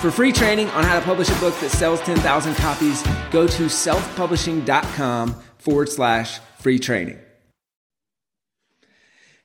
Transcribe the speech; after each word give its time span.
For 0.00 0.10
free 0.10 0.30
training 0.30 0.68
on 0.70 0.84
how 0.84 0.98
to 0.98 1.04
publish 1.04 1.30
a 1.30 1.40
book 1.40 1.58
that 1.60 1.70
sells 1.70 2.02
10,000 2.02 2.54
copies, 2.56 3.02
go 3.30 3.46
to 3.46 3.62
selfpublishing.com 3.64 5.34
forward 5.56 5.88
slash 5.88 6.38
free 6.58 6.78
training. 6.78 7.18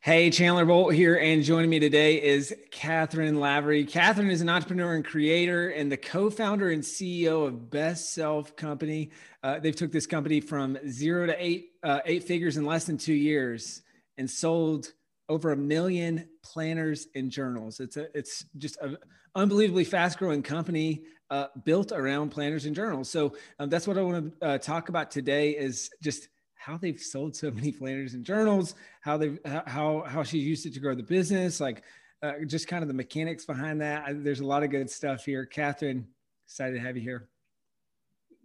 Hey, 0.01 0.29
Chandler 0.29 0.65
Bolt 0.65 0.93
here, 0.93 1.15
and 1.15 1.41
joining 1.41 1.69
me 1.69 1.79
today 1.79 2.21
is 2.21 2.53
Cathryn 2.69 3.39
Lavery. 3.39 3.85
Cathryn 3.85 4.29
is 4.29 4.41
an 4.41 4.49
entrepreneur 4.49 4.93
and 4.93 5.05
creator 5.05 5.69
and 5.69 5.89
the 5.89 5.95
co-founder 5.95 6.69
and 6.69 6.83
CEO 6.83 7.47
of 7.47 7.69
Best 7.69 8.13
Self 8.13 8.55
Company. 8.57 9.11
Uh, 9.43 9.59
they've 9.59 9.75
took 9.75 9.91
this 9.93 10.05
company 10.05 10.41
from 10.41 10.77
zero 10.89 11.27
to 11.27 11.35
eight 11.41 11.69
uh, 11.81 11.99
eight 12.05 12.25
figures 12.25 12.57
in 12.57 12.65
less 12.65 12.83
than 12.83 12.97
two 12.97 13.13
years 13.13 13.83
and 14.17 14.29
sold 14.29 14.91
over 15.29 15.53
a 15.53 15.57
million 15.57 16.27
planners 16.43 17.07
and 17.15 17.31
journals. 17.31 17.79
It's 17.79 17.95
a 17.95 18.15
it's 18.17 18.43
just 18.57 18.77
a 18.77 18.97
unbelievably 19.35 19.85
fast 19.85 20.17
growing 20.17 20.43
company 20.43 21.03
uh, 21.29 21.47
built 21.63 21.91
around 21.91 22.29
planners 22.29 22.65
and 22.65 22.75
journals. 22.75 23.09
So 23.09 23.33
um, 23.59 23.69
that's 23.69 23.87
what 23.87 23.97
I 23.97 24.01
want 24.01 24.39
to 24.39 24.45
uh, 24.45 24.57
talk 24.57 24.89
about 24.89 25.09
today 25.09 25.51
is 25.51 25.89
just 26.01 26.27
how 26.55 26.77
they've 26.77 26.99
sold 26.99 27.35
so 27.35 27.49
many 27.51 27.71
planners 27.71 28.13
and 28.13 28.25
journals, 28.25 28.75
how 29.01 29.17
they 29.17 29.37
how 29.65 30.03
how 30.07 30.23
she 30.23 30.37
used 30.37 30.65
it 30.65 30.73
to 30.73 30.79
grow 30.79 30.93
the 30.93 31.03
business, 31.03 31.59
like 31.59 31.83
uh, 32.21 32.33
just 32.45 32.67
kind 32.67 32.83
of 32.83 32.87
the 32.87 32.93
mechanics 32.93 33.45
behind 33.45 33.81
that. 33.81 34.03
I, 34.05 34.13
there's 34.13 34.41
a 34.41 34.45
lot 34.45 34.63
of 34.63 34.69
good 34.69 34.89
stuff 34.89 35.25
here. 35.25 35.47
Cathryn, 35.51 36.05
excited 36.45 36.75
to 36.75 36.79
have 36.79 36.95
you 36.97 37.01
here. 37.01 37.27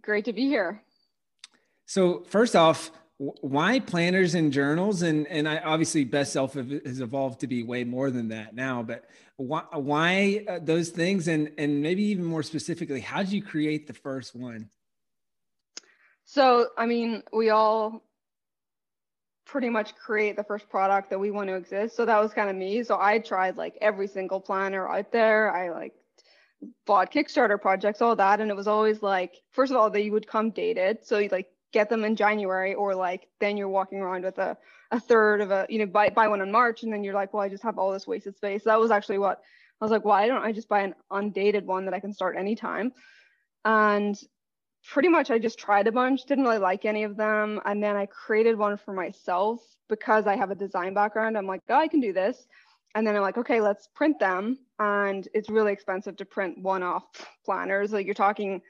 Great 0.01 0.25
to 0.25 0.33
be 0.33 0.47
here. 0.47 0.81
So 1.85 2.23
first 2.27 2.55
off, 2.55 2.91
why 3.17 3.79
planners 3.79 4.35
and 4.35 4.53
journals? 4.53 5.01
And 5.01 5.27
and 5.27 5.47
I 5.47 5.57
obviously 5.59 6.03
best 6.03 6.33
self 6.33 6.53
has 6.53 7.01
evolved 7.01 7.39
to 7.41 7.47
be 7.47 7.63
way 7.63 7.83
more 7.83 8.11
than 8.11 8.29
that 8.29 8.55
now 8.55 8.83
but 8.83 9.05
why, 9.37 9.63
why 9.71 10.45
uh, 10.47 10.59
those 10.61 10.89
things? 10.89 11.27
And 11.27 11.51
and 11.57 11.81
maybe 11.81 12.03
even 12.03 12.25
more 12.25 12.43
specifically 12.43 12.99
how 12.99 13.23
did 13.23 13.31
you 13.31 13.41
create 13.41 13.87
the 13.87 13.93
first 13.93 14.35
one? 14.35 14.69
So 16.25 16.67
i 16.77 16.85
mean 16.85 17.23
we 17.33 17.49
all 17.49 18.03
pretty 19.45 19.69
much 19.69 19.95
create 19.95 20.35
the 20.35 20.43
first 20.43 20.69
product 20.69 21.09
that 21.09 21.19
we 21.19 21.31
want 21.31 21.47
to 21.47 21.55
exist. 21.55 21.95
So 21.95 22.05
that 22.05 22.19
was 22.19 22.33
kind 22.33 22.49
of 22.49 22.55
me. 22.55 22.83
So 22.83 22.97
i 22.99 23.17
tried 23.17 23.57
like 23.57 23.77
every 23.81 24.07
single 24.07 24.41
planner 24.41 24.87
out 24.87 25.11
there. 25.11 25.51
I 25.51 25.69
like 25.69 25.93
bought 26.85 27.11
kickstarter 27.11 27.59
projects 27.59 28.01
all 28.01 28.15
that. 28.15 28.41
And 28.41 28.51
it 28.51 28.55
was 28.55 28.67
always 28.67 29.01
like 29.01 29.37
first 29.51 29.71
of 29.71 29.77
all 29.77 29.89
they 29.89 30.09
would 30.09 30.27
come 30.27 30.51
dated. 30.51 31.05
So 31.05 31.27
like 31.31 31.49
get 31.73 31.89
them 31.89 32.03
in 32.03 32.15
January 32.15 32.73
or 32.73 32.95
like 32.95 33.27
then 33.39 33.57
you're 33.57 33.69
walking 33.69 33.99
around 33.99 34.23
with 34.23 34.37
a, 34.37 34.57
a 34.91 34.99
third 34.99 35.41
of 35.41 35.51
a, 35.51 35.65
you 35.69 35.79
know, 35.79 35.85
buy, 35.85 36.09
buy 36.09 36.27
one 36.27 36.41
in 36.41 36.51
March 36.51 36.83
and 36.83 36.91
then 36.91 37.03
you're 37.03 37.13
like, 37.13 37.33
well, 37.33 37.43
I 37.43 37.49
just 37.49 37.63
have 37.63 37.77
all 37.77 37.91
this 37.91 38.07
wasted 38.07 38.35
space. 38.37 38.63
That 38.63 38.79
was 38.79 38.91
actually 38.91 39.17
what 39.17 39.41
I 39.79 39.85
was 39.85 39.91
like, 39.91 40.05
why 40.05 40.27
don't 40.27 40.43
I 40.43 40.51
just 40.51 40.69
buy 40.69 40.81
an 40.81 40.95
undated 41.11 41.65
one 41.65 41.85
that 41.85 41.93
I 41.93 41.99
can 41.99 42.13
start 42.13 42.35
anytime? 42.37 42.93
And 43.65 44.17
pretty 44.87 45.09
much 45.09 45.29
I 45.29 45.39
just 45.39 45.59
tried 45.59 45.87
a 45.87 45.91
bunch, 45.91 46.25
didn't 46.25 46.45
really 46.45 46.57
like 46.57 46.85
any 46.85 47.03
of 47.03 47.17
them. 47.17 47.59
And 47.65 47.83
then 47.83 47.95
I 47.95 48.05
created 48.05 48.57
one 48.57 48.77
for 48.77 48.93
myself 48.93 49.61
because 49.89 50.25
I 50.25 50.35
have 50.35 50.51
a 50.51 50.55
design 50.55 50.93
background. 50.93 51.37
I'm 51.37 51.47
like, 51.47 51.61
oh, 51.69 51.75
I 51.75 51.87
can 51.87 51.99
do 51.99 52.13
this. 52.13 52.47
And 52.95 53.05
then 53.05 53.15
I'm 53.15 53.21
like, 53.21 53.37
okay, 53.37 53.61
let's 53.61 53.87
print 53.93 54.17
them. 54.19 54.57
And 54.79 55.27
it's 55.33 55.49
really 55.49 55.73
expensive 55.73 56.15
to 56.17 56.25
print 56.25 56.57
one 56.57 56.83
off 56.83 57.03
planners. 57.45 57.91
Like 57.91 58.05
you're 58.05 58.15
talking 58.15 58.61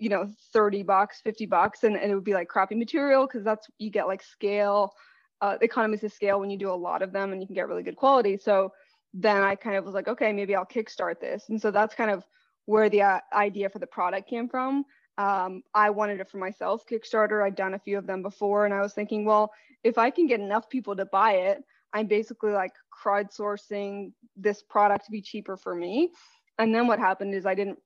you 0.00 0.08
know 0.08 0.28
30 0.52 0.82
bucks 0.82 1.20
50 1.20 1.46
bucks 1.46 1.84
and, 1.84 1.96
and 1.96 2.10
it 2.10 2.14
would 2.14 2.24
be 2.24 2.34
like 2.34 2.48
crappy 2.48 2.74
material 2.74 3.26
because 3.26 3.44
that's 3.44 3.68
you 3.78 3.90
get 3.90 4.06
like 4.06 4.22
scale 4.22 4.94
uh, 5.42 5.56
economies 5.60 6.04
of 6.04 6.12
scale 6.12 6.40
when 6.40 6.50
you 6.50 6.58
do 6.58 6.70
a 6.70 6.72
lot 6.74 7.02
of 7.02 7.12
them 7.12 7.32
and 7.32 7.40
you 7.40 7.46
can 7.46 7.54
get 7.54 7.68
really 7.68 7.82
good 7.82 7.96
quality. 7.96 8.36
So 8.36 8.72
then 9.12 9.42
i 9.42 9.56
kind 9.56 9.74
of 9.74 9.84
was 9.84 9.92
like 9.92 10.06
okay 10.06 10.32
maybe 10.32 10.54
i'll 10.54 10.64
kickstart 10.64 11.20
this. 11.20 11.46
And 11.48 11.60
so 11.60 11.70
that's 11.70 11.94
kind 11.94 12.10
of 12.10 12.24
where 12.66 12.88
the 12.88 13.02
uh, 13.02 13.18
idea 13.32 13.68
for 13.68 13.80
the 13.80 13.86
product 13.86 14.28
came 14.28 14.48
from. 14.48 14.84
Um, 15.18 15.62
i 15.74 15.90
wanted 15.90 16.20
it 16.20 16.30
for 16.30 16.38
myself 16.38 16.84
kickstarter. 16.90 17.44
I'd 17.44 17.56
done 17.56 17.74
a 17.74 17.78
few 17.78 17.98
of 17.98 18.06
them 18.06 18.22
before 18.22 18.64
and 18.64 18.72
i 18.72 18.80
was 18.80 18.94
thinking 18.94 19.24
well 19.24 19.52
if 19.84 19.98
i 19.98 20.10
can 20.10 20.26
get 20.26 20.40
enough 20.40 20.68
people 20.70 20.94
to 20.96 21.04
buy 21.06 21.32
it 21.32 21.58
i'm 21.92 22.06
basically 22.06 22.52
like 22.52 22.72
crowdsourcing 23.02 24.12
this 24.36 24.62
product 24.62 25.06
to 25.06 25.10
be 25.10 25.20
cheaper 25.20 25.56
for 25.56 25.74
me. 25.74 26.10
And 26.58 26.74
then 26.74 26.86
what 26.86 26.98
happened 26.98 27.34
is 27.34 27.46
i 27.46 27.54
didn't 27.54 27.78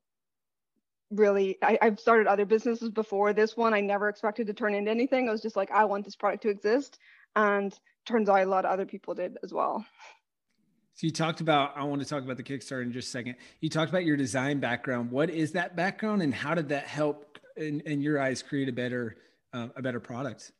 really 1.11 1.57
I, 1.61 1.77
have 1.81 1.99
started 1.99 2.27
other 2.27 2.45
businesses 2.45 2.89
before 2.89 3.33
this 3.33 3.55
one. 3.55 3.73
I 3.73 3.81
never 3.81 4.09
expected 4.09 4.47
to 4.47 4.53
turn 4.53 4.73
into 4.73 4.91
anything. 4.91 5.29
I 5.29 5.31
was 5.31 5.41
just 5.41 5.55
like 5.55 5.71
i 5.71 5.85
want 5.85 6.05
this 6.05 6.15
product 6.15 6.43
to 6.43 6.49
exist. 6.49 6.97
And 7.35 7.77
turns 8.05 8.29
out 8.29 8.41
a 8.41 8.45
lot 8.45 8.65
of 8.65 8.71
other 8.71 8.85
people 8.85 9.13
did 9.13 9.37
as 9.43 9.53
well. 9.53 9.85
So 10.93 11.07
you 11.07 11.11
talked 11.11 11.41
about 11.41 11.73
i 11.75 11.83
want 11.83 12.01
to 12.01 12.07
talk 12.07 12.23
about 12.23 12.37
the 12.37 12.43
kickstarter 12.43 12.83
in 12.83 12.91
just 12.91 13.09
a 13.09 13.11
second. 13.11 13.35
You 13.59 13.69
talked 13.69 13.89
about 13.89 14.05
your 14.05 14.17
design 14.17 14.59
background. 14.59 15.11
What 15.11 15.29
is 15.29 15.51
that 15.53 15.75
background 15.75 16.21
and 16.21 16.33
how 16.33 16.55
did 16.55 16.69
that 16.69 16.87
help 16.87 17.37
in, 17.57 17.81
in 17.81 18.01
your 18.01 18.19
eyes 18.21 18.41
create 18.41 18.69
a 18.69 18.73
better 18.73 19.17
uh, 19.53 19.67
a 19.75 19.81
better 19.81 19.99
product? 19.99 20.51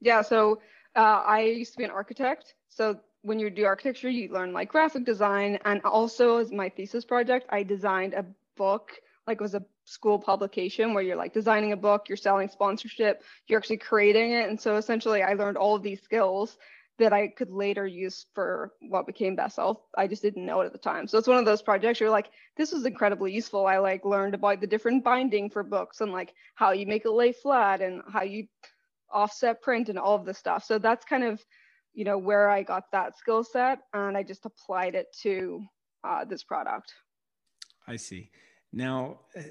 Yeah 0.00 0.22
so 0.22 0.60
uh, 0.96 1.22
i 1.26 1.40
used 1.40 1.72
to 1.72 1.78
be 1.78 1.84
an 1.84 1.90
architect. 1.90 2.54
So 2.68 3.00
when 3.22 3.38
you 3.38 3.48
do 3.48 3.64
architecture 3.64 4.10
you 4.10 4.30
learn 4.30 4.52
like 4.52 4.68
graphic 4.68 5.06
design. 5.06 5.58
And 5.64 5.80
also 5.84 6.36
as 6.36 6.52
my 6.52 6.68
thesis 6.68 7.06
project 7.06 7.46
i 7.48 7.62
designed 7.62 8.12
a 8.12 8.26
book 8.56 8.92
like 9.26 9.40
it 9.40 9.42
was 9.42 9.54
a 9.54 9.64
school 9.84 10.18
publication 10.18 10.94
where 10.94 11.02
you're 11.02 11.16
like 11.16 11.32
designing 11.32 11.72
a 11.72 11.76
book, 11.76 12.08
you're 12.08 12.16
selling 12.16 12.48
sponsorship, 12.48 13.22
you're 13.46 13.58
actually 13.58 13.78
creating 13.78 14.32
it. 14.32 14.48
And 14.48 14.60
so 14.60 14.76
essentially 14.76 15.22
I 15.22 15.34
learned 15.34 15.56
all 15.56 15.74
of 15.74 15.82
these 15.82 16.02
skills 16.02 16.58
that 16.98 17.12
I 17.12 17.28
could 17.28 17.50
later 17.50 17.86
use 17.86 18.26
for 18.34 18.72
what 18.88 19.06
became 19.06 19.34
Best 19.34 19.56
Self. 19.56 19.78
I 19.96 20.06
just 20.06 20.22
didn't 20.22 20.46
know 20.46 20.60
it 20.60 20.66
at 20.66 20.72
the 20.72 20.78
time. 20.78 21.08
So 21.08 21.18
it's 21.18 21.26
one 21.26 21.38
of 21.38 21.44
those 21.44 21.62
projects 21.62 21.98
you're 21.98 22.10
like, 22.10 22.30
this 22.56 22.72
was 22.72 22.86
incredibly 22.86 23.32
useful. 23.32 23.66
I 23.66 23.78
like 23.78 24.04
learned 24.04 24.34
about 24.34 24.60
the 24.60 24.66
different 24.66 25.02
binding 25.02 25.50
for 25.50 25.64
books 25.64 26.00
and 26.00 26.12
like 26.12 26.34
how 26.54 26.70
you 26.70 26.86
make 26.86 27.04
it 27.04 27.10
lay 27.10 27.32
flat 27.32 27.80
and 27.80 28.02
how 28.12 28.22
you 28.22 28.46
offset 29.12 29.60
print 29.60 29.88
and 29.88 29.98
all 29.98 30.14
of 30.14 30.24
this 30.24 30.38
stuff. 30.38 30.64
So 30.64 30.78
that's 30.78 31.04
kind 31.04 31.24
of, 31.24 31.44
you 31.94 32.04
know, 32.04 32.18
where 32.18 32.48
I 32.48 32.62
got 32.62 32.84
that 32.92 33.18
skill 33.18 33.42
set 33.42 33.80
and 33.92 34.16
I 34.16 34.22
just 34.22 34.44
applied 34.44 34.94
it 34.94 35.06
to 35.22 35.64
uh, 36.04 36.24
this 36.24 36.44
product. 36.44 36.92
I 37.88 37.96
see. 37.96 38.30
Now, 38.74 39.20
uh, 39.36 39.42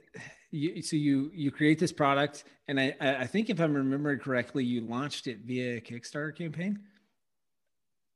you, 0.52 0.82
so 0.82 0.98
you 0.98 1.32
you 1.34 1.50
create 1.50 1.80
this 1.80 1.94
product, 1.94 2.44
and 2.68 2.80
I 2.80 2.94
I 3.00 3.26
think 3.26 3.50
if 3.50 3.60
I'm 3.60 3.74
remembering 3.74 4.20
correctly, 4.20 4.66
you 4.66 4.82
launched 4.82 5.28
it 5.28 5.40
via 5.46 5.78
a 5.78 5.82
Kickstarter 5.82 6.36
campaign. 6.36 6.80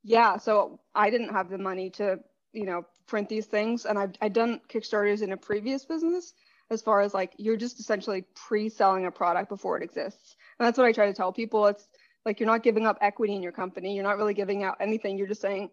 Yeah, 0.04 0.36
so 0.36 0.80
I 0.94 1.10
didn't 1.10 1.30
have 1.30 1.48
the 1.48 1.58
money 1.58 1.90
to 1.90 2.20
you 2.52 2.66
know 2.66 2.84
print 3.06 3.28
these 3.28 3.46
things, 3.46 3.86
and 3.86 3.98
I've 3.98 4.12
I've 4.20 4.34
done 4.34 4.60
Kickstarters 4.68 5.22
in 5.22 5.32
a 5.32 5.36
previous 5.36 5.84
business. 5.84 6.34
As 6.70 6.82
far 6.82 7.00
as 7.00 7.14
like 7.14 7.32
you're 7.38 7.56
just 7.56 7.80
essentially 7.80 8.24
pre-selling 8.34 9.06
a 9.06 9.10
product 9.10 9.48
before 9.48 9.78
it 9.78 9.82
exists, 9.82 10.36
and 10.58 10.66
that's 10.66 10.76
what 10.76 10.86
I 10.86 10.92
try 10.92 11.06
to 11.06 11.14
tell 11.14 11.32
people. 11.32 11.66
It's 11.66 11.88
like 12.26 12.38
you're 12.38 12.46
not 12.46 12.62
giving 12.62 12.86
up 12.86 12.98
equity 13.00 13.34
in 13.34 13.42
your 13.42 13.52
company. 13.52 13.94
You're 13.94 14.04
not 14.04 14.18
really 14.18 14.34
giving 14.34 14.62
out 14.62 14.76
anything. 14.78 15.16
You're 15.16 15.26
just 15.26 15.40
saying, 15.40 15.70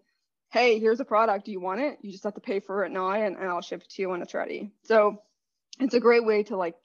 hey, 0.56 0.80
here's 0.80 1.02
a 1.02 1.06
product. 1.06 1.44
Do 1.44 1.52
you 1.52 1.60
want 1.60 1.82
it? 1.82 1.98
You 2.02 2.14
just 2.14 2.24
have 2.24 2.36
to 2.36 2.40
pay 2.40 2.62
for 2.62 2.86
it 2.86 2.92
now 2.94 3.12
and, 3.12 3.36
and 3.36 3.50
I'll 3.50 3.60
ship 3.60 3.82
it 3.82 3.90
to 3.90 4.02
you 4.02 4.08
when 4.08 4.22
it's 4.22 4.34
ready. 4.34 4.72
So 4.84 5.22
it's 5.82 5.96
a 5.96 6.00
great 6.00 6.24
way 6.24 6.44
to 6.44 6.56
like 6.56 6.78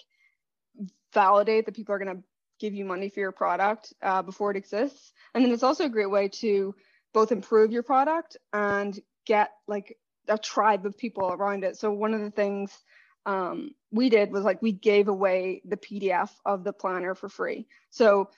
validate 1.14 1.66
that 1.66 1.76
people 1.76 1.94
are 1.94 2.00
going 2.00 2.16
to 2.16 2.22
give 2.58 2.74
you 2.74 2.84
money 2.84 3.08
for 3.08 3.20
your 3.20 3.30
product 3.30 3.94
uh, 4.02 4.22
before 4.22 4.50
it 4.50 4.56
exists. 4.56 5.12
And 5.32 5.44
then 5.44 5.52
it's 5.52 5.62
also 5.62 5.84
a 5.84 5.88
great 5.88 6.10
way 6.10 6.26
to 6.40 6.74
both 7.14 7.30
improve 7.30 7.70
your 7.70 7.84
product 7.84 8.36
and 8.52 8.98
get 9.24 9.52
like 9.68 9.96
a 10.26 10.36
tribe 10.36 10.84
of 10.84 10.98
people 10.98 11.30
around 11.30 11.62
it. 11.62 11.76
So 11.76 11.92
one 11.92 12.12
of 12.12 12.22
the 12.22 12.32
things 12.32 12.76
um, 13.24 13.70
we 13.92 14.08
did 14.08 14.32
was 14.32 14.42
like 14.42 14.60
we 14.60 14.72
gave 14.72 15.06
away 15.06 15.62
the 15.64 15.76
PDF 15.76 16.30
of 16.44 16.64
the 16.64 16.72
planner 16.72 17.14
for 17.14 17.28
free. 17.28 17.68
So 17.90 18.30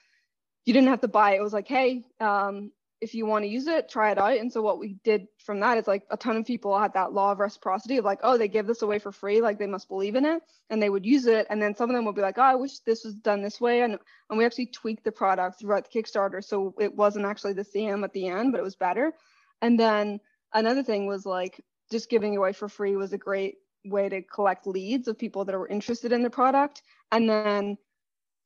you 0.63 0.73
didn't 0.73 0.89
have 0.89 1.01
to 1.01 1.07
buy 1.07 1.31
it. 1.31 1.37
It 1.37 1.43
was 1.43 1.53
like, 1.53 1.67
hey, 1.67 2.03
um, 2.19 2.71
if 3.03 3.13
you 3.13 3.25
want 3.25 3.43
to 3.43 3.49
use 3.49 3.67
it, 3.67 3.89
try 3.89 4.11
it 4.11 4.17
out. 4.17 4.37
And 4.37 4.51
so 4.51 4.61
what 4.61 4.79
we 4.79 4.95
did 5.03 5.27
from 5.37 5.59
that 5.59 5.77
is 5.77 5.87
like 5.87 6.03
a 6.09 6.15
ton 6.15 6.37
of 6.37 6.45
people 6.45 6.79
had 6.79 6.93
that 6.93 7.11
law 7.11 7.33
of 7.33 7.39
reciprocity 7.39 7.97
of 7.97 8.05
like, 8.05 8.19
oh, 8.23 8.37
they 8.37 8.47
give 8.47 8.65
this 8.65 8.81
away 8.81 8.97
for 8.97 9.11
free, 9.11 9.41
like 9.41 9.59
they 9.59 9.67
must 9.67 9.89
believe 9.89 10.15
in 10.15 10.25
it, 10.25 10.41
and 10.69 10.81
they 10.81 10.89
would 10.89 11.05
use 11.05 11.25
it. 11.25 11.45
And 11.49 11.61
then 11.61 11.75
some 11.75 11.89
of 11.89 11.95
them 11.95 12.05
would 12.05 12.15
be 12.15 12.21
like, 12.21 12.37
oh, 12.37 12.41
I 12.41 12.55
wish 12.55 12.79
this 12.79 13.03
was 13.03 13.15
done 13.15 13.41
this 13.41 13.59
way. 13.59 13.81
And 13.81 13.99
and 14.29 14.37
we 14.37 14.45
actually 14.45 14.67
tweaked 14.67 15.03
the 15.03 15.11
product 15.11 15.59
throughout 15.59 15.91
the 15.91 16.01
Kickstarter, 16.01 16.43
so 16.43 16.73
it 16.79 16.95
wasn't 16.95 17.25
actually 17.25 17.53
the 17.53 17.65
same 17.65 18.03
at 18.05 18.13
the 18.13 18.27
end, 18.27 18.53
but 18.53 18.59
it 18.59 18.63
was 18.63 18.75
better. 18.75 19.13
And 19.61 19.77
then 19.77 20.21
another 20.53 20.83
thing 20.83 21.05
was 21.05 21.25
like 21.25 21.61
just 21.91 22.09
giving 22.09 22.37
away 22.37 22.53
for 22.53 22.69
free 22.69 22.95
was 22.95 23.11
a 23.11 23.17
great 23.17 23.57
way 23.85 24.07
to 24.07 24.21
collect 24.21 24.65
leads 24.65 25.09
of 25.09 25.19
people 25.19 25.43
that 25.43 25.57
were 25.57 25.67
interested 25.67 26.13
in 26.13 26.23
the 26.23 26.29
product. 26.29 26.81
And 27.11 27.29
then 27.29 27.77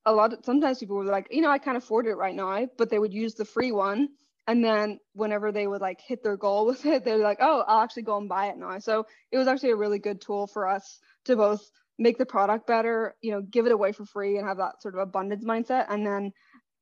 a 0.08 0.14
lot 0.14 0.34
of 0.34 0.40
sometimes 0.44 0.80
people 0.80 0.96
were 0.96 1.04
like, 1.04 1.28
you 1.30 1.42
know, 1.42 1.52
I 1.52 1.60
can't 1.60 1.78
afford 1.78 2.08
it 2.08 2.16
right 2.16 2.36
now, 2.36 2.68
but 2.78 2.90
they 2.90 2.98
would 2.98 3.14
use 3.14 3.36
the 3.36 3.46
free 3.46 3.72
one. 3.72 4.10
And 4.48 4.64
then 4.64 5.00
whenever 5.14 5.52
they 5.52 5.68
would 5.68 5.82
like 5.82 6.00
hit 6.02 6.24
their 6.24 6.38
goal 6.38 6.66
with 6.68 6.86
it, 6.86 7.04
they're 7.04 7.18
like, 7.18 7.40
oh, 7.42 7.64
I'll 7.68 7.82
actually 7.82 8.04
go 8.04 8.18
and 8.18 8.30
buy 8.30 8.48
it 8.48 8.58
now. 8.58 8.80
So 8.80 9.06
it 9.32 9.38
was 9.38 9.48
actually 9.48 9.72
a 9.72 9.76
really 9.76 10.00
good 10.00 10.22
tool 10.22 10.48
for 10.48 10.68
us 10.68 11.00
to 11.26 11.36
both 11.36 11.70
make 12.00 12.18
the 12.18 12.26
product 12.26 12.68
better, 12.68 13.16
you 13.22 13.32
know, 13.32 13.42
give 13.42 13.66
it 13.66 13.72
away 13.72 13.92
for 13.92 14.06
free 14.06 14.38
and 14.38 14.48
have 14.48 14.58
that 14.58 14.82
sort 14.82 14.94
of 14.94 15.02
abundance 15.02 15.44
mindset. 15.44 15.86
And 15.90 16.06
then, 16.06 16.32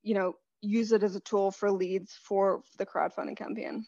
you 0.02 0.14
know, 0.14 0.34
use 0.62 0.92
it 0.92 1.02
as 1.02 1.16
a 1.16 1.20
tool 1.20 1.50
for 1.50 1.70
leads 1.70 2.18
for 2.22 2.62
the 2.78 2.86
crowdfunding 2.86 3.36
campaign. 3.36 3.86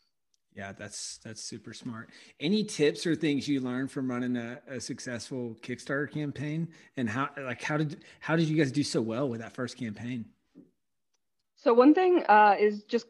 Yeah, 0.54 0.72
that's 0.72 1.18
that's 1.18 1.44
super 1.44 1.72
smart. 1.72 2.10
Any 2.40 2.64
tips 2.64 3.06
or 3.06 3.14
things 3.14 3.46
you 3.46 3.60
learned 3.60 3.92
from 3.92 4.10
running 4.10 4.36
a, 4.36 4.58
a, 4.68 4.80
successful 4.80 5.56
Kickstarter 5.62 6.10
campaign, 6.10 6.68
and 6.96 7.08
how 7.08 7.28
like 7.38 7.62
how 7.62 7.76
did 7.76 8.02
how 8.18 8.34
did 8.34 8.48
you 8.48 8.56
guys 8.56 8.72
do 8.72 8.82
so 8.82 9.00
well 9.00 9.28
with 9.28 9.40
that 9.40 9.52
first 9.52 9.76
campaign? 9.76 10.24
So 11.54 11.74
one 11.74 11.94
thing 11.94 12.24
uh, 12.28 12.56
is 12.58 12.82
just 12.84 13.06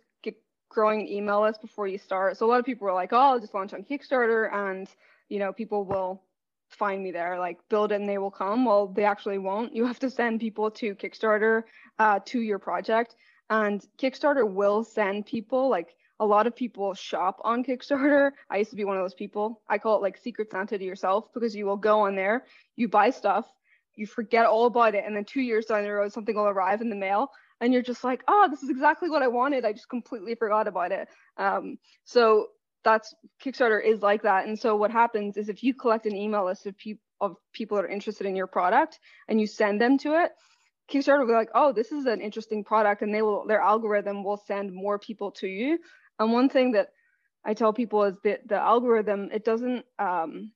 growing 0.69 1.00
an 1.00 1.09
email 1.09 1.43
list 1.43 1.61
before 1.61 1.88
you 1.88 1.99
start. 1.99 2.37
So 2.37 2.47
a 2.47 2.49
lot 2.49 2.61
of 2.61 2.67
people 2.67 2.88
are 2.88 2.94
like, 2.94 3.12
"Oh, 3.12 3.19
I'll 3.19 3.41
just 3.41 3.55
launch 3.55 3.75
on 3.75 3.85
Kickstarter, 3.85 4.53
and 4.53 4.88
you 5.29 5.38
know, 5.38 5.53
people 5.53 5.85
will 5.85 6.23
find 6.69 7.03
me 7.03 7.11
there. 7.11 7.38
Like 7.38 7.59
build 7.69 7.93
it 7.93 8.00
and 8.00 8.09
they 8.09 8.19
will 8.19 8.31
come." 8.31 8.65
Well, 8.65 8.88
they 8.88 9.05
actually 9.05 9.38
won't. 9.38 9.75
You 9.75 9.87
have 9.87 9.99
to 10.00 10.11
send 10.11 10.41
people 10.41 10.70
to 10.73 10.94
Kickstarter 10.94 11.65
uh, 11.99 12.20
to 12.26 12.41
your 12.41 12.59
project, 12.59 13.17
and 13.50 13.85
Kickstarter 13.99 14.49
will 14.50 14.85
send 14.85 15.26
people 15.26 15.69
like 15.69 15.94
a 16.20 16.26
lot 16.26 16.47
of 16.47 16.56
people 16.56 16.94
shop 16.94 17.41
on 17.44 17.62
Kickstarter. 17.64 18.32
I 18.50 18.59
used 18.59 18.71
to 18.71 18.76
be 18.76 18.85
one 18.85 18.97
of 18.97 19.05
those 19.05 19.14
people. 19.14 19.62
I 19.69 19.79
call 19.79 19.97
it 19.97 20.03
like 20.03 20.17
secret 20.17 20.50
Santa 20.50 20.79
to 20.79 20.85
yourself 20.85 21.32
because 21.32 21.55
you 21.55 21.67
will 21.67 21.76
go 21.76 22.00
on 22.00 22.17
there, 22.17 22.44
you 22.76 22.88
buy 22.88 23.11
stuff, 23.11 23.47
you 23.94 24.06
forget 24.06 24.47
all 24.47 24.67
about 24.67 24.94
it, 24.94 25.05
and 25.06 25.14
then 25.14 25.25
two 25.25 25.41
years 25.41 25.67
down 25.67 25.82
the 25.82 25.93
road, 25.93 26.12
something 26.12 26.35
will 26.35 26.44
arrive 26.49 26.81
in 26.81 26.91
the 26.91 26.97
mail, 26.97 27.31
and 27.60 27.72
you're 27.72 27.82
just 27.82 28.05
like, 28.05 28.22
oh, 28.28 28.49
this 28.50 28.62
is 28.62 28.70
exactly 28.70 29.10
what 29.10 29.22
I 29.22 29.28
wanted. 29.28 29.64
I 29.64 29.72
just 29.72 29.88
completely 29.88 30.34
forgot 30.34 30.69
about 30.69 30.93
it. 30.93 31.08
Um, 31.37 31.78
so 32.05 32.49
that's 32.84 33.14
Kickstarter 33.43 33.84
is 33.84 34.02
like 34.02 34.22
that. 34.22 34.46
And 34.46 34.58
so 34.58 34.76
what 34.76 34.90
happens 34.90 35.37
is 35.37 35.49
if 35.49 35.62
you 35.62 35.75
collect 35.75 36.06
an 36.06 36.16
email 36.16 36.44
list 36.44 36.66
of, 36.66 36.78
pe- 36.78 36.94
of 37.20 37.37
people 37.52 37.76
that 37.76 37.84
are 37.84 37.88
interested 37.88 38.26
in 38.26 38.37
your 38.37 38.46
product 38.46 39.00
and 39.26 39.40
you 39.40 39.46
send 39.46 39.81
them 39.81 39.99
to 39.99 40.22
it, 40.22 40.32
Kickstarter 40.90 41.20
will 41.20 41.26
be 41.26 41.32
like, 41.32 41.50
oh, 41.55 41.72
this 41.72 41.93
is 41.93 42.06
an 42.06 42.20
interesting 42.20 42.64
product, 42.64 43.02
and 43.02 43.14
they 43.14 43.20
will 43.20 43.46
their 43.46 43.61
algorithm 43.61 44.25
will 44.25 44.38
send 44.38 44.72
more 44.72 44.99
people 44.99 45.31
to 45.32 45.46
you. 45.46 45.78
And 46.19 46.32
one 46.32 46.49
thing 46.49 46.72
that 46.72 46.88
I 47.44 47.52
tell 47.54 47.72
people 47.72 48.04
is 48.04 48.16
that 48.25 48.49
the 48.49 48.56
algorithm, 48.56 49.28
it 49.31 49.44
doesn't, 49.44 49.84
um, 49.99 50.52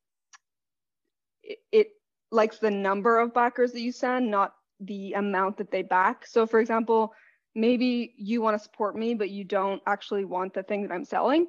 it, 1.42 1.58
it 1.70 1.88
likes 2.30 2.58
the 2.58 2.70
number 2.70 3.18
of 3.18 3.34
backers 3.34 3.72
that 3.72 3.82
you 3.82 3.92
send, 3.92 4.30
not 4.30 4.54
the 4.86 5.12
amount 5.14 5.56
that 5.58 5.70
they 5.70 5.82
back. 5.82 6.26
So 6.26 6.46
for 6.46 6.60
example, 6.60 7.12
maybe 7.54 8.14
you 8.16 8.42
want 8.42 8.56
to 8.56 8.62
support 8.62 8.96
me, 8.96 9.14
but 9.14 9.30
you 9.30 9.44
don't 9.44 9.82
actually 9.86 10.24
want 10.24 10.54
the 10.54 10.62
thing 10.62 10.82
that 10.82 10.92
I'm 10.92 11.04
selling. 11.04 11.46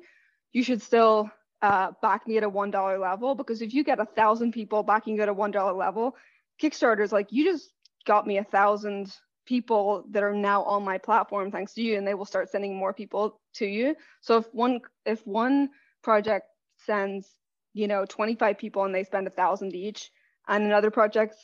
You 0.52 0.64
should 0.64 0.82
still 0.82 1.30
uh, 1.62 1.92
back 2.02 2.28
me 2.28 2.38
at 2.38 2.44
a 2.44 2.50
$1 2.50 3.02
level 3.02 3.36
because 3.36 3.62
if 3.62 3.74
you 3.74 3.84
get 3.84 4.00
a 4.00 4.06
thousand 4.06 4.52
people 4.52 4.84
backing 4.84 5.16
you 5.16 5.22
at 5.22 5.30
a 5.30 5.36
$1 5.36 5.78
level, 5.78 6.16
Kickstarter 6.62 7.02
is 7.04 7.12
like, 7.12 7.32
you 7.32 7.46
just 7.46 7.72
got 8.06 8.28
me 8.28 8.38
a 8.38 8.44
thousand 8.44 9.16
people 9.46 10.06
that 10.12 10.24
are 10.24 10.34
now 10.34 10.64
on 10.64 10.84
my 10.84 10.98
platform 10.98 11.52
thanks 11.52 11.74
to 11.74 11.82
you 11.82 11.98
and 11.98 12.08
they 12.08 12.14
will 12.14 12.26
start 12.26 12.50
sending 12.50 12.76
more 12.76 12.94
people 12.94 13.40
to 13.54 13.66
you 13.66 13.96
so 14.22 14.38
if 14.38 14.46
one 14.54 14.80
if 15.06 15.26
one 15.28 15.70
project 16.02 16.46
sends 16.78 17.30
you 17.74 17.88
know 17.88 18.06
25 18.06 18.58
people 18.58 18.86
and 18.86 18.96
they 18.96 19.04
spend 19.04 19.28
a 19.28 19.32
thousand 19.32 19.76
each 19.76 20.12
and 20.48 20.64
another 20.64 20.92
project 20.92 21.36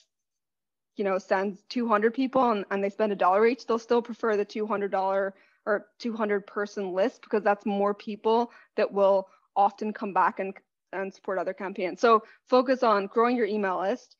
you 0.99 1.05
know 1.05 1.17
sends 1.17 1.63
200 1.69 2.13
people 2.13 2.51
and, 2.51 2.65
and 2.69 2.83
they 2.83 2.89
spend 2.89 3.11
a 3.11 3.15
dollar 3.15 3.47
each 3.47 3.65
they'll 3.65 3.79
still 3.79 4.01
prefer 4.01 4.35
the 4.35 4.45
$200 4.45 5.31
or 5.65 5.85
200 5.97 6.45
person 6.45 6.93
list 6.93 7.21
because 7.21 7.43
that's 7.43 7.65
more 7.65 7.93
people 7.93 8.51
that 8.75 8.91
will 8.91 9.27
often 9.55 9.93
come 9.93 10.13
back 10.13 10.39
and 10.39 10.53
and 10.91 11.13
support 11.13 11.39
other 11.39 11.53
campaigns 11.53 12.01
so 12.01 12.23
focus 12.47 12.83
on 12.83 13.07
growing 13.07 13.37
your 13.37 13.45
email 13.45 13.79
list 13.79 14.17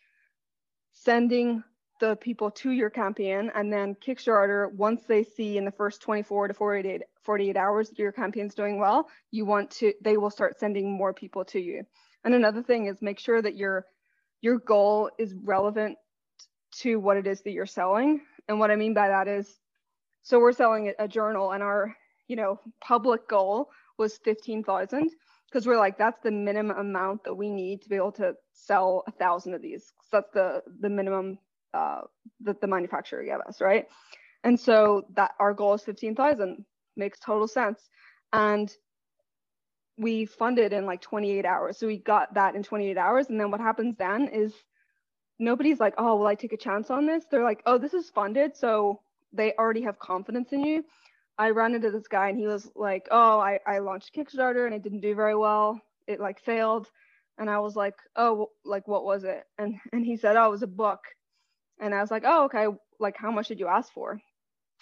sending 0.94 1.64
the 2.00 2.16
people 2.16 2.50
to 2.50 2.72
your 2.72 2.90
campaign 2.90 3.52
and 3.56 3.74
then 3.74 3.94
Kickstarter, 3.96 4.72
once 4.74 5.04
they 5.04 5.24
see 5.24 5.58
in 5.58 5.66
the 5.66 5.72
first 5.72 6.02
24 6.02 6.48
to 6.48 6.54
48, 6.54 7.02
48 7.24 7.58
hours 7.58 7.90
that 7.90 8.00
your 8.00 8.14
campaign's 8.14 8.56
doing 8.56 8.80
well, 8.80 9.10
you 9.32 9.46
want 9.46 9.70
to, 9.72 9.94
they 10.02 10.16
will 10.16 10.30
start 10.30 10.58
sending 10.58 10.90
more 10.90 11.14
people 11.14 11.44
to 11.46 11.60
you. 11.60 11.84
And 12.24 12.34
another 12.34 12.64
thing 12.64 12.86
is 12.86 13.02
make 13.02 13.20
sure 13.20 13.42
that 13.42 13.58
your, 13.58 13.86
your 14.42 14.60
goal 14.60 15.12
is 15.18 15.34
relevant 15.44 15.98
to 16.72 16.98
what 16.98 17.18
it 17.18 17.28
is 17.28 17.42
that 17.42 17.52
you're 17.52 17.66
selling. 17.66 18.22
And 18.48 18.60
what 18.60 18.72
I 18.72 18.76
mean 18.76 18.94
by 18.94 19.08
that 19.08 19.28
is, 19.28 19.60
so 20.22 20.40
we're 20.40 20.54
selling 20.54 20.94
a 21.00 21.08
journal 21.08 21.52
and 21.52 21.64
our, 21.64 21.96
you 22.28 22.36
know, 22.36 22.60
public 22.82 23.28
goal 23.28 23.70
was 23.98 24.18
15,000 24.24 25.10
because 25.50 25.66
we're 25.66 25.78
like, 25.78 25.98
that's 25.98 26.22
the 26.24 26.32
minimum 26.32 26.78
amount 26.78 27.24
that 27.24 27.34
we 27.34 27.50
need 27.50 27.82
to 27.82 27.90
be 27.90 27.96
able 27.96 28.12
to 28.14 28.34
sell 28.54 29.04
a 29.08 29.12
thousand 29.12 29.54
of 29.54 29.62
these. 29.62 29.94
So 30.04 30.18
that's 30.18 30.32
the, 30.34 30.62
the 30.80 30.90
minimum 30.90 31.40
uh, 31.74 32.02
that 32.42 32.62
the 32.62 32.68
manufacturer 32.68 33.24
gave 33.24 33.40
us, 33.48 33.62
right? 33.62 33.88
And 34.44 34.60
so 34.60 35.06
that 35.16 35.32
our 35.40 35.54
goal 35.54 35.74
is 35.74 35.84
15,000 35.84 36.64
makes 36.96 37.20
total 37.20 37.48
sense. 37.48 37.90
And 38.32 38.72
we 39.98 40.26
funded 40.26 40.72
in 40.72 40.86
like 40.86 41.02
28 41.02 41.46
hours. 41.46 41.78
So 41.78 41.88
we 41.88 41.98
got 41.98 42.34
that 42.36 42.56
in 42.56 42.64
28 42.64 42.98
hours. 42.98 43.30
And 43.30 43.40
then 43.40 43.52
what 43.52 43.60
happens 43.60 43.96
then 43.98 44.30
is 44.30 44.54
nobody's 45.40 45.80
like, 45.80 45.96
oh, 45.98 46.18
will 46.18 46.28
I 46.28 46.36
take 46.36 46.54
a 46.54 46.58
chance 46.58 46.90
on 46.90 47.06
this? 47.06 47.26
They're 47.32 47.44
like, 47.44 47.64
oh, 47.66 47.78
this 47.78 47.94
is 47.94 48.10
funded. 48.10 48.56
So 48.56 49.00
they 49.34 49.54
already 49.54 49.82
have 49.84 49.98
confidence 50.00 50.52
in 50.52 50.64
you. 50.64 50.84
I 51.38 51.52
ran 51.52 51.74
into 51.74 51.90
this 51.90 52.08
guy 52.08 52.30
and 52.30 52.38
he 52.38 52.48
was 52.48 52.70
like, 52.76 53.08
oh, 53.12 53.40
I, 53.40 53.60
I 53.66 53.80
launched 53.80 54.14
Kickstarter 54.14 54.66
and 54.66 54.76
it 54.76 54.84
didn't 54.84 55.00
do 55.00 55.16
very 55.16 55.36
well. 55.36 55.80
It 56.06 56.20
like 56.20 56.42
failed. 56.42 56.88
And 57.38 57.50
I 57.50 57.60
was 57.60 57.78
like, 57.78 57.96
oh, 58.18 58.50
like 58.66 58.88
what 58.88 59.06
was 59.06 59.24
it? 59.24 59.46
And 59.58 59.76
and 59.94 60.06
he 60.06 60.18
said, 60.18 60.36
oh, 60.36 60.48
it 60.48 60.52
was 60.52 60.64
a 60.64 60.68
book. 60.68 61.00
And 61.80 61.96
I 61.96 62.02
was 62.02 62.12
like, 62.12 62.24
oh, 62.26 62.46
okay, 62.46 62.68
like 63.00 63.16
how 63.16 63.32
much 63.32 63.48
did 63.48 63.60
you 63.60 63.68
ask 63.68 63.94
for? 63.94 64.20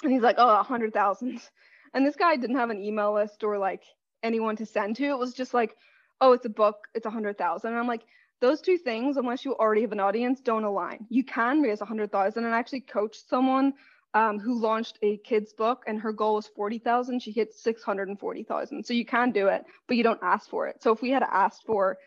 And 0.04 0.12
he's 0.12 0.24
like, 0.24 0.38
oh, 0.40 0.60
a 0.60 0.64
hundred 0.64 0.94
thousand. 0.94 1.42
And 1.94 2.06
this 2.06 2.18
guy 2.18 2.36
didn't 2.36 2.58
have 2.58 2.70
an 2.70 2.84
email 2.84 3.14
list 3.14 3.46
or 3.46 3.58
like 3.58 3.82
anyone 4.22 4.58
to 4.58 4.66
send 4.66 4.98
to. 4.98 5.06
It 5.06 5.18
was 5.18 5.34
just 5.34 5.54
like, 5.54 5.74
oh, 6.20 6.34
it's 6.34 6.46
a 6.46 6.50
book, 6.50 6.76
it's 6.94 7.06
a 7.06 7.10
hundred 7.10 7.38
thousand. 7.38 7.72
And 7.72 7.80
I'm 7.80 7.88
like, 7.88 8.04
those 8.40 8.62
two 8.62 8.78
things, 8.78 9.18
unless 9.18 9.44
you 9.44 9.56
already 9.56 9.82
have 9.82 9.92
an 9.92 10.00
audience, 10.00 10.40
don't 10.42 10.64
align. 10.64 11.06
You 11.10 11.24
can 11.24 11.62
raise 11.62 11.82
a 11.82 11.86
hundred 11.86 12.12
thousand 12.12 12.46
and 12.46 12.54
actually 12.54 12.82
coach 12.82 13.18
someone 13.28 13.74
um, 14.14 14.40
who 14.40 14.60
launched 14.60 15.00
a 15.02 15.18
kid's 15.18 15.54
book 15.54 15.84
and 15.88 16.00
her 16.00 16.14
goal 16.14 16.36
was 16.36 16.48
40,000. 16.48 17.22
She 17.22 17.32
hit 17.32 17.54
640,000. 17.54 18.84
So 18.84 18.94
you 18.94 19.06
can 19.06 19.32
do 19.32 19.48
it, 19.48 19.66
but 19.88 19.98
you 19.98 20.04
don't 20.04 20.20
ask 20.22 20.50
for 20.50 20.68
it. 20.68 20.82
So 20.82 20.92
if 20.92 21.02
we 21.02 21.12
had 21.12 21.24
asked 21.24 21.64
for 21.66 21.98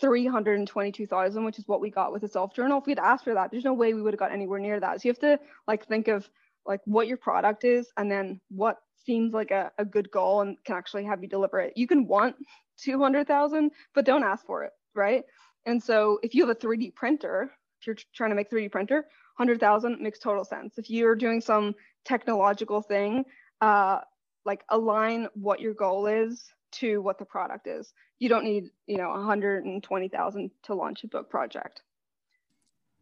322,000, 0.00 1.44
which 1.44 1.58
is 1.58 1.66
what 1.66 1.80
we 1.80 1.90
got 1.90 2.12
with 2.12 2.22
the 2.22 2.28
self 2.28 2.54
journal. 2.54 2.78
If 2.78 2.86
we'd 2.86 2.98
asked 2.98 3.24
for 3.24 3.34
that, 3.34 3.50
there's 3.50 3.64
no 3.64 3.74
way 3.74 3.94
we 3.94 4.02
would 4.02 4.14
have 4.14 4.18
got 4.18 4.32
anywhere 4.32 4.60
near 4.60 4.78
that. 4.78 5.00
So 5.00 5.08
you 5.08 5.12
have 5.12 5.20
to 5.20 5.40
like 5.66 5.86
think 5.86 6.08
of 6.08 6.28
like 6.66 6.80
what 6.84 7.08
your 7.08 7.16
product 7.16 7.64
is 7.64 7.88
and 7.96 8.10
then 8.10 8.40
what 8.50 8.78
seems 9.04 9.32
like 9.32 9.50
a, 9.50 9.72
a 9.78 9.84
good 9.84 10.10
goal 10.10 10.42
and 10.42 10.62
can 10.64 10.76
actually 10.76 11.04
have 11.04 11.22
you 11.22 11.28
deliver 11.28 11.60
it. 11.60 11.72
You 11.76 11.86
can 11.86 12.06
want 12.06 12.36
200,000, 12.78 13.70
but 13.94 14.04
don't 14.04 14.22
ask 14.22 14.44
for 14.44 14.64
it, 14.64 14.72
right? 14.94 15.24
And 15.66 15.82
so 15.82 16.18
if 16.22 16.34
you 16.34 16.46
have 16.46 16.56
a 16.56 16.58
3D 16.58 16.94
printer, 16.94 17.52
if 17.80 17.86
you're 17.86 17.96
trying 18.14 18.30
to 18.30 18.36
make 18.36 18.50
3D 18.50 18.70
printer, 18.70 19.06
100,000 19.36 20.00
makes 20.00 20.18
total 20.18 20.44
sense. 20.44 20.78
If 20.78 20.90
you're 20.90 21.14
doing 21.14 21.40
some 21.40 21.74
technological 22.04 22.82
thing, 22.82 23.24
uh, 23.60 24.00
like 24.44 24.64
align 24.70 25.28
what 25.34 25.60
your 25.60 25.74
goal 25.74 26.06
is 26.06 26.52
to 26.70 27.00
what 27.00 27.18
the 27.18 27.24
product 27.24 27.66
is. 27.66 27.92
You 28.18 28.28
don't 28.28 28.44
need, 28.44 28.70
you 28.86 28.96
know, 28.96 29.10
120,000 29.10 30.50
to 30.64 30.74
launch 30.74 31.04
a 31.04 31.06
book 31.06 31.30
project. 31.30 31.82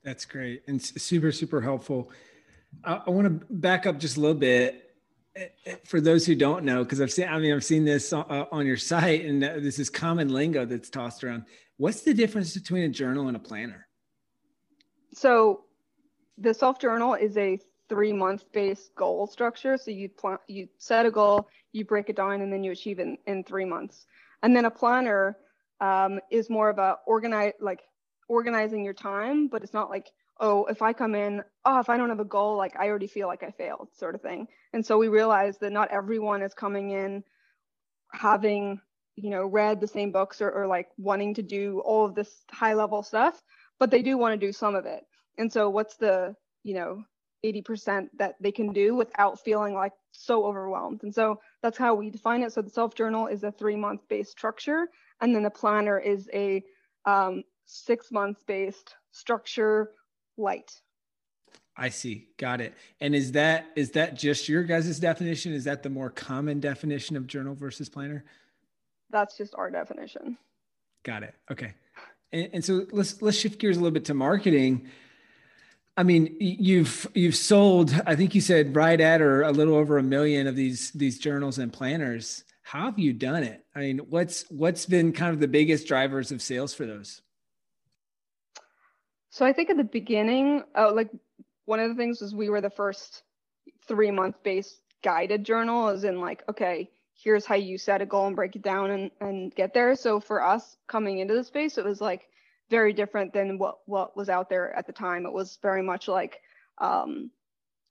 That's 0.04 0.25
great 0.25 0.62
and 0.68 0.80
super, 0.80 1.32
super 1.32 1.60
helpful. 1.60 2.10
I, 2.84 3.02
I 3.06 3.10
want 3.10 3.26
to 3.26 3.46
back 3.54 3.86
up 3.86 3.98
just 3.98 4.16
a 4.16 4.20
little 4.20 4.36
bit 4.36 4.94
eh, 5.34 5.46
eh, 5.64 5.75
for 5.84 6.00
those 6.00 6.26
who 6.26 6.34
don't 6.34 6.64
know, 6.64 6.84
because 6.84 7.00
I've 7.00 7.12
seen, 7.12 7.28
I 7.28 7.38
mean, 7.38 7.52
I've 7.52 7.64
seen 7.64 7.84
this 7.84 8.12
uh, 8.12 8.44
on 8.52 8.66
your 8.66 8.76
site 8.76 9.25
and 9.25 9.42
this 9.42 9.78
is 9.78 9.90
common 9.90 10.28
lingo 10.28 10.64
that's 10.64 10.90
tossed 10.90 11.25
around. 11.25 11.44
What's 11.78 12.02
the 12.02 12.14
difference 12.14 12.54
between 12.54 12.85
a 12.85 12.88
journal 12.88 13.28
and 13.28 13.37
a 13.37 13.40
planner? 13.40 13.87
So 15.12 15.64
the 16.38 16.54
self 16.54 16.78
journal 16.78 17.14
is 17.14 17.37
a 17.37 17.59
three 17.88 18.12
month 18.12 18.45
based 18.52 18.95
goal 18.95 19.26
structure. 19.26 19.76
So 19.76 19.90
you 19.90 20.09
plan, 20.09 20.38
you 20.49 20.68
set 20.78 21.06
a 21.06 21.11
goal, 21.11 21.49
you 21.73 21.85
break 21.85 22.09
it 22.09 22.16
down, 22.16 22.40
and 22.40 22.52
then 22.52 22.64
you 22.64 22.73
achieve 22.73 22.99
it 22.99 23.02
in, 23.02 23.18
in 23.26 23.45
three 23.45 23.64
months. 23.64 24.06
And 24.42 24.56
then 24.56 24.64
a 24.64 24.71
planner 24.71 25.37
um, 25.80 26.21
is 26.30 26.49
more 26.49 26.71
of 26.71 26.78
a 26.78 26.97
organize 27.06 27.52
like 27.61 27.83
organizing 28.28 28.85
your 28.85 28.95
time, 28.95 29.49
but 29.49 29.62
it's 29.62 29.75
not 29.75 29.90
like 29.90 30.11
oh 30.38 30.66
if 30.66 30.83
I 30.83 30.92
come 30.92 31.14
in 31.14 31.42
oh 31.64 31.80
if 31.80 31.88
I 31.88 31.97
don't 31.97 32.11
have 32.11 32.21
a 32.21 32.25
goal 32.25 32.56
like 32.56 32.76
I 32.78 32.88
already 32.88 33.06
feel 33.06 33.26
like 33.26 33.42
I 33.42 33.50
failed 33.50 33.88
sort 33.95 34.14
of 34.14 34.23
thing. 34.23 34.49
And 34.73 34.85
so 34.85 34.99
we 34.99 35.09
realized 35.09 35.61
that 35.61 35.73
not 35.73 35.90
everyone 35.90 36.42
is 36.42 36.54
coming 36.54 36.90
in 36.90 37.23
having 38.12 38.80
you 39.16 39.30
know 39.30 39.46
read 39.46 39.80
the 39.80 39.88
same 39.88 40.12
books 40.12 40.40
or, 40.40 40.50
or 40.50 40.66
like 40.66 40.88
wanting 40.99 41.35
to 41.35 41.42
do 41.42 41.80
all 41.85 42.04
of 42.04 42.14
this 42.14 42.44
high 42.50 42.75
level 42.75 43.02
stuff 43.02 43.42
but 43.78 43.90
they 43.90 44.02
do 44.02 44.16
want 44.16 44.38
to 44.38 44.46
do 44.46 44.52
some 44.52 44.75
of 44.75 44.87
it 44.87 45.04
and 45.38 45.52
so 45.52 45.68
what's 45.68 45.96
the 45.96 46.35
you 46.62 46.75
know 46.75 47.04
80% 47.44 48.08
that 48.18 48.35
they 48.40 48.50
can 48.50 48.73
do 48.73 48.94
without 48.94 49.42
feeling 49.44 49.75
like 49.75 49.92
so 50.12 50.44
overwhelmed. 50.44 51.02
And 51.02 51.14
so 51.14 51.40
that's 51.62 51.78
how 51.78 51.94
we 51.94 52.11
define 52.11 52.42
it. 52.42 52.52
So 52.52 52.62
the 52.62 52.70
self 52.70 52.94
journal 52.94 53.26
is 53.26 53.44
a 53.44 53.52
three 53.52 53.76
month 53.76 54.00
based 54.08 54.32
structure, 54.32 54.88
and 55.20 55.35
then 55.35 55.42
the 55.42 55.50
planner 55.50 55.99
is 55.99 56.28
a 56.32 56.62
um, 57.04 57.44
six 57.66 58.11
months 58.11 58.42
based 58.46 58.94
structure 59.12 59.92
light. 60.37 60.73
I 61.76 61.90
see. 61.90 62.28
Got 62.38 62.61
it. 62.61 62.75
And 63.00 63.14
is 63.14 63.32
that 63.32 63.66
is 63.76 63.90
that 63.92 64.14
just 64.14 64.49
your 64.49 64.64
guys' 64.64 64.99
definition? 64.99 65.52
Is 65.52 65.64
that 65.64 65.82
the 65.82 65.90
more 65.90 66.11
common 66.11 66.58
definition 66.58 67.16
of 67.16 67.26
journal 67.26 67.54
versus 67.54 67.88
planner? 67.88 68.25
That's 69.10 69.36
just 69.36 69.54
our 69.56 69.70
definition. 69.70 70.36
Got 71.04 71.22
it. 71.22 71.34
Okay. 71.50 71.75
And, 72.32 72.50
and 72.54 72.64
so 72.64 72.86
let's 72.92 73.22
let's 73.22 73.36
shift 73.36 73.60
gears 73.60 73.76
a 73.76 73.80
little 73.80 73.94
bit 73.94 74.06
to 74.06 74.14
marketing. 74.14 74.88
I 75.96 76.02
mean, 76.02 76.36
you've 76.40 77.06
you've 77.14 77.36
sold, 77.36 77.94
I 78.06 78.16
think 78.16 78.34
you 78.34 78.40
said 78.40 78.76
right 78.76 79.00
at 79.00 79.22
or 79.22 79.42
a 79.42 79.52
little 79.52 79.75
over 79.75 79.96
a 79.96 80.02
million 80.02 80.46
of 80.46 80.56
these 80.56 80.90
these 80.90 81.18
journals 81.18 81.58
and 81.58 81.72
planners. 81.72 82.44
How 82.62 82.86
have 82.86 82.98
you 82.98 83.12
done 83.12 83.44
it? 83.44 83.64
I 83.75 83.80
mean, 83.80 83.98
what's 83.98 84.44
what's 84.50 84.86
been 84.86 85.12
kind 85.12 85.32
of 85.32 85.40
the 85.40 85.48
biggest 85.48 85.86
drivers 85.86 86.32
of 86.32 86.42
sales 86.42 86.75
for 86.75 86.84
those? 86.84 87.22
So 89.30 89.46
I 89.46 89.52
think 89.52 89.70
at 89.70 89.76
the 89.76 89.84
beginning, 89.84 90.64
uh, 90.76 90.92
like 90.92 91.10
one 91.66 91.78
of 91.78 91.88
the 91.88 91.94
things 91.94 92.20
was 92.20 92.34
we 92.34 92.48
were 92.48 92.60
the 92.60 92.70
first 92.70 93.22
three 93.86 94.10
month 94.10 94.36
based 94.42 94.80
guided 95.02 95.44
journal, 95.44 95.88
as 95.88 96.04
in 96.04 96.20
like, 96.20 96.42
okay, 96.48 96.90
here's 97.16 97.46
how 97.46 97.54
you 97.54 97.78
set 97.78 98.02
a 98.02 98.06
goal 98.06 98.26
and 98.26 98.37
break 98.37 98.54
it 98.56 98.62
down 98.62 98.90
and 98.90 99.11
and 99.20 99.54
get 99.54 99.75
there. 99.75 99.94
So 99.96 100.20
for 100.20 100.42
us 100.42 100.76
coming 100.87 101.18
into 101.18 101.35
the 101.35 101.44
space, 101.44 101.78
it 101.78 101.85
was 101.85 102.00
like 102.00 102.28
very 102.70 102.92
different 102.92 103.32
than 103.32 103.58
what 103.58 103.78
what 103.87 104.16
was 104.16 104.28
out 104.28 104.49
there 104.49 104.73
at 104.76 104.87
the 104.87 104.92
time. 104.92 105.26
It 105.26 105.32
was 105.32 105.58
very 105.62 105.82
much 105.82 106.08
like 106.08 106.40
um, 106.78 107.30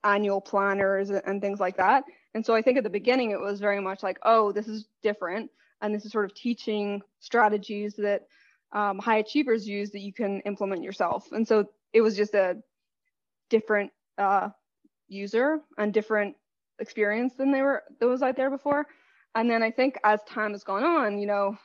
annual 0.03 0.41
planners 0.41 1.09
and 1.09 1.41
things 1.41 1.59
like 1.59 1.77
that. 1.77 2.03
And 2.33 2.45
so 2.45 2.53
I 2.53 2.61
think 2.61 2.77
at 2.77 2.83
the 2.83 2.89
beginning 2.89 3.31
it 3.31 3.39
was 3.39 3.59
very 3.59 3.81
much 3.81 4.03
like, 4.03 4.19
oh, 4.23 4.51
this 4.51 4.67
is 4.67 4.87
different, 5.01 5.49
and 5.81 5.93
this 5.93 6.05
is 6.05 6.11
sort 6.11 6.25
of 6.25 6.35
teaching 6.35 7.01
strategies 7.19 7.95
that 7.95 8.27
um, 8.73 8.99
high 8.99 9.17
achievers 9.17 9.67
use 9.67 9.91
that 9.91 10.01
you 10.01 10.13
can 10.13 10.41
implement 10.41 10.83
yourself. 10.83 11.31
And 11.31 11.47
so 11.47 11.65
it 11.93 12.01
was 12.01 12.15
just 12.15 12.33
a 12.33 12.57
different 13.49 13.91
uh, 14.17 14.49
user 15.07 15.61
and 15.77 15.93
different 15.93 16.35
experience 16.79 17.33
than 17.35 17.51
they 17.51 17.61
were 17.61 17.83
that 17.99 18.07
was 18.07 18.21
out 18.21 18.35
there 18.35 18.49
before. 18.49 18.85
And 19.35 19.49
then 19.49 19.61
I 19.61 19.71
think 19.71 19.99
as 20.03 20.23
time 20.23 20.53
has 20.53 20.63
gone 20.63 20.83
on, 20.83 21.19
you 21.19 21.27
know, 21.27 21.57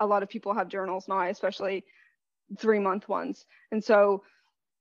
a 0.00 0.06
lot 0.06 0.22
of 0.22 0.28
people 0.28 0.52
have 0.52 0.68
journals 0.68 1.08
now, 1.08 1.22
especially 1.28 1.84
three 2.58 2.80
month 2.80 3.08
ones. 3.08 3.46
And 3.72 3.82
so 3.82 4.22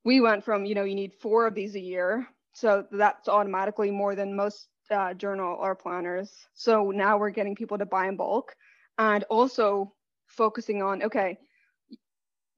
we 0.03 0.21
went 0.21 0.43
from, 0.43 0.65
you 0.65 0.75
know, 0.75 0.83
you 0.83 0.95
need 0.95 1.13
four 1.13 1.47
of 1.47 1.55
these 1.55 1.75
a 1.75 1.79
year. 1.79 2.27
So 2.53 2.85
that's 2.91 3.27
automatically 3.27 3.91
more 3.91 4.15
than 4.15 4.35
most 4.35 4.67
uh, 4.91 5.13
journal 5.13 5.57
or 5.59 5.75
planners. 5.75 6.31
So 6.53 6.91
now 6.91 7.17
we're 7.17 7.29
getting 7.29 7.55
people 7.55 7.77
to 7.77 7.85
buy 7.85 8.07
in 8.07 8.17
bulk 8.17 8.55
and 8.97 9.23
also 9.25 9.93
focusing 10.27 10.81
on, 10.81 11.03
okay, 11.03 11.37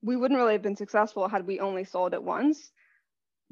we 0.02 0.16
wouldn't 0.16 0.40
really 0.40 0.54
have 0.54 0.62
been 0.62 0.76
successful 0.76 1.28
had 1.28 1.46
we 1.46 1.60
only 1.60 1.84
sold 1.84 2.14
it 2.14 2.24
once 2.24 2.72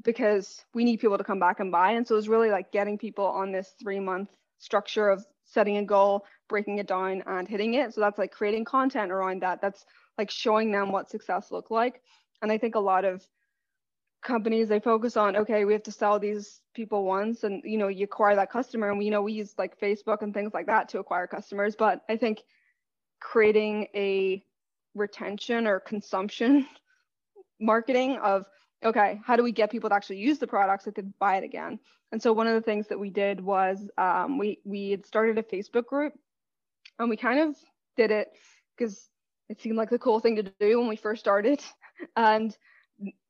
because 0.03 0.63
we 0.73 0.83
need 0.83 0.99
people 0.99 1.17
to 1.17 1.23
come 1.23 1.39
back 1.39 1.59
and 1.59 1.71
buy. 1.71 1.91
And 1.91 2.07
so 2.07 2.15
it's 2.15 2.27
really 2.27 2.51
like 2.51 2.71
getting 2.71 2.97
people 2.97 3.25
on 3.25 3.51
this 3.51 3.73
three 3.81 3.99
month 3.99 4.29
structure 4.59 5.09
of 5.09 5.25
setting 5.55 5.77
a 5.77 5.83
goal, 5.83 6.25
breaking 6.47 6.77
it 6.77 6.87
down 6.87 7.23
and 7.25 7.47
hitting 7.47 7.73
it. 7.73 7.93
So 7.95 8.01
that's 8.01 8.19
like 8.19 8.31
creating 8.31 8.65
content 8.65 9.11
around 9.11 9.41
that. 9.41 9.61
That's 9.61 9.85
like 10.19 10.29
showing 10.29 10.71
them 10.71 10.91
what 10.91 11.09
success 11.09 11.51
look 11.51 11.71
like. 11.71 12.03
And 12.43 12.51
I 12.51 12.59
think 12.59 12.75
a 12.75 12.79
lot 12.79 13.05
of 13.05 13.27
companies 14.25 14.67
they 14.67 14.79
focus 14.79 15.15
on 15.17 15.35
okay 15.37 15.65
we 15.65 15.73
have 15.73 15.83
to 15.83 15.91
sell 15.91 16.17
these 16.17 16.61
people 16.73 17.03
once 17.05 17.43
and 17.43 17.61
you 17.63 17.77
know 17.77 17.89
you 17.89 18.05
acquire 18.05 18.35
that 18.35 18.51
customer 18.51 18.89
and 18.89 18.97
we 18.97 19.05
you 19.05 19.11
know 19.11 19.21
we 19.21 19.33
use 19.33 19.53
like 19.59 19.79
facebook 19.79 20.23
and 20.23 20.33
things 20.33 20.51
like 20.51 20.65
that 20.65 20.89
to 20.89 20.97
acquire 20.97 21.27
customers 21.27 21.75
but 21.77 22.01
i 22.09 22.17
think 22.17 22.41
creating 23.19 23.85
a 23.93 24.43
retention 24.95 25.67
or 25.67 25.79
consumption 25.79 26.65
marketing 27.59 28.17
of 28.17 28.47
okay 28.85 29.19
how 29.25 29.35
do 29.35 29.43
we 29.43 29.51
get 29.51 29.71
people 29.71 29.89
to 29.89 29.95
actually 29.95 30.17
use 30.17 30.39
the 30.39 30.47
products 30.47 30.85
that 30.85 30.95
they 30.95 31.03
buy 31.19 31.37
it 31.37 31.43
again 31.43 31.79
and 32.11 32.21
so 32.21 32.31
one 32.31 32.47
of 32.47 32.53
the 32.53 32.61
things 32.61 32.87
that 32.87 32.99
we 32.99 33.09
did 33.09 33.41
was 33.41 33.89
um, 33.97 34.37
we 34.37 34.59
we 34.63 34.91
had 34.91 35.05
started 35.05 35.37
a 35.37 35.43
facebook 35.43 35.85
group 35.85 36.13
and 36.99 37.09
we 37.09 37.17
kind 37.17 37.39
of 37.39 37.55
did 37.97 38.11
it 38.11 38.29
because 38.77 39.09
it 39.49 39.61
seemed 39.61 39.77
like 39.77 39.89
the 39.89 39.99
cool 39.99 40.19
thing 40.19 40.35
to 40.37 40.43
do 40.43 40.79
when 40.79 40.87
we 40.87 40.95
first 40.95 41.19
started. 41.19 41.61
And 42.17 42.53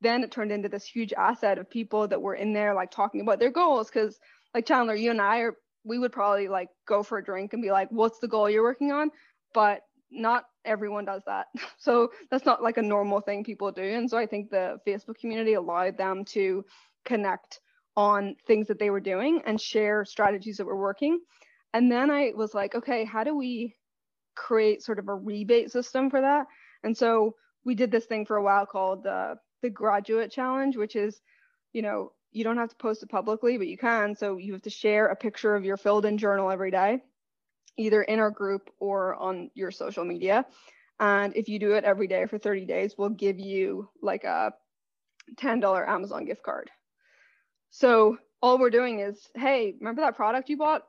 then 0.01 0.24
it 0.24 0.31
turned 0.31 0.51
into 0.51 0.69
this 0.69 0.85
huge 0.85 1.13
asset 1.13 1.59
of 1.59 1.69
people 1.69 2.07
that 2.07 2.19
were 2.19 2.33
in 2.33 2.51
there 2.51 2.74
like 2.74 2.89
talking 2.89 3.21
about 3.21 3.38
their 3.38 3.51
goals. 3.51 3.91
Cause 3.91 4.17
like 4.55 4.65
Chandler, 4.65 4.95
you 4.95 5.12
and 5.12 5.21
I 5.21 5.41
are 5.41 5.55
we 5.83 6.00
would 6.00 6.12
probably 6.12 6.47
like 6.47 6.69
go 6.88 7.03
for 7.03 7.19
a 7.19 7.24
drink 7.24 7.53
and 7.53 7.62
be 7.62 7.69
like, 7.69 7.89
what's 7.91 8.17
the 8.17 8.27
goal 8.27 8.50
you're 8.50 8.63
working 8.63 8.91
on? 8.91 9.12
But 9.53 9.81
not 10.15 10.45
everyone 10.63 11.05
does 11.05 11.22
that. 11.25 11.48
So 11.77 12.10
that's 12.31 12.45
not 12.45 12.63
like 12.63 12.77
a 12.77 12.81
normal 12.81 13.22
thing 13.22 13.43
people 13.43 13.72
do. 13.72 13.84
And 13.84 14.10
so 14.10 14.17
I 14.17 14.25
think 14.25 14.50
the 14.50 14.79
Facebook 14.88 15.19
community 15.19 15.53
allowed 15.53 15.98
them 15.98 16.25
to 16.25 16.65
connect 17.03 17.60
on 17.95 18.36
things 18.48 18.67
that 18.67 18.79
they 18.79 18.89
were 18.89 19.00
doing 19.00 19.41
and 19.45 19.62
share 19.62 20.03
strategies 20.03 20.57
that 20.57 20.65
were 20.65 20.79
working. 20.79 21.19
And 21.74 21.91
then 21.91 22.10
I 22.10 22.31
was 22.36 22.55
like, 22.55 22.74
okay, 22.74 23.05
how 23.05 23.24
do 23.24 23.36
we 23.36 23.75
create 24.36 24.84
sort 24.84 25.00
of 25.00 25.07
a 25.07 25.15
rebate 25.15 25.72
system 25.72 26.10
for 26.10 26.22
that. 26.22 26.48
And 26.84 26.95
so 26.95 27.36
we 27.63 27.74
did 27.74 27.91
this 27.91 28.05
thing 28.05 28.25
for 28.25 28.38
a 28.38 28.43
while 28.43 28.65
called 28.65 29.03
the 29.03 29.36
the 29.62 29.69
graduate 29.69 30.31
challenge, 30.31 30.77
which 30.77 30.95
is, 30.95 31.22
you 31.74 31.81
know, 31.81 32.12
you 32.31 32.43
don't 32.43 32.57
have 32.57 32.69
to 32.69 32.75
post 32.75 33.01
it 33.01 33.10
publicly, 33.10 33.57
but 33.57 33.67
you 33.67 33.77
can. 33.77 34.15
So 34.15 34.38
you 34.38 34.53
have 34.53 34.62
to 34.63 34.69
share 34.69 35.07
a 35.07 35.15
picture 35.15 35.55
of 35.55 35.65
your 35.65 35.77
filled 35.77 36.05
in 36.05 36.17
journal 36.17 36.51
every 36.51 36.69
day, 36.69 37.01
either 37.77 38.01
in 38.03 38.20
our 38.20 38.32
group 38.32 38.70
or 38.79 39.15
on 39.15 39.50
your 39.53 39.72
social 39.72 40.05
media. 40.05 40.46
And 41.00 41.36
if 41.36 41.50
you 41.50 41.60
do 41.60 41.74
it 41.74 41.84
every 41.84 42.08
day 42.08 42.25
for 42.25 42.38
30 42.38 42.65
days, 42.65 42.96
we'll 42.98 43.10
give 43.10 43.39
you 43.39 43.89
like 44.01 44.24
a 44.24 44.53
$10 45.38 45.88
Amazon 45.88 46.25
gift 46.25 46.44
card. 46.44 46.72
So 47.72 48.17
all 48.41 48.58
we're 48.58 48.70
doing 48.70 49.00
is, 49.00 49.27
hey, 49.36 49.75
remember 49.79 50.01
that 50.01 50.15
product 50.15 50.50
you 50.50 50.58
bought? 50.58 50.84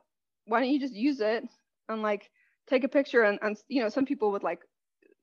Why 0.45 0.59
don't 0.61 0.69
you 0.69 0.79
just 0.79 0.93
use 0.93 1.19
it? 1.19 1.43
And 1.89 2.01
like 2.01 2.29
take 2.67 2.83
a 2.83 2.89
picture 2.89 3.23
and, 3.23 3.39
and 3.41 3.57
you 3.67 3.81
know 3.81 3.89
some 3.89 4.05
people 4.05 4.31
would 4.31 4.43
like 4.43 4.59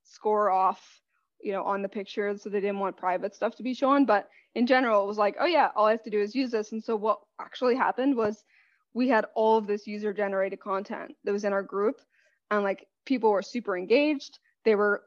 score 0.03 0.51
off 0.51 1.01
you 1.43 1.53
know 1.53 1.63
on 1.63 1.83
the 1.83 1.89
picture 1.89 2.37
so 2.37 2.49
they 2.49 2.61
didn't 2.61 2.79
want 2.79 2.97
private 2.97 3.35
stuff 3.35 3.55
to 3.57 3.63
be 3.63 3.75
shown 3.75 4.05
but 4.05 4.29
in 4.55 4.67
general 4.67 5.05
it 5.05 5.07
was 5.07 5.19
like 5.19 5.37
oh 5.39 5.47
yeah 5.47 5.69
all 5.77 5.87
i 5.87 5.91
have 5.91 6.03
to 6.03 6.11
do 6.11 6.21
is 6.21 6.35
use 6.35 6.51
this 6.51 6.73
and 6.73 6.83
so 6.83 6.97
what 6.97 7.19
actually 7.41 7.77
happened 7.77 8.17
was 8.17 8.45
we 8.95 9.09
had 9.09 9.27
all 9.35 9.59
of 9.59 9.67
this 9.67 9.87
user 9.87 10.13
generated 10.13 10.61
content 10.61 11.15
that 11.25 11.33
was 11.33 11.45
in 11.45 11.53
our 11.53 11.63
group 11.63 12.01
and 12.51 12.63
like 12.63 12.87
people 13.05 13.31
were 13.31 13.43
super 13.43 13.77
engaged 13.77 14.39
they 14.65 14.75
were 14.75 15.03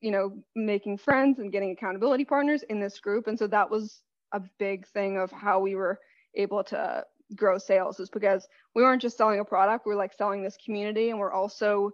you 0.00 0.10
know 0.10 0.32
making 0.54 0.96
friends 0.98 1.38
and 1.38 1.52
getting 1.52 1.70
accountability 1.70 2.24
partners 2.24 2.62
in 2.64 2.80
this 2.80 2.98
group 3.00 3.26
and 3.26 3.38
so 3.38 3.46
that 3.46 3.70
was 3.70 4.02
a 4.32 4.40
big 4.58 4.86
thing 4.88 5.18
of 5.18 5.30
how 5.30 5.60
we 5.60 5.74
were 5.74 5.98
able 6.34 6.62
to 6.62 7.04
grow 7.34 7.58
sales 7.58 7.98
is 7.98 8.10
because 8.10 8.46
we 8.74 8.82
weren't 8.82 9.02
just 9.02 9.16
selling 9.16 9.40
a 9.40 9.44
product, 9.44 9.86
we 9.86 9.92
are 9.92 9.96
like 9.96 10.12
selling 10.12 10.42
this 10.42 10.56
community 10.64 11.10
and 11.10 11.18
we're 11.18 11.32
also 11.32 11.90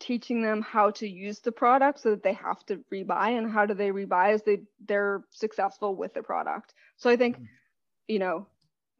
teaching 0.00 0.42
them 0.42 0.60
how 0.60 0.90
to 0.90 1.08
use 1.08 1.38
the 1.40 1.52
product 1.52 2.00
so 2.00 2.10
that 2.10 2.22
they 2.22 2.32
have 2.32 2.64
to 2.66 2.78
rebuy 2.92 3.38
and 3.38 3.50
how 3.50 3.64
do 3.64 3.72
they 3.74 3.90
rebuy 3.90 4.32
as 4.32 4.42
they 4.42 4.60
they're 4.86 5.22
successful 5.30 5.94
with 5.94 6.12
the 6.12 6.22
product. 6.22 6.74
So 6.96 7.08
I 7.08 7.16
think, 7.16 7.36
mm-hmm. 7.36 7.44
you 8.08 8.18
know, 8.18 8.46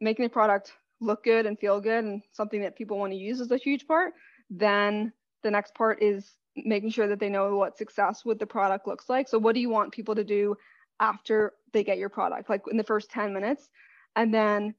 making 0.01 0.23
the 0.23 0.29
product 0.29 0.71
look 1.01 1.23
good 1.23 1.45
and 1.45 1.59
feel 1.59 1.81
good 1.81 2.03
and 2.03 2.21
something 2.31 2.61
that 2.61 2.75
people 2.75 2.97
want 2.97 3.11
to 3.11 3.17
use 3.17 3.39
is 3.39 3.51
a 3.51 3.57
huge 3.57 3.87
part. 3.87 4.13
Then 4.49 5.11
the 5.43 5.51
next 5.51 5.75
part 5.75 6.01
is 6.01 6.35
making 6.55 6.89
sure 6.89 7.07
that 7.07 7.19
they 7.19 7.29
know 7.29 7.55
what 7.55 7.77
success 7.77 8.23
with 8.23 8.39
the 8.39 8.45
product 8.45 8.87
looks 8.87 9.09
like. 9.09 9.27
So 9.27 9.37
what 9.37 9.55
do 9.55 9.61
you 9.61 9.69
want 9.69 9.91
people 9.91 10.15
to 10.15 10.23
do 10.23 10.55
after 10.99 11.53
they 11.73 11.83
get 11.83 11.97
your 11.97 12.09
product? 12.09 12.49
Like 12.49 12.63
in 12.71 12.77
the 12.77 12.83
first 12.83 13.11
10 13.11 13.33
minutes. 13.33 13.69
And 14.15 14.33
then 14.33 14.75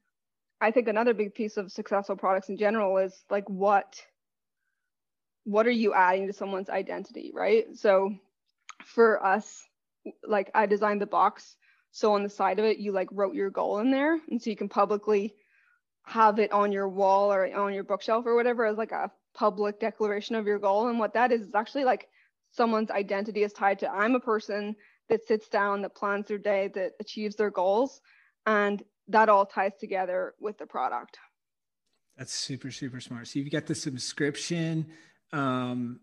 I 0.60 0.70
think 0.70 0.88
another 0.88 1.12
big 1.12 1.34
piece 1.34 1.58
of 1.58 1.70
successful 1.70 2.16
products 2.16 2.48
in 2.48 2.56
general 2.56 2.96
is 2.98 3.24
like 3.30 3.48
what 3.48 4.02
what 5.44 5.66
are 5.66 5.70
you 5.70 5.94
adding 5.94 6.26
to 6.26 6.32
someone's 6.32 6.70
identity, 6.70 7.30
right? 7.32 7.66
So 7.74 8.12
for 8.84 9.24
us, 9.24 9.62
like 10.26 10.50
I 10.54 10.66
designed 10.66 11.00
the 11.00 11.06
box 11.06 11.56
so 11.96 12.12
on 12.12 12.22
the 12.22 12.28
side 12.28 12.58
of 12.58 12.64
it 12.66 12.78
you 12.78 12.92
like 12.92 13.08
wrote 13.10 13.34
your 13.34 13.48
goal 13.48 13.78
in 13.78 13.90
there 13.90 14.18
and 14.30 14.40
so 14.40 14.50
you 14.50 14.56
can 14.56 14.68
publicly 14.68 15.34
have 16.06 16.38
it 16.38 16.52
on 16.52 16.72
your 16.72 16.88
wall 16.88 17.32
or 17.32 17.52
on 17.54 17.74
your 17.74 17.84
bookshelf 17.84 18.24
or 18.26 18.36
whatever 18.36 18.64
as 18.64 18.78
like 18.78 18.92
a 18.92 19.10
public 19.34 19.80
declaration 19.80 20.36
of 20.36 20.46
your 20.46 20.58
goal 20.58 20.88
and 20.88 20.98
what 20.98 21.12
that 21.14 21.32
is 21.32 21.42
is 21.42 21.54
actually 21.54 21.84
like 21.84 22.08
someone's 22.52 22.90
identity 22.90 23.42
is 23.42 23.52
tied 23.52 23.78
to 23.80 23.90
I'm 23.90 24.14
a 24.14 24.20
person 24.20 24.76
that 25.08 25.26
sits 25.26 25.48
down 25.48 25.82
that 25.82 25.94
plans 25.94 26.28
their 26.28 26.38
day 26.38 26.70
that 26.74 26.92
achieves 27.00 27.36
their 27.36 27.50
goals 27.50 28.00
and 28.46 28.82
that 29.08 29.28
all 29.28 29.46
ties 29.46 29.72
together 29.78 30.34
with 30.40 30.58
the 30.58 30.66
product. 30.66 31.18
That's 32.16 32.32
super, 32.32 32.70
super 32.70 33.00
smart. 33.00 33.28
So 33.28 33.38
you've 33.38 33.52
got 33.52 33.66
the 33.66 33.74
subscription, 33.74 34.86
um, 35.32 36.00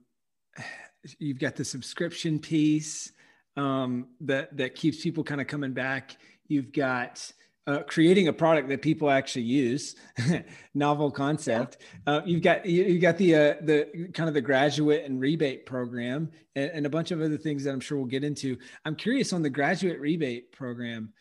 you've 1.18 1.40
got 1.40 1.56
the 1.56 1.66
subscription 1.66 2.40
piece 2.40 3.12
um, 3.58 4.08
that 4.22 4.56
that 4.58 4.76
keeps 4.76 5.02
people 5.02 5.24
kind 5.24 5.42
of 5.42 5.48
coming 5.48 5.74
back. 5.74 6.18
You've 6.48 6.72
got 6.72 7.32
uh, 7.66 7.80
creating 7.88 8.28
a 8.28 8.34
product 8.34 8.68
that 8.70 8.82
people 8.82 9.10
actually 9.10 9.44
use 9.44 9.96
novel 10.74 11.10
concept. 11.10 11.78
Yeah. 12.06 12.14
uh, 12.14 12.22
you've 12.26 12.42
got 12.42 12.66
you, 12.66 12.84
you 12.84 13.00
got 13.00 13.18
the 13.18 13.36
uh, 13.36 13.54
the 13.62 14.10
kind 14.14 14.28
of 14.28 14.34
the 14.34 14.42
graduate 14.42 15.06
and 15.06 15.20
rebate 15.20 15.66
program 15.66 16.32
and, 16.56 16.72
and, 16.72 16.86
a 16.86 16.90
bunch 16.90 17.12
of 17.12 17.22
other 17.22 17.38
things 17.38 17.64
that 17.64 17.72
i'm 17.72 17.80
sure 17.80 17.98
we'll 17.98 18.08
get 18.08 18.24
into. 18.24 18.58
I'm 18.86 18.96
curious 18.96 19.32
on 19.34 19.42
the 19.42 19.50
graduate 19.50 20.00
rebate 20.00 20.52
program 20.52 21.14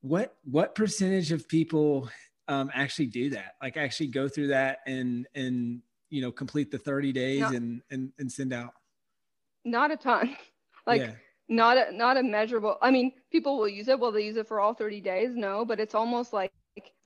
what 0.00 0.36
what 0.44 0.74
percentage 0.74 1.32
of 1.32 1.48
people 1.48 2.08
um, 2.46 2.70
actually 2.74 3.06
do 3.06 3.30
that? 3.30 3.56
Like 3.62 3.76
actually 3.76 4.08
go 4.08 4.28
through 4.28 4.48
that 4.48 4.78
and 4.86 5.26
and 5.34 5.80
you 6.10 6.22
know 6.22 6.32
complete 6.32 6.70
the 6.70 6.78
30 6.78 7.12
days 7.12 7.40
no. 7.40 7.48
and, 7.48 7.82
and 7.90 8.12
and 8.18 8.30
send 8.30 8.52
out? 8.52 8.74
Not 9.64 9.90
a 9.90 9.96
ton. 9.96 10.36
Like 10.86 11.02
yeah 11.02 11.10
not 11.48 11.76
a 11.76 11.92
not 11.92 12.16
a 12.16 12.22
measurable 12.22 12.76
i 12.82 12.90
mean 12.90 13.12
people 13.32 13.58
will 13.58 13.68
use 13.68 13.88
it. 13.88 13.98
Will 13.98 14.12
they 14.12 14.24
use 14.24 14.36
it 14.36 14.46
for 14.46 14.60
all 14.60 14.74
30 14.74 15.00
days? 15.00 15.34
No 15.34 15.64
but 15.64 15.80
it's 15.80 15.94
almost 15.94 16.32
like 16.32 16.52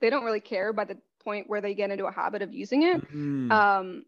they 0.01 0.11
don't 0.11 0.25
really 0.25 0.41
care 0.41 0.73
by 0.73 0.85
the 0.85 0.99
point 1.23 1.49
where 1.49 1.61
they 1.61 1.75
get 1.75 1.91
into 1.91 2.07
a 2.07 2.13
habit 2.13 2.43
of 2.43 2.53
using 2.53 2.83
it. 2.83 3.01
Mm-hmm. 3.03 3.53
um 3.53 4.05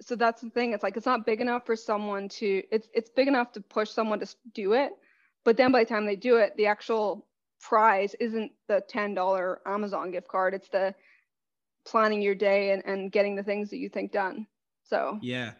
so 0.00 0.16
that's 0.16 0.42
the 0.42 0.50
thing. 0.50 0.72
It's 0.72 0.82
like 0.82 0.96
it's 0.96 1.06
not 1.06 1.24
big 1.24 1.40
enough 1.40 1.66
for 1.66 1.76
someone 1.76 2.28
to 2.30 2.62
it's 2.70 2.88
it's 2.94 3.10
big 3.10 3.28
enough 3.28 3.52
to 3.52 3.60
push 3.60 3.90
someone 3.90 4.20
to 4.20 4.26
do 4.52 4.72
it. 4.72 4.92
But 5.44 5.56
then 5.56 5.72
by 5.72 5.84
the 5.84 5.88
time 5.88 6.06
they 6.06 6.16
do 6.16 6.36
it 6.36 6.56
the 6.56 6.66
actual 6.66 7.26
prize 7.60 8.14
isn't 8.20 8.52
the 8.68 8.82
$10 8.92 9.56
amazon 9.66 10.10
gift 10.10 10.28
card. 10.28 10.54
It's 10.54 10.68
the 10.68 10.94
planning 11.86 12.22
your 12.22 12.34
day 12.34 12.70
and, 12.70 12.82
and 12.84 13.12
getting 13.12 13.36
the 13.36 13.42
things 13.42 13.70
that 13.70 13.78
you 13.78 13.88
think 13.88 14.12
done. 14.12 14.46
So 14.84 15.18
yeah 15.22 15.52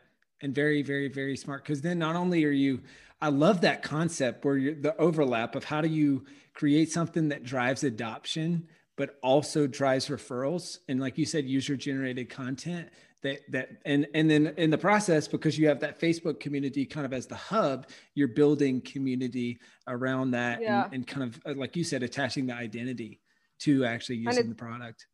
and 0.44 0.54
very 0.54 0.82
very 0.82 1.08
very 1.08 1.36
smart 1.36 1.64
because 1.64 1.80
then 1.80 1.98
not 1.98 2.14
only 2.14 2.44
are 2.44 2.50
you 2.50 2.80
I 3.24 3.28
love 3.28 3.62
that 3.62 3.82
concept 3.82 4.44
where 4.44 4.58
you're 4.58 4.74
the 4.74 4.94
overlap 4.98 5.56
of 5.56 5.64
how 5.64 5.80
do 5.80 5.88
you 5.88 6.26
create 6.52 6.92
something 6.92 7.28
that 7.28 7.42
drives 7.42 7.82
adoption, 7.82 8.68
but 8.96 9.18
also 9.22 9.66
drives 9.66 10.08
referrals. 10.08 10.78
And 10.88 11.00
like 11.00 11.16
you 11.16 11.24
said, 11.24 11.46
user 11.46 11.74
generated 11.74 12.28
content 12.28 12.90
that, 13.22 13.40
that, 13.50 13.70
and, 13.86 14.06
and 14.12 14.30
then 14.30 14.52
in 14.58 14.68
the 14.68 14.76
process, 14.76 15.26
because 15.26 15.58
you 15.58 15.68
have 15.68 15.80
that 15.80 15.98
Facebook 15.98 16.38
community 16.38 16.84
kind 16.84 17.06
of 17.06 17.14
as 17.14 17.26
the 17.26 17.34
hub, 17.34 17.86
you're 18.14 18.28
building 18.28 18.82
community 18.82 19.58
around 19.88 20.32
that 20.32 20.60
yeah. 20.60 20.84
and, 20.84 20.94
and, 20.94 21.06
kind 21.06 21.22
of, 21.22 21.40
uh, 21.46 21.58
like 21.58 21.76
you 21.76 21.82
said, 21.84 22.02
attaching 22.02 22.46
the 22.46 22.54
identity 22.54 23.20
to 23.60 23.86
actually 23.86 24.16
using 24.16 24.50
the 24.50 24.54
product 24.54 25.06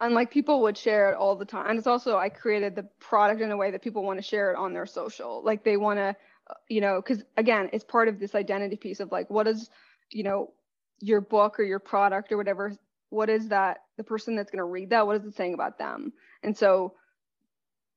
and 0.00 0.14
like 0.14 0.30
people 0.30 0.62
would 0.62 0.76
share 0.76 1.10
it 1.10 1.16
all 1.16 1.36
the 1.36 1.44
time. 1.44 1.66
And 1.68 1.78
it's 1.78 1.86
also 1.86 2.16
i 2.16 2.28
created 2.28 2.76
the 2.76 2.84
product 3.00 3.40
in 3.40 3.50
a 3.50 3.56
way 3.56 3.70
that 3.70 3.82
people 3.82 4.02
want 4.02 4.18
to 4.18 4.22
share 4.22 4.52
it 4.52 4.56
on 4.56 4.72
their 4.72 4.86
social. 4.86 5.42
Like 5.44 5.64
they 5.64 5.76
want 5.76 5.98
to 5.98 6.16
uh, 6.50 6.54
you 6.68 6.80
know 6.80 7.00
because 7.00 7.24
again 7.36 7.70
it's 7.72 7.84
part 7.84 8.08
of 8.08 8.18
this 8.18 8.34
identity 8.34 8.76
piece 8.76 9.00
of 9.00 9.12
like 9.12 9.28
what 9.30 9.46
is 9.46 9.70
you 10.10 10.22
know 10.22 10.52
your 11.00 11.20
book 11.20 11.60
or 11.60 11.62
your 11.62 11.78
product 11.78 12.32
or 12.32 12.36
whatever 12.36 12.72
what 13.10 13.30
is 13.30 13.48
that 13.48 13.78
the 13.96 14.04
person 14.04 14.36
that's 14.36 14.50
going 14.50 14.58
to 14.58 14.64
read 14.64 14.90
that? 14.90 15.06
What 15.06 15.16
is 15.16 15.24
it 15.24 15.34
saying 15.34 15.54
about 15.54 15.78
them? 15.78 16.12
And 16.42 16.56
so 16.56 16.94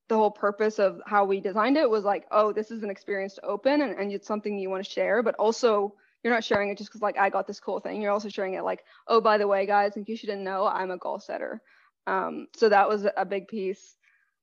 the 0.08 0.16
whole 0.16 0.32
purpose 0.32 0.80
of 0.80 1.02
how 1.06 1.24
we 1.24 1.40
designed 1.40 1.78
it 1.78 1.90
was 1.90 2.04
like 2.04 2.26
oh 2.32 2.52
this 2.52 2.70
is 2.70 2.84
an 2.84 2.90
experience 2.90 3.36
to 3.36 3.46
open 3.46 3.82
and, 3.82 3.98
and 3.98 4.12
it's 4.12 4.28
something 4.28 4.60
you 4.60 4.70
want 4.70 4.84
to 4.84 4.90
share 4.90 5.24
but 5.24 5.36
also 5.36 5.94
you're 6.22 6.34
not 6.34 6.44
sharing 6.44 6.70
it 6.70 6.78
just 6.78 6.90
because 6.90 7.02
like 7.02 7.18
i 7.18 7.30
got 7.30 7.48
this 7.48 7.62
cool 7.62 7.80
thing. 7.80 8.02
You're 8.02 8.12
also 8.12 8.28
sharing 8.28 8.56
it 8.56 8.64
like 8.64 8.84
oh 9.08 9.22
by 9.22 9.38
the 9.38 9.48
way 9.48 9.66
guys 9.66 9.96
in 9.96 10.04
case 10.04 10.22
you 10.22 10.28
didn't 10.28 10.44
know 10.44 10.68
i'm 10.68 10.92
a 10.92 10.98
goal 10.98 11.18
setter 11.18 11.62
um, 12.08 12.48
so 12.56 12.70
that 12.70 12.90
was 12.90 13.08
a 13.18 13.26
big 13.26 13.48
piece 13.48 13.96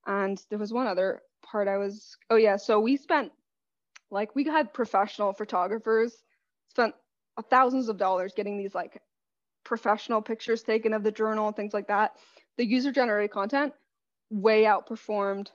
and 0.06 0.42
there 0.50 0.58
was 0.58 0.72
one 0.72 0.86
other 0.86 1.22
part 1.42 1.68
i 1.68 1.76
was 1.76 2.16
oh 2.30 2.36
yeah 2.36 2.56
so 2.56 2.80
we 2.80 2.96
spent 2.96 3.32
like 4.10 4.34
we 4.34 4.44
had 4.44 4.72
professional 4.72 5.32
photographers 5.32 6.12
spent 6.68 6.94
thousands 7.50 7.88
of 7.88 7.96
dollars 7.96 8.32
getting 8.34 8.58
these 8.58 8.74
like 8.74 9.00
professional 9.64 10.22
pictures 10.22 10.62
taken 10.62 10.94
of 10.94 11.02
the 11.02 11.12
journal 11.12 11.52
things 11.52 11.74
like 11.74 11.88
that. 11.88 12.16
The 12.56 12.64
user 12.64 12.90
generated 12.90 13.30
content 13.30 13.74
way 14.30 14.64
outperformed 14.64 15.48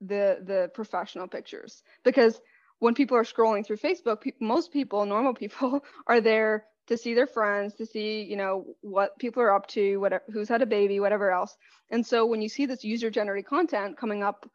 the 0.00 0.38
the 0.42 0.70
professional 0.74 1.28
pictures 1.28 1.82
because 2.04 2.40
when 2.78 2.94
people 2.94 3.16
are 3.16 3.24
scrolling 3.24 3.64
through 3.64 3.76
Facebook, 3.76 4.22
pe- 4.22 4.32
most 4.40 4.72
people, 4.72 5.04
normal 5.04 5.34
people, 5.34 5.84
are 6.06 6.22
there 6.22 6.64
to 6.86 6.96
see 6.96 7.14
their 7.14 7.26
friends, 7.26 7.74
to 7.74 7.86
see, 7.86 8.22
you 8.22 8.36
know, 8.36 8.64
what 8.80 9.18
people 9.18 9.42
are 9.42 9.54
up 9.54 9.66
to, 9.68 9.98
whatever, 9.98 10.24
who's 10.32 10.48
had 10.48 10.62
a 10.62 10.66
baby, 10.66 11.00
whatever 11.00 11.30
else. 11.30 11.56
And 11.90 12.04
so 12.04 12.26
when 12.26 12.42
you 12.42 12.48
see 12.48 12.66
this 12.66 12.84
user 12.84 13.10
generated 13.10 13.48
content 13.48 13.96
coming 13.96 14.22
up, 14.22 14.48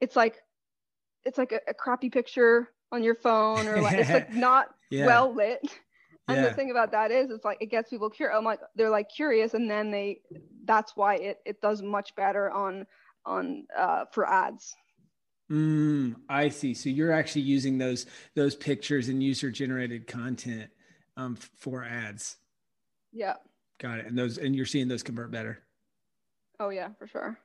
it's 0.00 0.16
like, 0.16 0.36
it's 1.24 1.38
like 1.38 1.52
a, 1.52 1.60
a 1.68 1.74
crappy 1.74 2.10
picture 2.10 2.68
on 2.92 3.02
your 3.02 3.14
phone 3.14 3.68
or 3.68 3.80
like 3.80 3.98
it's 3.98 4.10
like 4.10 4.32
not 4.34 4.68
yeah. 4.90 5.06
well 5.06 5.34
lit. 5.34 5.60
And 6.28 6.38
yeah. 6.38 6.48
the 6.48 6.54
thing 6.54 6.70
about 6.70 6.92
that 6.92 7.10
is 7.10 7.30
it's 7.30 7.44
like 7.44 7.58
it 7.60 7.70
gets 7.70 7.90
people 7.90 8.10
curious. 8.10 8.36
I'm 8.36 8.44
like 8.44 8.60
they're 8.76 8.90
like 8.90 9.08
curious 9.08 9.54
and 9.54 9.70
then 9.70 9.90
they 9.90 10.20
that's 10.64 10.96
why 10.96 11.16
it 11.16 11.38
it 11.44 11.60
does 11.60 11.82
much 11.82 12.14
better 12.14 12.50
on 12.50 12.86
on 13.24 13.66
uh 13.76 14.04
for 14.12 14.28
ads. 14.28 14.74
Mm, 15.50 16.14
I 16.28 16.48
see. 16.48 16.74
So 16.74 16.88
you're 16.88 17.12
actually 17.12 17.42
using 17.42 17.78
those 17.78 18.06
those 18.36 18.54
pictures 18.54 19.08
and 19.08 19.22
user 19.22 19.50
generated 19.50 20.06
content 20.06 20.70
um, 21.20 21.36
for 21.36 21.84
ads. 21.84 22.36
Yeah. 23.12 23.34
Got 23.78 23.98
it. 24.00 24.06
And 24.06 24.18
those 24.18 24.38
and 24.38 24.54
you're 24.54 24.66
seeing 24.66 24.88
those 24.88 25.02
convert 25.02 25.30
better. 25.30 25.58
Oh 26.58 26.70
yeah, 26.70 26.88
for 26.98 27.06
sure. 27.06 27.38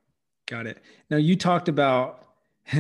Got 0.48 0.68
it. 0.68 0.80
Now 1.10 1.18
you 1.18 1.36
talked 1.36 1.70
about 1.70 2.28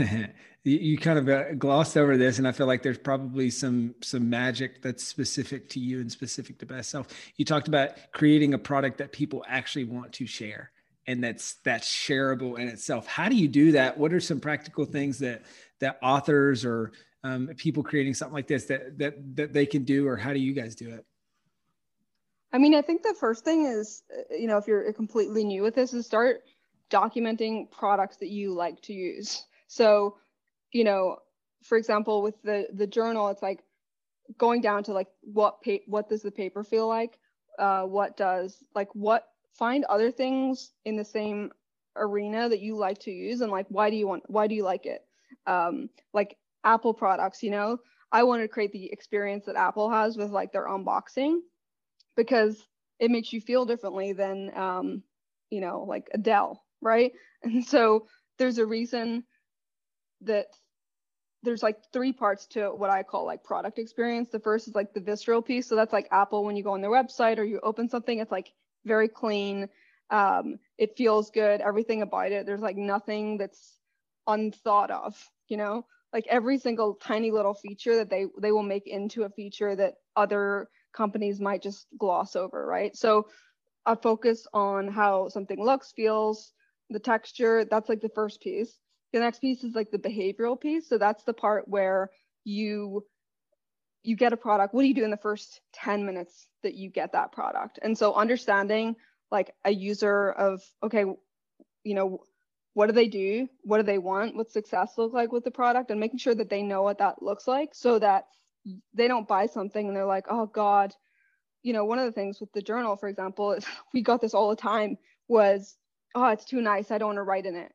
you 0.63 0.97
kind 0.97 1.19
of 1.19 1.29
uh, 1.29 1.53
glossed 1.53 1.95
over 1.95 2.17
this 2.17 2.39
and 2.39 2.47
i 2.47 2.51
feel 2.51 2.65
like 2.65 2.81
there's 2.81 2.97
probably 2.97 3.51
some 3.51 3.93
some 4.01 4.27
magic 4.27 4.81
that's 4.81 5.03
specific 5.03 5.69
to 5.69 5.79
you 5.79 5.99
and 5.99 6.11
specific 6.11 6.57
to 6.57 6.65
best 6.65 6.89
self 6.89 7.07
you 7.35 7.45
talked 7.45 7.67
about 7.67 7.91
creating 8.11 8.55
a 8.55 8.57
product 8.57 8.97
that 8.97 9.11
people 9.11 9.45
actually 9.47 9.83
want 9.83 10.11
to 10.11 10.25
share 10.25 10.71
and 11.05 11.23
that's 11.23 11.57
that's 11.63 11.87
shareable 11.87 12.57
in 12.57 12.67
itself 12.67 13.05
how 13.05 13.29
do 13.29 13.35
you 13.35 13.47
do 13.47 13.73
that 13.73 13.95
what 13.95 14.11
are 14.11 14.19
some 14.19 14.39
practical 14.39 14.85
things 14.85 15.19
that 15.19 15.43
that 15.79 15.99
authors 16.01 16.65
or 16.65 16.91
um, 17.25 17.47
people 17.57 17.83
creating 17.83 18.13
something 18.13 18.35
like 18.35 18.47
this 18.47 18.65
that 18.65 18.97
that 18.97 19.35
that 19.35 19.53
they 19.53 19.65
can 19.65 19.83
do 19.83 20.07
or 20.07 20.15
how 20.15 20.33
do 20.33 20.39
you 20.39 20.53
guys 20.53 20.75
do 20.75 20.89
it 20.89 21.05
i 22.53 22.57
mean 22.57 22.75
i 22.75 22.81
think 22.81 23.01
the 23.01 23.15
first 23.19 23.43
thing 23.43 23.65
is 23.65 24.03
uh, 24.17 24.35
you 24.35 24.47
know 24.47 24.57
if 24.57 24.67
you're 24.67 24.91
completely 24.93 25.43
new 25.43 25.63
with 25.63 25.75
this 25.75 25.93
is 25.93 26.05
start 26.05 26.43
documenting 26.91 27.69
products 27.71 28.17
that 28.17 28.29
you 28.29 28.53
like 28.53 28.81
to 28.81 28.93
use 28.93 29.45
so 29.67 30.15
you 30.75 30.83
know, 30.83 31.17
for 31.63 31.77
example, 31.77 32.21
with 32.21 32.41
the 32.43 32.67
the 32.73 32.85
journal, 32.85 33.29
it's 33.29 33.41
like 33.41 33.63
going 34.37 34.61
down 34.61 34.83
to 34.83 34.93
like 34.93 35.07
what 35.21 35.61
pa- 35.63 35.85
what 35.87 36.09
does 36.09 36.21
the 36.21 36.31
paper 36.31 36.63
feel 36.63 36.87
like? 36.87 37.17
Uh, 37.57 37.83
what 37.83 38.17
does 38.17 38.63
like 38.75 38.89
what 38.93 39.29
find 39.53 39.85
other 39.85 40.11
things 40.11 40.73
in 40.83 40.97
the 40.97 41.05
same 41.05 41.51
arena 41.95 42.49
that 42.49 42.59
you 42.59 42.75
like 42.75 42.99
to 42.99 43.11
use 43.11 43.39
and 43.39 43.49
like 43.49 43.65
why 43.69 43.89
do 43.89 43.95
you 43.95 44.05
want 44.05 44.21
why 44.29 44.47
do 44.47 44.55
you 44.55 44.63
like 44.63 44.85
it? 44.85 45.05
Um, 45.47 45.89
like 46.13 46.35
Apple 46.65 46.93
products, 46.93 47.43
you 47.43 47.51
know, 47.51 47.77
I 48.11 48.23
want 48.23 48.41
to 48.41 48.47
create 48.47 48.71
the 48.71 48.91
experience 48.91 49.45
that 49.45 49.55
Apple 49.55 49.89
has 49.89 50.17
with 50.17 50.31
like 50.31 50.51
their 50.51 50.67
unboxing 50.67 51.39
because 52.17 52.67
it 52.99 53.11
makes 53.11 53.31
you 53.33 53.41
feel 53.41 53.65
differently 53.65 54.13
than 54.13 54.51
um, 54.57 55.03
you 55.49 55.61
know, 55.61 55.85
like 55.87 56.09
a 56.13 56.17
Dell, 56.17 56.63
right? 56.81 57.11
And 57.43 57.63
so 57.63 58.07
there's 58.39 58.57
a 58.57 58.65
reason 58.65 59.23
that 60.21 60.47
there's 61.43 61.61
like 61.61 61.77
three 61.93 62.11
parts 62.11 62.47
to 62.47 62.69
what 62.69 62.89
I 62.89 63.03
call 63.03 63.25
like 63.25 63.43
product 63.43 63.77
experience. 63.77 64.29
The 64.31 64.39
first 64.39 64.67
is 64.67 64.73
like 64.75 64.93
the 64.93 64.99
visceral 64.99 65.43
piece. 65.43 65.67
So 65.67 65.75
that's 65.75 65.93
like 65.93 66.07
Apple 66.11 66.43
when 66.43 66.55
you 66.55 66.63
go 66.63 66.71
on 66.73 66.81
their 66.81 66.89
website 66.89 67.37
or 67.37 67.43
you 67.43 67.59
open 67.61 67.87
something, 67.87 68.17
it's 68.17 68.31
like 68.31 68.51
very 68.83 69.07
clean. 69.07 69.69
Um, 70.09 70.57
it 70.77 70.97
feels 70.97 71.29
good, 71.29 71.61
everything 71.61 72.01
about 72.01 72.31
it. 72.31 72.45
There's 72.47 72.61
like 72.61 72.77
nothing 72.77 73.37
that's 73.37 73.77
unthought 74.27 74.91
of, 74.91 75.15
you 75.47 75.57
know, 75.57 75.85
like 76.15 76.25
every 76.29 76.57
single 76.57 76.93
tiny 76.93 77.29
little 77.29 77.53
feature 77.53 77.97
that 77.97 78.09
they 78.09 78.25
they 78.41 78.53
will 78.53 78.63
make 78.63 78.87
into 78.87 79.23
a 79.23 79.29
feature 79.29 79.75
that 79.75 79.95
other 80.15 80.69
companies 80.93 81.41
might 81.41 81.61
just 81.61 81.87
gloss 81.99 82.37
over, 82.37 82.65
right? 82.65 82.95
So 82.95 83.27
a 83.85 83.97
focus 83.97 84.47
on 84.53 84.87
how 84.87 85.27
something 85.27 85.61
looks, 85.61 85.91
feels, 85.91 86.53
the 86.89 86.99
texture. 86.99 87.65
That's 87.65 87.89
like 87.89 87.99
the 87.99 88.15
first 88.15 88.39
piece. 88.39 88.79
The 89.11 89.19
next 89.19 89.39
piece 89.39 89.65
is 89.65 89.75
like 89.75 89.91
the 89.91 89.99
behavioral 89.99 90.59
piece. 90.59 90.87
So 90.87 90.97
that's 90.97 91.25
the 91.25 91.33
part 91.33 91.67
where 91.67 92.09
you 92.45 93.05
you 94.03 94.15
get 94.15 94.31
a 94.31 94.37
product. 94.37 94.73
What 94.73 94.83
do 94.83 94.87
you 94.87 94.93
do 94.93 95.03
in 95.03 95.11
the 95.11 95.17
first 95.17 95.59
10 95.73 96.05
minutes 96.05 96.47
that 96.63 96.75
you 96.75 96.89
get 96.89 97.11
that 97.11 97.33
product? 97.33 97.77
And 97.81 97.97
so 97.97 98.13
understanding 98.13 98.95
like 99.31 99.53
a 99.65 99.71
user 99.71 100.31
of 100.31 100.61
okay, 100.81 101.03
you 101.83 101.93
know, 101.93 102.21
what 102.75 102.87
do 102.87 102.91
they 102.91 103.07
do? 103.07 103.47
What 103.63 103.77
do 103.77 103.83
they 103.83 103.97
want? 103.97 104.35
What 104.35 104.51
success 104.51 104.93
look 104.97 105.13
like 105.13 105.31
with 105.31 105.45
the 105.45 105.51
product? 105.51 105.91
And 105.91 105.99
making 105.99 106.19
sure 106.19 106.35
that 106.35 106.49
they 106.49 106.61
know 106.61 106.83
what 106.83 106.97
that 106.97 107.23
looks 107.23 107.47
like 107.47 107.73
so 107.73 107.97
that 107.99 108.25
they 108.93 109.07
don't 109.07 109.27
buy 109.27 109.45
something 109.45 109.87
and 109.87 109.95
they're 109.95 110.05
like, 110.05 110.25
oh 110.29 110.45
God, 110.45 110.93
you 111.63 111.71
know, 111.71 111.85
one 111.85 111.99
of 111.99 112.05
the 112.05 112.11
things 112.11 112.41
with 112.41 112.51
the 112.51 112.61
journal, 112.61 112.97
for 112.97 113.07
example, 113.07 113.53
is 113.53 113.65
we 113.93 114.01
got 114.01 114.21
this 114.21 114.33
all 114.33 114.49
the 114.49 114.57
time 114.57 114.97
was, 115.29 115.77
oh, 116.15 116.27
it's 116.27 116.45
too 116.45 116.61
nice. 116.61 116.91
I 116.91 116.97
don't 116.97 117.09
want 117.09 117.17
to 117.17 117.23
write 117.23 117.45
in 117.45 117.55
it 117.55 117.71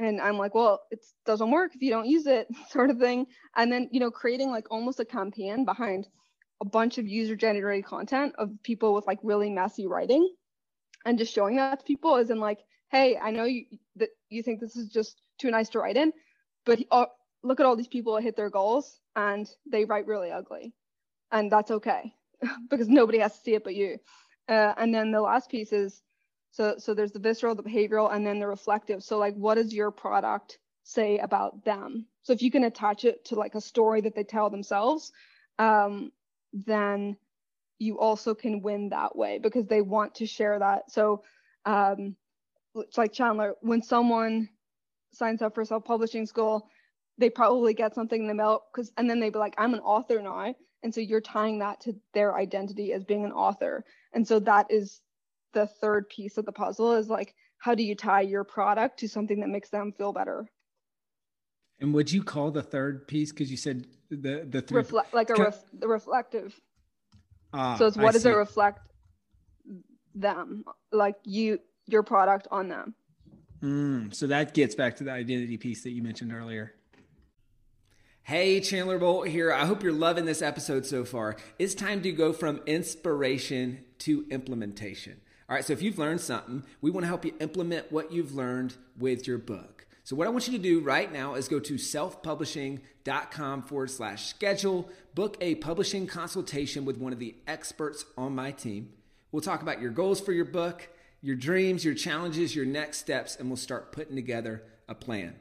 and 0.00 0.18
i'm 0.20 0.38
like 0.38 0.54
well 0.54 0.80
it 0.90 1.04
doesn't 1.26 1.50
work 1.50 1.74
if 1.74 1.82
you 1.82 1.90
don't 1.90 2.08
use 2.08 2.26
it 2.26 2.48
sort 2.70 2.90
of 2.90 2.98
thing 2.98 3.26
and 3.56 3.70
then 3.70 3.88
you 3.92 4.00
know 4.00 4.10
creating 4.10 4.50
like 4.50 4.66
almost 4.70 4.98
a 4.98 5.04
campaign 5.04 5.64
behind 5.64 6.08
a 6.62 6.64
bunch 6.64 6.96
of 6.98 7.06
user 7.06 7.36
generated 7.36 7.84
content 7.84 8.34
of 8.38 8.50
people 8.62 8.94
with 8.94 9.06
like 9.06 9.18
really 9.22 9.50
messy 9.50 9.86
writing 9.86 10.26
and 11.04 11.18
just 11.18 11.34
showing 11.34 11.56
that 11.56 11.80
to 11.80 11.84
people 11.84 12.16
is 12.16 12.30
in 12.30 12.40
like 12.40 12.60
hey 12.90 13.16
i 13.16 13.30
know 13.30 13.44
you 13.44 13.64
that 13.96 14.10
you 14.28 14.42
think 14.42 14.60
this 14.60 14.76
is 14.76 14.88
just 14.88 15.22
too 15.38 15.50
nice 15.50 15.68
to 15.70 15.78
write 15.78 15.96
in 15.96 16.12
but 16.64 16.80
uh, 16.90 17.06
look 17.42 17.60
at 17.60 17.66
all 17.66 17.76
these 17.76 17.88
people 17.88 18.14
that 18.14 18.22
hit 18.22 18.36
their 18.36 18.50
goals 18.50 19.00
and 19.16 19.48
they 19.70 19.84
write 19.84 20.06
really 20.06 20.30
ugly. 20.30 20.74
And 21.32 21.50
that's 21.50 21.70
okay 21.70 22.14
because 22.70 22.88
nobody 22.88 23.18
has 23.18 23.34
to 23.36 23.40
see 23.40 23.54
it 23.54 23.64
but 23.64 23.74
you. 23.74 23.98
Uh, 24.48 24.74
and 24.76 24.94
then 24.94 25.12
the 25.12 25.20
last 25.20 25.50
piece 25.50 25.72
is 25.72 26.02
so 26.52 26.74
so 26.78 26.94
there's 26.94 27.12
the 27.12 27.20
visceral 27.20 27.54
the 27.54 27.62
behavioral 27.62 28.12
and 28.12 28.26
then 28.26 28.40
the 28.40 28.46
reflective. 28.46 29.02
So 29.02 29.18
like 29.18 29.34
what 29.34 29.54
does 29.54 29.72
your 29.72 29.90
product 29.90 30.58
say 30.82 31.18
about 31.18 31.64
them? 31.64 32.06
So 32.22 32.32
if 32.32 32.42
you 32.42 32.50
can 32.50 32.64
attach 32.64 33.04
it 33.04 33.24
to 33.26 33.36
like 33.36 33.54
a 33.54 33.60
story 33.60 34.00
that 34.02 34.14
they 34.14 34.24
tell 34.24 34.50
themselves 34.50 35.12
um, 35.58 36.10
then 36.52 37.16
you 37.78 37.98
also 37.98 38.34
can 38.34 38.60
win 38.62 38.88
that 38.90 39.16
way 39.16 39.38
because 39.38 39.66
they 39.66 39.80
want 39.80 40.16
to 40.16 40.26
share 40.26 40.58
that. 40.58 40.90
So 40.90 41.22
um, 41.64 42.16
it's 42.76 42.98
like 42.98 43.12
chandler 43.12 43.54
when 43.60 43.82
someone 43.82 44.48
signs 45.12 45.42
up 45.42 45.54
for 45.54 45.64
self-publishing 45.64 46.26
school 46.26 46.68
they 47.18 47.28
probably 47.28 47.74
get 47.74 47.94
something 47.94 48.22
in 48.22 48.28
the 48.28 48.34
mail 48.34 48.62
because 48.72 48.92
and 48.96 49.10
then 49.10 49.20
they'd 49.20 49.32
be 49.32 49.38
like 49.38 49.54
i'm 49.58 49.74
an 49.74 49.80
author 49.80 50.20
now 50.22 50.54
and 50.82 50.94
so 50.94 51.00
you're 51.00 51.20
tying 51.20 51.58
that 51.58 51.80
to 51.82 51.94
their 52.14 52.36
identity 52.36 52.92
as 52.92 53.04
being 53.04 53.24
an 53.24 53.32
author. 53.32 53.84
And 54.12 54.26
so 54.26 54.38
that 54.40 54.66
is 54.70 55.00
the 55.52 55.66
third 55.66 56.08
piece 56.08 56.38
of 56.38 56.46
the 56.46 56.52
puzzle 56.52 56.92
is 56.92 57.08
like 57.08 57.34
how 57.58 57.74
do 57.74 57.82
you 57.82 57.94
tie 57.94 58.22
your 58.22 58.44
product 58.44 59.00
to 59.00 59.08
something 59.08 59.40
that 59.40 59.48
makes 59.48 59.68
them 59.68 59.92
feel 59.92 60.12
better? 60.12 60.46
And 61.78 61.92
would 61.92 62.10
you 62.10 62.22
call 62.22 62.50
the 62.50 62.62
third 62.62 63.06
piece 63.06 63.32
because 63.32 63.50
you 63.50 63.56
said 63.56 63.86
the 64.10 64.46
the 64.48 64.62
three 64.62 64.82
Refle- 64.82 65.12
like 65.12 65.30
a 65.30 65.34
ref- 65.34 65.64
the 65.72 65.88
reflective. 65.88 66.58
Ah, 67.52 67.76
so 67.76 67.86
it's 67.86 67.96
what 67.96 68.08
I 68.08 68.12
does 68.12 68.22
see. 68.22 68.30
it 68.30 68.34
reflect 68.34 68.80
them? 70.14 70.64
Like 70.92 71.16
you 71.24 71.58
your 71.92 72.02
product 72.02 72.46
on 72.50 72.68
them 72.68 72.94
mm, 73.62 74.14
so 74.14 74.26
that 74.26 74.54
gets 74.54 74.74
back 74.74 74.96
to 74.96 75.04
the 75.04 75.10
identity 75.10 75.56
piece 75.56 75.82
that 75.82 75.90
you 75.90 76.02
mentioned 76.02 76.32
earlier 76.32 76.74
Hey, 78.22 78.60
Chandler 78.60 78.98
Bolt 78.98 79.26
here. 79.26 79.50
I 79.50 79.66
hope 79.66 79.82
you're 79.82 79.92
loving 79.92 80.24
this 80.24 80.40
episode 80.40 80.86
so 80.86 81.04
far. 81.04 81.34
It's 81.58 81.74
time 81.74 82.00
to 82.02 82.12
go 82.12 82.32
from 82.32 82.60
inspiration 82.64 83.82
to 84.00 84.24
implementation. 84.30 85.20
All 85.48 85.56
right, 85.56 85.64
so 85.64 85.72
if 85.72 85.82
you've 85.82 85.98
learned 85.98 86.20
something, 86.20 86.62
we 86.80 86.92
want 86.92 87.02
to 87.02 87.08
help 87.08 87.24
you 87.24 87.34
implement 87.40 87.90
what 87.90 88.12
you've 88.12 88.32
learned 88.32 88.76
with 88.96 89.26
your 89.26 89.38
book. 89.38 89.88
So, 90.04 90.14
what 90.14 90.28
I 90.28 90.30
want 90.30 90.46
you 90.46 90.56
to 90.56 90.62
do 90.62 90.78
right 90.78 91.12
now 91.12 91.34
is 91.34 91.48
go 91.48 91.58
to 91.58 91.74
selfpublishing.com 91.74 93.62
forward 93.62 93.90
slash 93.90 94.26
schedule, 94.26 94.88
book 95.16 95.36
a 95.40 95.56
publishing 95.56 96.06
consultation 96.06 96.84
with 96.84 96.98
one 96.98 97.12
of 97.12 97.18
the 97.18 97.34
experts 97.48 98.04
on 98.16 98.34
my 98.34 98.52
team. 98.52 98.92
We'll 99.32 99.42
talk 99.42 99.62
about 99.62 99.80
your 99.80 99.90
goals 99.90 100.20
for 100.20 100.32
your 100.32 100.44
book, 100.44 100.88
your 101.22 101.36
dreams, 101.36 101.84
your 101.84 101.94
challenges, 101.94 102.54
your 102.54 102.66
next 102.66 102.98
steps, 102.98 103.36
and 103.36 103.48
we'll 103.48 103.56
start 103.56 103.92
putting 103.92 104.16
together 104.16 104.62
a 104.88 104.94
plan. 104.94 105.34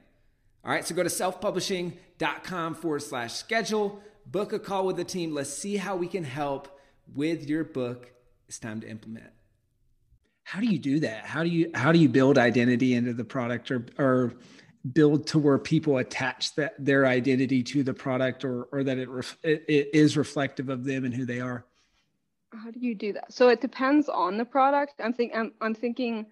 All 0.64 0.72
right, 0.72 0.86
so 0.86 0.94
go 0.94 1.04
to 1.04 1.10
selfpublishing.com 1.10 2.76
forward 2.76 3.02
slash 3.02 3.34
schedule, 3.34 4.02
book 4.26 4.52
a 4.52 4.60
call 4.60 4.86
with 4.86 4.98
the 4.98 5.06
team. 5.06 5.34
Let's 5.34 5.50
see 5.50 5.78
how 5.78 5.96
we 5.96 6.08
can 6.08 6.24
help 6.24 6.80
with 7.16 7.48
your 7.50 7.64
book. 7.64 8.12
It's 8.48 8.60
time 8.60 8.82
to 8.82 8.90
implement. 8.90 9.32
How 10.44 10.60
do 10.60 10.66
you 10.66 10.80
do 10.80 11.00
that? 11.02 11.26
How 11.26 11.44
do 11.44 11.50
you 11.50 11.70
how 11.76 11.92
do 11.92 12.00
you 12.00 12.10
build 12.10 12.38
identity 12.38 12.96
into 12.96 13.14
the 13.14 13.24
product 13.24 13.70
or 13.70 13.86
or 14.00 14.34
build 14.94 15.28
to 15.28 15.40
where 15.40 15.60
people 15.60 15.98
attach 15.98 16.56
that 16.56 16.74
their 16.84 17.06
identity 17.06 17.62
to 17.62 17.84
the 17.84 17.94
product 17.94 18.44
or 18.44 18.64
or 18.72 18.84
that 18.84 18.98
it, 18.98 19.10
ref, 19.10 19.38
it, 19.44 19.64
it 19.68 19.90
is 19.94 20.18
reflective 20.18 20.70
of 20.70 20.86
them 20.86 21.06
and 21.06 21.14
who 21.14 21.26
they 21.26 21.40
are? 21.40 21.66
How 22.54 22.72
do 22.72 22.80
you 22.80 22.96
do 22.96 23.14
that? 23.14 23.32
So 23.32 23.50
it 23.50 23.62
depends 23.62 24.10
on 24.10 24.38
the 24.38 24.46
product. 24.46 24.96
I'm 25.04 25.14
think 25.14 25.34
I'm, 25.36 25.54
I'm 25.62 25.76
thinking 25.76 26.26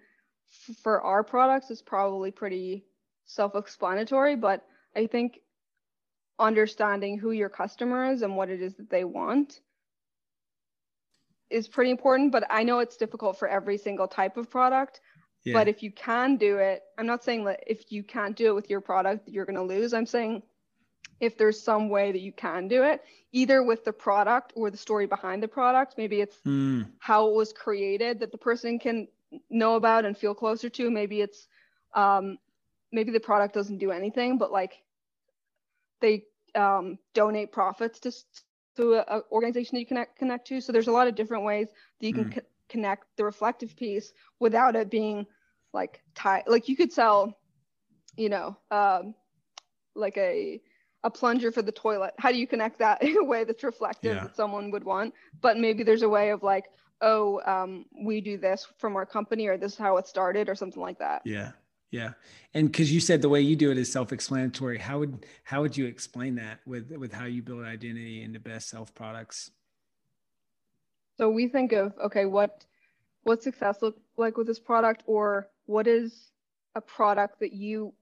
for 0.82 1.00
our 1.02 1.22
products 1.22 1.70
it's 1.70 1.82
probably 1.82 2.30
pretty 2.30 2.84
self-explanatory, 3.26 4.36
but 4.36 4.64
I 4.96 5.06
think 5.06 5.40
understanding 6.38 7.18
who 7.18 7.32
your 7.32 7.48
customer 7.48 8.10
is 8.10 8.22
and 8.22 8.36
what 8.36 8.48
it 8.48 8.62
is 8.62 8.74
that 8.76 8.90
they 8.90 9.04
want 9.04 9.60
is 11.50 11.68
pretty 11.68 11.90
important. 11.90 12.32
But 12.32 12.44
I 12.50 12.62
know 12.64 12.80
it's 12.80 12.96
difficult 12.96 13.38
for 13.38 13.48
every 13.48 13.78
single 13.78 14.08
type 14.08 14.36
of 14.36 14.50
product. 14.50 15.00
Yeah. 15.44 15.54
But 15.54 15.68
if 15.68 15.82
you 15.82 15.92
can 15.92 16.36
do 16.36 16.58
it, 16.58 16.82
I'm 16.98 17.06
not 17.06 17.22
saying 17.22 17.44
that 17.44 17.62
if 17.66 17.92
you 17.92 18.02
can't 18.02 18.36
do 18.36 18.48
it 18.48 18.54
with 18.54 18.68
your 18.68 18.80
product, 18.80 19.28
you're 19.28 19.46
going 19.46 19.56
to 19.56 19.62
lose. 19.62 19.94
I'm 19.94 20.06
saying 20.06 20.42
if 21.20 21.36
there's 21.36 21.60
some 21.60 21.88
way 21.88 22.12
that 22.12 22.20
you 22.20 22.32
can 22.32 22.68
do 22.68 22.84
it, 22.84 23.02
either 23.32 23.62
with 23.62 23.84
the 23.84 23.92
product 23.92 24.52
or 24.56 24.70
the 24.70 24.76
story 24.76 25.06
behind 25.06 25.42
the 25.42 25.48
product, 25.48 25.94
maybe 25.98 26.20
it's 26.20 26.38
mm. 26.46 26.88
how 26.98 27.28
it 27.28 27.34
was 27.34 27.52
created 27.52 28.20
that 28.20 28.32
the 28.32 28.38
person 28.38 28.78
can 28.78 29.08
know 29.50 29.74
about 29.74 30.04
and 30.04 30.16
feel 30.16 30.34
closer 30.34 30.68
to. 30.68 30.90
Maybe 30.90 31.20
it's 31.20 31.48
um, 31.94 32.38
maybe 32.92 33.10
the 33.10 33.20
product 33.20 33.54
doesn't 33.54 33.78
do 33.78 33.90
anything, 33.90 34.38
but 34.38 34.52
like 34.52 34.82
they 36.00 36.24
um, 36.54 36.98
donate 37.14 37.52
profits 37.52 38.00
to 38.00 38.12
to 38.76 38.94
an 39.12 39.22
organization 39.32 39.74
that 39.74 39.80
you 39.80 39.86
connect 39.86 40.18
connect 40.18 40.46
to. 40.48 40.60
So 40.60 40.72
there's 40.72 40.88
a 40.88 40.92
lot 40.92 41.08
of 41.08 41.14
different 41.14 41.44
ways 41.44 41.68
that 42.00 42.06
you 42.06 42.14
can 42.14 42.26
mm. 42.26 42.34
co- 42.36 42.46
connect 42.68 43.04
the 43.16 43.24
reflective 43.24 43.76
piece 43.76 44.12
without 44.38 44.76
it 44.76 44.90
being 44.90 45.26
like 45.72 46.00
tied. 46.14 46.44
Like 46.46 46.68
you 46.68 46.76
could 46.76 46.92
sell, 46.92 47.36
you 48.16 48.28
know, 48.28 48.56
um, 48.70 49.14
like 49.94 50.16
a 50.16 50.60
a 51.04 51.10
plunger 51.10 51.52
for 51.52 51.62
the 51.62 51.72
toilet. 51.72 52.14
How 52.18 52.32
do 52.32 52.38
you 52.38 52.46
connect 52.46 52.78
that 52.78 53.02
in 53.02 53.16
a 53.16 53.24
way 53.24 53.44
that's 53.44 53.64
reflective 53.64 54.16
yeah. 54.16 54.22
that 54.24 54.36
someone 54.36 54.70
would 54.70 54.84
want? 54.84 55.14
But 55.40 55.58
maybe 55.58 55.82
there's 55.82 56.02
a 56.02 56.08
way 56.08 56.30
of 56.30 56.42
like, 56.42 56.66
oh, 57.00 57.40
um, 57.46 57.86
we 58.04 58.20
do 58.20 58.36
this 58.36 58.66
from 58.78 58.96
our 58.96 59.06
company, 59.06 59.46
or 59.46 59.56
this 59.56 59.72
is 59.72 59.78
how 59.78 59.96
it 59.98 60.06
started, 60.06 60.48
or 60.48 60.54
something 60.54 60.82
like 60.82 60.98
that. 60.98 61.22
Yeah. 61.24 61.52
Yeah. 61.90 62.12
And 62.52 62.72
cuz 62.72 62.92
you 62.92 63.00
said 63.00 63.22
the 63.22 63.30
way 63.30 63.40
you 63.40 63.56
do 63.56 63.70
it 63.70 63.78
is 63.78 63.90
self-explanatory, 63.90 64.78
how 64.78 64.98
would 64.98 65.24
how 65.44 65.62
would 65.62 65.76
you 65.76 65.86
explain 65.86 66.34
that 66.34 66.60
with 66.66 66.90
with 66.90 67.12
how 67.12 67.24
you 67.24 67.42
build 67.42 67.64
identity 67.64 68.22
into 68.22 68.38
best 68.38 68.68
self 68.68 68.94
products? 68.94 69.50
So 71.16 71.30
we 71.30 71.48
think 71.48 71.72
of 71.72 71.96
okay, 71.98 72.26
what 72.26 72.66
what 73.22 73.42
success 73.42 73.80
look 73.80 73.98
like 74.16 74.36
with 74.36 74.46
this 74.46 74.60
product 74.60 75.02
or 75.06 75.48
what 75.66 75.86
is 75.86 76.30
a 76.74 76.80
product 76.80 77.40
that 77.40 77.52
you 77.52 77.94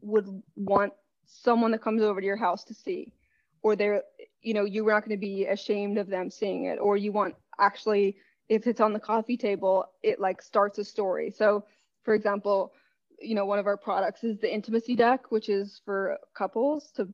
would 0.00 0.42
want 0.56 0.92
someone 1.26 1.70
that 1.70 1.82
comes 1.82 2.02
over 2.02 2.20
to 2.20 2.26
your 2.26 2.36
house 2.36 2.64
to 2.64 2.74
see 2.74 3.12
or 3.62 3.76
they're 3.76 4.02
you 4.42 4.54
know 4.54 4.64
you're 4.64 4.88
not 4.88 5.00
going 5.00 5.16
to 5.16 5.20
be 5.20 5.46
ashamed 5.46 5.98
of 5.98 6.08
them 6.08 6.30
seeing 6.30 6.64
it 6.64 6.78
or 6.78 6.96
you 6.96 7.12
want 7.12 7.34
actually 7.58 8.16
if 8.48 8.66
it's 8.66 8.80
on 8.80 8.92
the 8.92 9.00
coffee 9.00 9.36
table 9.36 9.84
it 10.02 10.20
like 10.20 10.40
starts 10.40 10.78
a 10.78 10.84
story 10.84 11.30
so 11.30 11.64
for 12.04 12.14
example 12.14 12.72
you 13.20 13.34
know, 13.34 13.44
one 13.44 13.58
of 13.58 13.66
our 13.66 13.76
products 13.76 14.24
is 14.24 14.38
the 14.38 14.52
intimacy 14.52 14.94
deck, 14.94 15.30
which 15.30 15.48
is 15.48 15.80
for 15.84 16.18
couples 16.34 16.90
to 16.92 17.08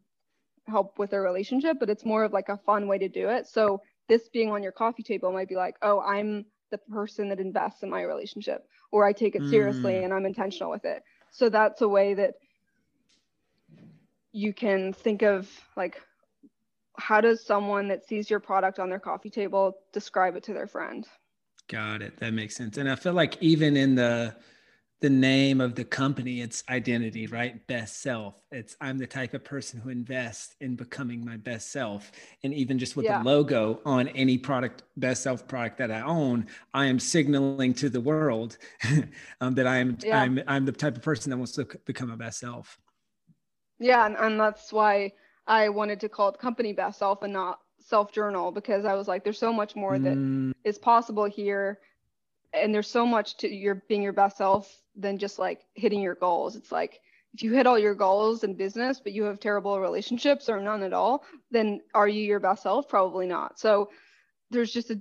help 0.66 0.98
with 0.98 1.10
their 1.10 1.22
relationship, 1.22 1.78
but 1.80 1.90
it's 1.90 2.04
more 2.04 2.24
of 2.24 2.32
like 2.32 2.48
a 2.48 2.56
fun 2.58 2.86
way 2.86 2.98
to 2.98 3.08
do 3.08 3.28
it. 3.28 3.46
So 3.46 3.82
this 4.08 4.28
being 4.28 4.50
on 4.50 4.62
your 4.62 4.72
coffee 4.72 5.02
table 5.02 5.32
might 5.32 5.48
be 5.48 5.56
like, 5.56 5.76
oh, 5.82 6.00
I'm 6.00 6.46
the 6.70 6.78
person 6.78 7.28
that 7.28 7.40
invests 7.40 7.82
in 7.82 7.90
my 7.90 8.02
relationship, 8.02 8.66
or 8.90 9.04
I 9.04 9.12
take 9.12 9.34
it 9.34 9.46
seriously 9.48 9.94
mm. 9.94 10.04
and 10.04 10.12
I'm 10.12 10.26
intentional 10.26 10.70
with 10.70 10.84
it. 10.84 11.02
So 11.30 11.48
that's 11.48 11.82
a 11.82 11.88
way 11.88 12.14
that 12.14 12.34
you 14.32 14.52
can 14.52 14.92
think 14.92 15.22
of 15.22 15.48
like 15.76 16.00
how 16.98 17.20
does 17.20 17.44
someone 17.44 17.88
that 17.88 18.06
sees 18.06 18.28
your 18.28 18.40
product 18.40 18.78
on 18.78 18.90
their 18.90 18.98
coffee 18.98 19.30
table 19.30 19.76
describe 19.92 20.36
it 20.36 20.42
to 20.44 20.52
their 20.52 20.66
friend? 20.66 21.06
Got 21.68 22.02
it. 22.02 22.18
That 22.18 22.34
makes 22.34 22.56
sense. 22.56 22.76
And 22.76 22.90
I 22.90 22.96
feel 22.96 23.14
like 23.14 23.38
even 23.40 23.76
in 23.76 23.94
the 23.94 24.34
the 25.00 25.10
name 25.10 25.60
of 25.60 25.74
the 25.74 25.84
company, 25.84 26.40
it's 26.40 26.62
identity, 26.68 27.26
right? 27.26 27.66
Best 27.66 28.02
self. 28.02 28.34
It's 28.52 28.76
I'm 28.80 28.98
the 28.98 29.06
type 29.06 29.34
of 29.34 29.42
person 29.42 29.80
who 29.80 29.88
invests 29.88 30.54
in 30.60 30.76
becoming 30.76 31.24
my 31.24 31.36
best 31.36 31.72
self. 31.72 32.12
And 32.44 32.54
even 32.54 32.78
just 32.78 32.94
with 32.94 33.06
yeah. 33.06 33.18
the 33.18 33.24
logo 33.24 33.80
on 33.84 34.06
any 34.08 34.38
product, 34.38 34.84
best 34.96 35.24
self 35.24 35.48
product 35.48 35.78
that 35.78 35.90
I 35.90 36.02
own, 36.02 36.46
I 36.72 36.86
am 36.86 37.00
signaling 37.00 37.74
to 37.74 37.90
the 37.90 38.00
world 38.00 38.58
um, 39.40 39.54
that 39.56 39.66
I 39.66 39.78
am 39.78 39.98
yeah. 40.04 40.20
I'm 40.20 40.40
I'm 40.46 40.64
the 40.64 40.72
type 40.72 40.96
of 40.96 41.02
person 41.02 41.30
that 41.30 41.36
wants 41.36 41.52
to 41.52 41.66
become 41.84 42.10
a 42.10 42.16
best 42.16 42.38
self. 42.38 42.78
Yeah, 43.78 44.06
and, 44.06 44.16
and 44.16 44.38
that's 44.38 44.72
why 44.72 45.12
I 45.46 45.68
wanted 45.68 46.00
to 46.00 46.08
call 46.08 46.28
it 46.28 46.38
company 46.38 46.72
best 46.72 46.98
self 46.98 47.22
and 47.22 47.32
not 47.32 47.58
self 47.80 48.12
journal 48.12 48.52
because 48.52 48.84
I 48.84 48.94
was 48.94 49.08
like, 49.08 49.24
there's 49.24 49.38
so 49.38 49.52
much 49.52 49.74
more 49.74 49.98
that 49.98 50.16
mm. 50.16 50.54
is 50.64 50.78
possible 50.78 51.24
here 51.24 51.78
and 52.52 52.74
there's 52.74 52.88
so 52.88 53.06
much 53.06 53.36
to 53.38 53.48
your 53.48 53.82
being 53.88 54.02
your 54.02 54.12
best 54.12 54.36
self 54.36 54.82
than 54.96 55.18
just 55.18 55.38
like 55.38 55.64
hitting 55.74 56.00
your 56.00 56.14
goals. 56.14 56.56
It's 56.56 56.70
like 56.70 57.00
if 57.34 57.42
you 57.42 57.52
hit 57.52 57.66
all 57.66 57.78
your 57.78 57.94
goals 57.94 58.44
in 58.44 58.54
business, 58.54 59.00
but 59.00 59.12
you 59.12 59.24
have 59.24 59.40
terrible 59.40 59.80
relationships 59.80 60.48
or 60.48 60.60
none 60.60 60.82
at 60.82 60.92
all, 60.92 61.24
then 61.50 61.80
are 61.94 62.08
you 62.08 62.22
your 62.22 62.40
best 62.40 62.62
self? 62.62 62.88
Probably 62.88 63.26
not. 63.26 63.58
So 63.58 63.90
there's 64.50 64.72
just 64.72 64.90
a 64.90 65.00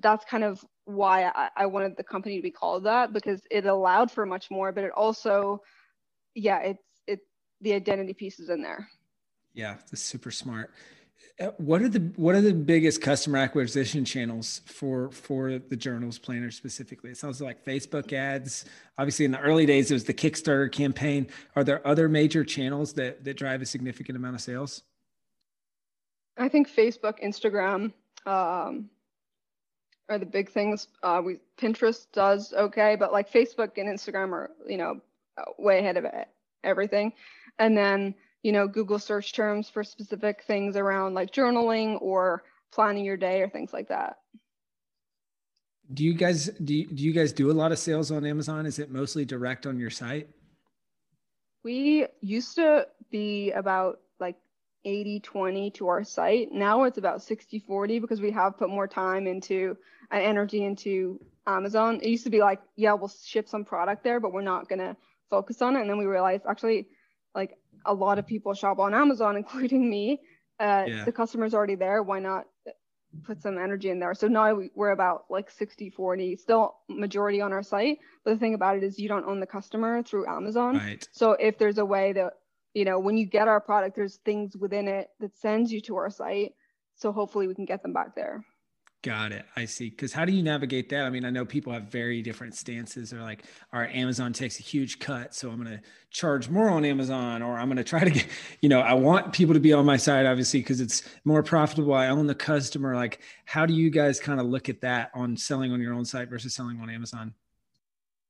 that's 0.00 0.24
kind 0.24 0.44
of 0.44 0.64
why 0.84 1.24
I, 1.24 1.50
I 1.56 1.66
wanted 1.66 1.96
the 1.96 2.04
company 2.04 2.36
to 2.36 2.42
be 2.42 2.50
called 2.50 2.84
that 2.84 3.12
because 3.12 3.42
it 3.50 3.66
allowed 3.66 4.10
for 4.10 4.24
much 4.26 4.50
more, 4.50 4.72
but 4.72 4.84
it 4.84 4.92
also, 4.92 5.62
yeah, 6.34 6.60
it's 6.60 6.78
it 6.78 6.78
the 7.60 7.72
identity 7.72 8.12
pieces 8.12 8.48
in 8.48 8.62
there. 8.62 8.88
Yeah, 9.54 9.74
that's 9.90 10.02
super 10.02 10.30
smart. 10.30 10.72
Uh, 11.40 11.46
what 11.58 11.82
are 11.82 11.88
the 11.88 12.00
what 12.16 12.34
are 12.34 12.40
the 12.40 12.52
biggest 12.52 13.00
customer 13.00 13.38
acquisition 13.38 14.04
channels 14.04 14.60
for 14.66 15.10
for 15.12 15.58
the 15.58 15.76
journals 15.76 16.18
planner 16.18 16.50
specifically? 16.50 17.10
It 17.10 17.16
sounds 17.16 17.40
like 17.40 17.64
Facebook 17.64 18.12
ads. 18.12 18.64
Obviously, 18.98 19.24
in 19.24 19.30
the 19.30 19.40
early 19.40 19.64
days, 19.66 19.90
it 19.90 19.94
was 19.94 20.04
the 20.04 20.14
Kickstarter 20.14 20.70
campaign. 20.70 21.28
Are 21.54 21.62
there 21.62 21.86
other 21.86 22.08
major 22.08 22.44
channels 22.44 22.92
that 22.94 23.24
that 23.24 23.36
drive 23.36 23.62
a 23.62 23.66
significant 23.66 24.16
amount 24.16 24.34
of 24.34 24.40
sales? 24.40 24.82
I 26.36 26.48
think 26.48 26.70
Facebook, 26.70 27.22
Instagram 27.22 27.92
um, 28.26 28.88
are 30.08 30.18
the 30.18 30.26
big 30.26 30.50
things. 30.50 30.88
Uh, 31.02 31.20
we 31.24 31.38
Pinterest 31.60 32.06
does 32.12 32.52
okay, 32.52 32.96
but 32.96 33.12
like 33.12 33.30
Facebook 33.30 33.76
and 33.76 33.88
Instagram 33.88 34.32
are 34.32 34.50
you 34.66 34.76
know 34.76 35.00
way 35.58 35.78
ahead 35.78 35.96
of 35.96 36.04
it, 36.04 36.28
everything. 36.68 37.12
And 37.58 37.76
then 37.76 38.14
you 38.42 38.52
know 38.52 38.68
Google 38.68 38.98
search 38.98 39.32
terms 39.32 39.68
for 39.68 39.82
specific 39.82 40.44
things 40.44 40.76
around 40.76 41.14
like 41.14 41.32
journaling 41.32 42.00
or 42.00 42.44
planning 42.70 43.04
your 43.04 43.16
day 43.16 43.40
or 43.42 43.48
things 43.48 43.72
like 43.72 43.88
that. 43.88 44.18
Do 45.94 46.04
you 46.04 46.14
guys 46.14 46.46
do 46.64 46.74
you, 46.74 46.86
do 46.86 47.02
you 47.02 47.12
guys 47.12 47.32
do 47.32 47.50
a 47.50 47.52
lot 47.52 47.72
of 47.72 47.78
sales 47.78 48.10
on 48.10 48.24
Amazon? 48.24 48.66
Is 48.66 48.78
it 48.78 48.90
mostly 48.90 49.24
direct 49.24 49.66
on 49.66 49.78
your 49.78 49.90
site? 49.90 50.28
We 51.64 52.06
used 52.20 52.54
to 52.56 52.86
be 53.10 53.50
about 53.52 54.00
like 54.20 54.36
80 54.84 55.20
20 55.20 55.70
to 55.72 55.88
our 55.88 56.04
site. 56.04 56.52
Now 56.52 56.84
it's 56.84 56.98
about 56.98 57.22
60 57.22 57.58
40 57.60 57.98
because 57.98 58.20
we 58.20 58.30
have 58.30 58.58
put 58.58 58.68
more 58.68 58.86
time 58.86 59.26
into 59.26 59.76
and 60.10 60.22
energy 60.22 60.64
into 60.64 61.20
Amazon. 61.46 62.00
It 62.02 62.08
used 62.08 62.24
to 62.24 62.30
be 62.30 62.40
like, 62.40 62.60
yeah, 62.76 62.92
we'll 62.92 63.08
ship 63.08 63.48
some 63.48 63.64
product 63.64 64.04
there, 64.04 64.20
but 64.20 64.32
we're 64.32 64.42
not 64.42 64.68
going 64.68 64.80
to 64.80 64.96
focus 65.30 65.62
on 65.62 65.76
it. 65.76 65.80
And 65.80 65.90
then 65.90 65.98
we 65.98 66.06
realized 66.06 66.44
actually, 66.48 66.88
like 67.34 67.54
a 67.84 67.94
lot 67.94 68.18
of 68.18 68.26
people 68.26 68.54
shop 68.54 68.78
on 68.78 68.94
Amazon, 68.94 69.36
including 69.42 69.88
me. 69.88 70.20
Uh, 70.60 70.84
yeah. 70.88 71.04
The 71.04 71.12
customer's 71.12 71.54
already 71.54 71.76
there. 71.76 72.02
Why 72.02 72.18
not 72.18 72.44
put 73.24 73.40
some 73.40 73.58
energy 73.58 73.90
in 73.90 74.00
there? 74.00 74.14
So 74.14 74.26
now 74.26 74.60
we're 74.74 74.90
about 74.90 75.24
like 75.30 75.50
60 75.50 75.90
40, 75.90 76.36
still 76.36 76.76
majority 76.88 77.40
on 77.40 77.52
our 77.52 77.62
site. 77.62 77.98
But 78.24 78.34
the 78.34 78.38
thing 78.38 78.54
about 78.54 78.76
it 78.76 78.82
is, 78.82 78.98
you 78.98 79.08
don't 79.08 79.24
own 79.24 79.40
the 79.40 79.46
customer 79.46 80.02
through 80.02 80.26
Amazon. 80.26 80.76
Right. 80.76 81.06
So 81.12 81.32
if 81.32 81.58
there's 81.58 81.78
a 81.78 81.84
way 81.84 82.12
that, 82.14 82.32
you 82.74 82.84
know, 82.84 82.98
when 82.98 83.16
you 83.16 83.26
get 83.26 83.48
our 83.48 83.60
product, 83.60 83.96
there's 83.96 84.16
things 84.24 84.56
within 84.56 84.88
it 84.88 85.08
that 85.20 85.36
sends 85.36 85.72
you 85.72 85.80
to 85.82 85.96
our 85.96 86.10
site. 86.10 86.52
So 86.96 87.12
hopefully 87.12 87.46
we 87.46 87.54
can 87.54 87.64
get 87.64 87.82
them 87.82 87.92
back 87.92 88.16
there. 88.16 88.44
Got 89.02 89.30
it. 89.30 89.44
I 89.54 89.64
see. 89.64 89.90
Because 89.90 90.12
how 90.12 90.24
do 90.24 90.32
you 90.32 90.42
navigate 90.42 90.88
that? 90.88 91.04
I 91.04 91.10
mean, 91.10 91.24
I 91.24 91.30
know 91.30 91.44
people 91.44 91.72
have 91.72 91.84
very 91.84 92.20
different 92.20 92.56
stances. 92.56 93.10
They're 93.10 93.22
like, 93.22 93.44
all 93.72 93.78
right, 93.80 93.94
Amazon 93.94 94.32
takes 94.32 94.58
a 94.58 94.62
huge 94.62 94.98
cut. 94.98 95.36
So 95.36 95.50
I'm 95.50 95.62
going 95.62 95.78
to 95.78 95.82
charge 96.10 96.48
more 96.48 96.68
on 96.68 96.84
Amazon, 96.84 97.40
or 97.40 97.58
I'm 97.58 97.68
going 97.68 97.76
to 97.76 97.84
try 97.84 98.02
to 98.02 98.10
get, 98.10 98.26
you 98.60 98.68
know, 98.68 98.80
I 98.80 98.94
want 98.94 99.32
people 99.32 99.54
to 99.54 99.60
be 99.60 99.72
on 99.72 99.86
my 99.86 99.96
side, 99.96 100.26
obviously, 100.26 100.60
because 100.60 100.80
it's 100.80 101.08
more 101.24 101.44
profitable. 101.44 101.94
I 101.94 102.08
own 102.08 102.26
the 102.26 102.34
customer. 102.34 102.96
Like, 102.96 103.20
how 103.44 103.66
do 103.66 103.72
you 103.72 103.88
guys 103.88 104.18
kind 104.18 104.40
of 104.40 104.46
look 104.46 104.68
at 104.68 104.80
that 104.80 105.12
on 105.14 105.36
selling 105.36 105.70
on 105.70 105.80
your 105.80 105.94
own 105.94 106.04
site 106.04 106.28
versus 106.28 106.54
selling 106.56 106.80
on 106.80 106.90
Amazon? 106.90 107.34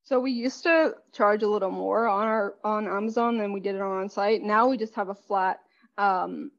So 0.03 0.21
we 0.21 0.33
used 0.33 0.63
to 0.65 0.95
charge 1.13 1.43
a 1.43 1.49
little 1.49 1.71
more 1.71 2.09
on 2.09 2.27
our 2.27 2.55
on 2.65 2.87
Amazon 2.87 3.39
than 3.39 3.53
we 3.53 3.61
did 3.61 3.75
it 3.75 3.81
on 3.81 4.09
site. 4.09 4.43
Now 4.43 4.69
we 4.69 4.77
just 4.77 4.95
have 4.95 5.09
a 5.09 5.15
flat 5.15 5.61
um, 5.97 6.51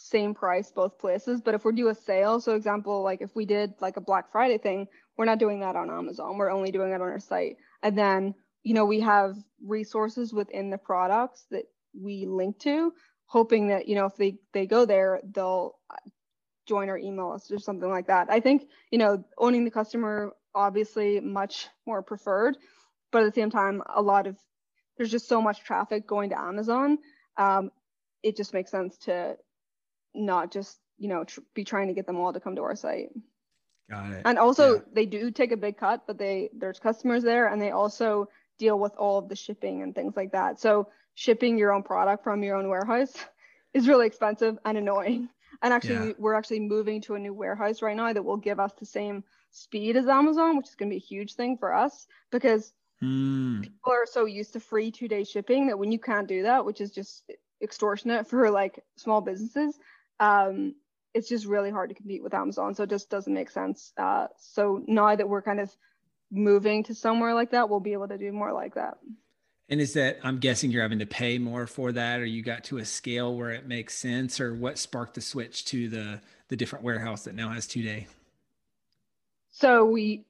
same 0.00 0.34
price 0.34 0.70
both 0.70 0.98
places. 0.98 1.40
But 1.40 1.54
if 1.54 1.64
we 1.64 1.72
do 1.72 1.88
a 1.88 1.94
sale, 1.94 2.40
so 2.40 2.54
example, 2.54 3.02
like 3.02 3.20
if 3.20 3.36
we 3.36 3.44
did 3.44 3.74
like 3.80 3.96
a 3.96 4.00
Black 4.00 4.32
Friday 4.32 4.58
thing, 4.58 4.88
we're 5.16 5.26
not 5.26 5.38
doing 5.38 5.60
that 5.60 5.76
on 5.76 5.90
Amazon. 5.90 6.38
We're 6.38 6.50
only 6.50 6.70
doing 6.70 6.92
it 6.92 6.94
on 6.94 7.02
our 7.02 7.20
site. 7.20 7.56
And 7.82 7.96
then, 7.96 8.34
you 8.62 8.72
know, 8.74 8.86
we 8.86 9.00
have 9.00 9.36
resources 9.62 10.32
within 10.32 10.70
the 10.70 10.78
products 10.78 11.44
that 11.50 11.64
we 11.92 12.26
link 12.26 12.58
to, 12.60 12.92
hoping 13.26 13.68
that, 13.68 13.88
you 13.88 13.94
know, 13.94 14.06
if 14.06 14.16
they 14.16 14.38
they 14.52 14.66
go 14.66 14.86
there, 14.86 15.20
they'll 15.34 15.76
join 16.66 16.88
our 16.88 16.98
email 16.98 17.32
list 17.32 17.50
or 17.52 17.58
something 17.58 17.90
like 17.90 18.06
that. 18.06 18.28
I 18.30 18.40
think, 18.40 18.68
you 18.90 18.98
know, 18.98 19.24
owning 19.36 19.64
the 19.64 19.70
customer 19.70 20.32
obviously 20.54 21.20
much 21.20 21.68
more 21.86 22.02
preferred, 22.02 22.56
but 23.12 23.22
at 23.22 23.34
the 23.34 23.40
same 23.40 23.50
time, 23.50 23.82
a 23.94 24.00
lot 24.00 24.26
of 24.26 24.38
there's 24.96 25.10
just 25.10 25.28
so 25.28 25.42
much 25.42 25.62
traffic 25.62 26.06
going 26.06 26.30
to 26.30 26.38
Amazon. 26.38 26.98
Um, 27.36 27.70
it 28.22 28.36
just 28.36 28.54
makes 28.54 28.70
sense 28.70 28.96
to 28.98 29.36
not 30.14 30.50
just 30.50 30.78
you 30.98 31.08
know 31.08 31.24
tr- 31.24 31.40
be 31.54 31.64
trying 31.64 31.88
to 31.88 31.94
get 31.94 32.06
them 32.06 32.16
all 32.16 32.32
to 32.32 32.40
come 32.40 32.56
to 32.56 32.62
our 32.62 32.76
site 32.76 33.08
got 33.90 34.10
it 34.12 34.22
and 34.24 34.38
also 34.38 34.74
yeah. 34.74 34.80
they 34.92 35.06
do 35.06 35.30
take 35.30 35.52
a 35.52 35.56
big 35.56 35.76
cut 35.76 36.06
but 36.06 36.18
they 36.18 36.50
there's 36.56 36.78
customers 36.78 37.22
there 37.22 37.48
and 37.48 37.60
they 37.60 37.70
also 37.70 38.28
deal 38.58 38.78
with 38.78 38.94
all 38.96 39.18
of 39.18 39.28
the 39.28 39.36
shipping 39.36 39.82
and 39.82 39.94
things 39.94 40.14
like 40.16 40.32
that 40.32 40.60
so 40.60 40.88
shipping 41.14 41.58
your 41.58 41.72
own 41.72 41.82
product 41.82 42.22
from 42.22 42.42
your 42.42 42.56
own 42.56 42.68
warehouse 42.68 43.14
is 43.74 43.88
really 43.88 44.06
expensive 44.06 44.58
and 44.64 44.78
annoying 44.78 45.28
and 45.62 45.72
actually 45.72 46.08
yeah. 46.08 46.12
we're 46.18 46.34
actually 46.34 46.60
moving 46.60 47.00
to 47.00 47.14
a 47.14 47.18
new 47.18 47.34
warehouse 47.34 47.82
right 47.82 47.96
now 47.96 48.12
that 48.12 48.24
will 48.24 48.36
give 48.36 48.60
us 48.60 48.72
the 48.78 48.86
same 48.86 49.24
speed 49.50 49.96
as 49.96 50.06
amazon 50.06 50.56
which 50.56 50.68
is 50.68 50.74
going 50.74 50.88
to 50.88 50.94
be 50.94 51.02
a 51.02 51.06
huge 51.06 51.34
thing 51.34 51.56
for 51.56 51.74
us 51.74 52.06
because 52.30 52.72
mm. 53.02 53.62
people 53.62 53.92
are 53.92 54.06
so 54.06 54.26
used 54.26 54.52
to 54.52 54.60
free 54.60 54.90
two 54.90 55.08
day 55.08 55.24
shipping 55.24 55.66
that 55.66 55.78
when 55.78 55.90
you 55.90 55.98
can't 55.98 56.28
do 56.28 56.42
that 56.42 56.64
which 56.64 56.80
is 56.80 56.90
just 56.90 57.30
extortionate 57.62 58.26
for 58.28 58.50
like 58.50 58.84
small 58.96 59.20
businesses 59.20 59.78
um, 60.20 60.74
it's 61.12 61.28
just 61.28 61.46
really 61.46 61.70
hard 61.70 61.88
to 61.88 61.94
compete 61.94 62.22
with 62.22 62.34
Amazon. 62.34 62.74
So 62.74 62.84
it 62.84 62.90
just 62.90 63.10
doesn't 63.10 63.34
make 63.34 63.50
sense. 63.50 63.92
Uh, 63.96 64.28
so 64.38 64.84
now 64.86 65.16
that 65.16 65.28
we're 65.28 65.42
kind 65.42 65.58
of 65.58 65.74
moving 66.30 66.84
to 66.84 66.94
somewhere 66.94 67.34
like 67.34 67.50
that, 67.50 67.68
we'll 67.68 67.80
be 67.80 67.94
able 67.94 68.06
to 68.08 68.18
do 68.18 68.30
more 68.30 68.52
like 68.52 68.74
that. 68.74 68.98
And 69.68 69.80
is 69.80 69.94
that, 69.94 70.18
I'm 70.22 70.38
guessing 70.38 70.70
you're 70.70 70.82
having 70.82 70.98
to 70.98 71.06
pay 71.06 71.38
more 71.38 71.66
for 71.66 71.92
that, 71.92 72.20
or 72.20 72.24
you 72.24 72.42
got 72.42 72.64
to 72.64 72.78
a 72.78 72.84
scale 72.84 73.34
where 73.36 73.50
it 73.50 73.66
makes 73.66 73.96
sense, 73.96 74.40
or 74.40 74.54
what 74.54 74.78
sparked 74.78 75.14
the 75.14 75.20
switch 75.20 75.64
to 75.66 75.88
the, 75.88 76.20
the 76.48 76.56
different 76.56 76.84
warehouse 76.84 77.24
that 77.24 77.34
now 77.34 77.50
has 77.50 77.66
two 77.66 77.82
day? 77.82 78.06
So 79.52 79.84
we, 79.84 80.24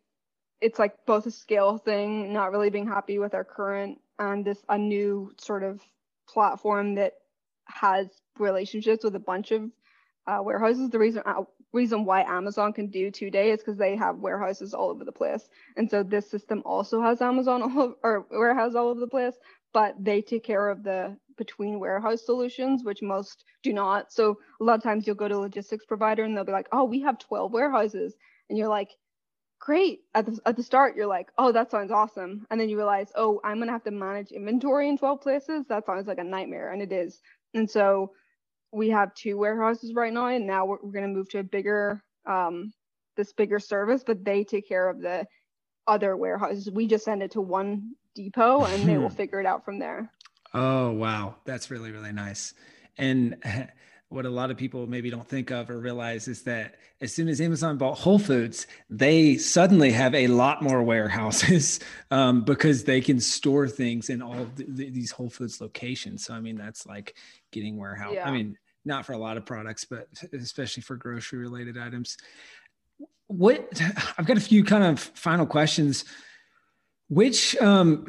it's 0.60 0.78
like 0.78 1.04
both 1.06 1.26
a 1.26 1.30
scale 1.30 1.78
thing, 1.78 2.32
not 2.32 2.52
really 2.52 2.70
being 2.70 2.86
happy 2.86 3.18
with 3.18 3.34
our 3.34 3.44
current 3.44 3.98
and 4.18 4.44
this, 4.44 4.58
a 4.68 4.76
new 4.76 5.32
sort 5.38 5.62
of 5.62 5.80
platform 6.28 6.96
that 6.96 7.14
has 7.64 8.08
relationships 8.38 9.04
with 9.04 9.16
a 9.16 9.20
bunch 9.20 9.52
of 9.52 9.70
uh, 10.30 10.42
warehouses. 10.42 10.90
The 10.90 10.98
reason 10.98 11.22
uh, 11.26 11.42
reason 11.72 12.04
why 12.04 12.22
Amazon 12.22 12.72
can 12.72 12.88
do 12.88 13.10
two 13.10 13.30
day 13.30 13.50
is 13.50 13.60
because 13.60 13.78
they 13.78 13.96
have 13.96 14.18
warehouses 14.18 14.74
all 14.74 14.90
over 14.90 15.04
the 15.04 15.12
place, 15.12 15.48
and 15.76 15.90
so 15.90 16.02
this 16.02 16.30
system 16.30 16.62
also 16.64 17.00
has 17.02 17.20
Amazon 17.20 17.62
all, 17.76 17.94
or 18.02 18.26
warehouse 18.30 18.74
all 18.74 18.88
over 18.88 19.00
the 19.00 19.08
place, 19.08 19.34
but 19.72 19.94
they 19.98 20.22
take 20.22 20.44
care 20.44 20.68
of 20.68 20.82
the 20.82 21.16
between 21.36 21.80
warehouse 21.80 22.24
solutions, 22.24 22.84
which 22.84 23.02
most 23.02 23.44
do 23.62 23.72
not. 23.72 24.12
So 24.12 24.38
a 24.60 24.64
lot 24.64 24.76
of 24.76 24.82
times 24.82 25.06
you'll 25.06 25.16
go 25.16 25.28
to 25.28 25.36
a 25.36 25.46
logistics 25.48 25.86
provider 25.86 26.22
and 26.24 26.36
they'll 26.36 26.44
be 26.44 26.52
like, 26.52 26.68
"Oh, 26.72 26.84
we 26.84 27.00
have 27.00 27.18
12 27.18 27.52
warehouses," 27.52 28.14
and 28.48 28.58
you're 28.58 28.68
like, 28.68 28.90
"Great!" 29.58 30.00
At 30.14 30.26
the 30.26 30.38
at 30.46 30.56
the 30.56 30.62
start, 30.62 30.96
you're 30.96 31.06
like, 31.06 31.30
"Oh, 31.38 31.52
that 31.52 31.70
sounds 31.70 31.90
awesome," 31.92 32.46
and 32.50 32.60
then 32.60 32.68
you 32.68 32.76
realize, 32.76 33.12
"Oh, 33.16 33.40
I'm 33.44 33.58
gonna 33.58 33.72
have 33.72 33.84
to 33.84 33.90
manage 33.90 34.32
inventory 34.32 34.88
in 34.88 34.98
12 34.98 35.20
places. 35.20 35.66
That 35.68 35.86
sounds 35.86 36.06
like 36.08 36.18
a 36.18 36.24
nightmare," 36.24 36.72
and 36.72 36.82
it 36.82 36.92
is. 36.92 37.20
And 37.54 37.68
so 37.68 38.12
we 38.72 38.90
have 38.90 39.14
two 39.14 39.36
warehouses 39.36 39.94
right 39.94 40.12
now, 40.12 40.28
and 40.28 40.46
now 40.46 40.64
we're, 40.64 40.78
we're 40.82 40.92
going 40.92 41.08
to 41.08 41.14
move 41.14 41.28
to 41.30 41.38
a 41.38 41.42
bigger, 41.42 42.02
um, 42.26 42.72
this 43.16 43.32
bigger 43.32 43.58
service, 43.58 44.02
but 44.06 44.24
they 44.24 44.44
take 44.44 44.68
care 44.68 44.88
of 44.88 45.00
the 45.00 45.26
other 45.86 46.16
warehouses. 46.16 46.70
We 46.70 46.86
just 46.86 47.04
send 47.04 47.22
it 47.22 47.32
to 47.32 47.40
one 47.40 47.92
depot, 48.14 48.64
and 48.64 48.88
they 48.88 48.98
will 48.98 49.10
figure 49.10 49.40
it 49.40 49.46
out 49.46 49.64
from 49.64 49.78
there. 49.78 50.10
Oh 50.52 50.90
wow, 50.90 51.36
that's 51.44 51.70
really 51.70 51.92
really 51.92 52.12
nice. 52.12 52.54
And 52.98 53.36
what 54.10 54.26
a 54.26 54.30
lot 54.30 54.50
of 54.50 54.56
people 54.56 54.88
maybe 54.88 55.08
don't 55.08 55.26
think 55.26 55.52
of 55.52 55.70
or 55.70 55.78
realize 55.78 56.26
is 56.26 56.42
that 56.42 56.74
as 57.00 57.14
soon 57.14 57.28
as 57.28 57.40
Amazon 57.40 57.78
bought 57.78 57.96
Whole 57.96 58.18
Foods, 58.18 58.66
they 58.90 59.36
suddenly 59.36 59.92
have 59.92 60.16
a 60.16 60.26
lot 60.26 60.62
more 60.62 60.82
warehouses 60.82 61.78
um, 62.10 62.42
because 62.42 62.82
they 62.82 63.00
can 63.00 63.20
store 63.20 63.68
things 63.68 64.10
in 64.10 64.20
all 64.20 64.48
the, 64.56 64.90
these 64.90 65.12
Whole 65.12 65.30
Foods 65.30 65.60
locations. 65.60 66.24
So 66.24 66.34
I 66.34 66.40
mean, 66.40 66.56
that's 66.56 66.86
like 66.86 67.14
getting 67.52 67.78
warehouse. 67.78 68.14
Yeah. 68.14 68.28
I 68.28 68.32
mean, 68.32 68.58
not 68.84 69.06
for 69.06 69.12
a 69.12 69.18
lot 69.18 69.36
of 69.36 69.46
products, 69.46 69.84
but 69.84 70.08
especially 70.32 70.82
for 70.82 70.96
grocery 70.96 71.38
related 71.38 71.78
items. 71.78 72.16
What 73.28 73.80
I've 74.18 74.26
got 74.26 74.36
a 74.36 74.40
few 74.40 74.64
kind 74.64 74.84
of 74.84 74.98
final 74.98 75.46
questions. 75.46 76.04
Which 77.08 77.56
um, 77.56 78.06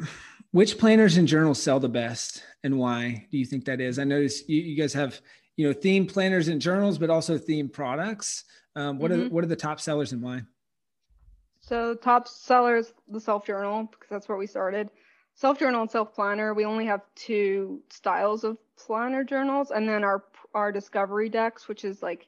which 0.52 0.78
planners 0.78 1.16
and 1.16 1.26
journals 1.26 1.60
sell 1.60 1.80
the 1.80 1.88
best, 1.88 2.44
and 2.62 2.78
why 2.78 3.26
do 3.32 3.38
you 3.38 3.44
think 3.44 3.64
that 3.64 3.80
is? 3.80 3.98
I 3.98 4.04
notice 4.04 4.48
you, 4.48 4.60
you 4.60 4.76
guys 4.76 4.92
have 4.92 5.20
you 5.56 5.66
know 5.66 5.72
theme 5.72 6.06
planners 6.06 6.48
and 6.48 6.60
journals, 6.60 6.98
but 6.98 7.10
also 7.10 7.38
theme 7.38 7.68
products. 7.68 8.44
Um, 8.74 8.98
what 8.98 9.10
mm-hmm. 9.10 9.26
are 9.26 9.28
what 9.28 9.44
are 9.44 9.48
the 9.48 9.56
top 9.56 9.80
sellers 9.80 10.12
and 10.12 10.22
why? 10.22 10.42
So 11.60 11.94
top 11.94 12.26
sellers 12.26 12.92
the 13.08 13.20
self 13.20 13.46
journal 13.46 13.88
because 13.90 14.08
that's 14.10 14.28
where 14.28 14.38
we 14.38 14.46
started. 14.46 14.90
Self 15.34 15.58
journal 15.58 15.82
and 15.82 15.90
self 15.90 16.14
planner. 16.14 16.54
We 16.54 16.64
only 16.64 16.86
have 16.86 17.02
two 17.14 17.82
styles 17.90 18.44
of 18.44 18.58
planner 18.76 19.24
journals, 19.24 19.70
and 19.70 19.88
then 19.88 20.04
our 20.04 20.24
our 20.54 20.72
discovery 20.72 21.28
decks, 21.28 21.68
which 21.68 21.84
is 21.84 22.02
like 22.02 22.26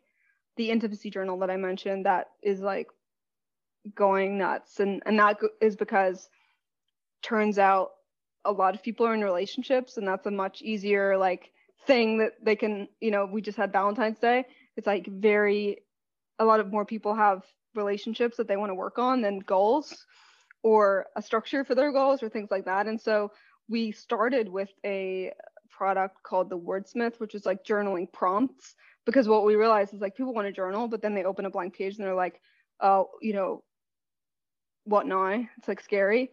the 0.57 0.71
intimacy 0.71 1.11
journal 1.11 1.39
that 1.39 1.51
I 1.51 1.57
mentioned, 1.57 2.07
that 2.07 2.31
is 2.43 2.61
like 2.61 2.89
going 3.95 4.39
nuts, 4.39 4.81
and 4.81 5.03
and 5.07 5.19
that 5.19 5.39
is 5.61 5.77
because 5.77 6.29
turns 7.23 7.59
out 7.59 7.93
a 8.45 8.53
lot 8.53 8.75
of 8.75 8.83
people 8.83 9.07
are 9.07 9.15
in 9.15 9.25
relationships, 9.25 9.97
and 9.97 10.07
that's 10.07 10.27
a 10.27 10.31
much 10.31 10.63
easier 10.63 11.17
like 11.17 11.51
thing 11.87 12.19
that 12.19 12.33
they 12.43 12.57
can, 12.57 12.89
you 13.01 13.11
know, 13.11 13.27
we 13.27 13.41
just 13.41 13.59
had 13.59 13.73
Valentine's 13.73 14.19
Day. 14.19 14.45
It's 14.77 14.87
like 14.87 15.07
very 15.07 15.79
a 16.39 16.45
lot 16.45 16.61
of 16.61 16.73
more 16.73 16.85
people 16.85 17.15
have 17.15 17.45
relationships 17.75 18.37
that 18.37 18.49
they 18.49 18.57
want 18.57 18.71
to 18.71 18.75
work 18.75 18.99
on 18.99 19.21
than 19.21 19.39
goals 19.41 20.07
or 20.63 21.07
a 21.17 21.23
structure 21.23 21.65
for 21.65 21.75
their 21.75 21.93
goals 21.93 22.23
or 22.23 22.29
things 22.29 22.51
like 22.51 22.65
that. 22.65 22.87
And 22.87 23.01
so 23.01 23.31
we 23.69 23.93
started 23.93 24.49
with 24.49 24.71
a 24.85 25.33
product 25.71 26.23
called 26.23 26.49
the 26.49 26.59
wordsmith 26.59 27.19
which 27.19 27.35
is 27.35 27.45
like 27.45 27.65
journaling 27.65 28.11
prompts 28.13 28.77
because 29.05 29.27
what 29.27 29.45
we 29.45 29.57
realized 29.57 29.93
is 29.93 30.01
like 30.01 30.15
people 30.15 30.33
want 30.33 30.47
to 30.47 30.53
journal 30.53 30.87
but 30.87 31.03
then 31.03 31.17
they 31.17 31.25
open 31.25 31.47
a 31.47 31.51
blank 31.51 31.75
page 31.75 31.97
and 31.97 32.07
they're 32.07 32.15
like 32.15 32.41
oh 32.81 33.09
you 33.21 33.33
know 33.33 33.61
what 34.85 35.07
now 35.07 35.27
it's 35.59 35.69
like 35.69 35.81
scary. 35.81 36.31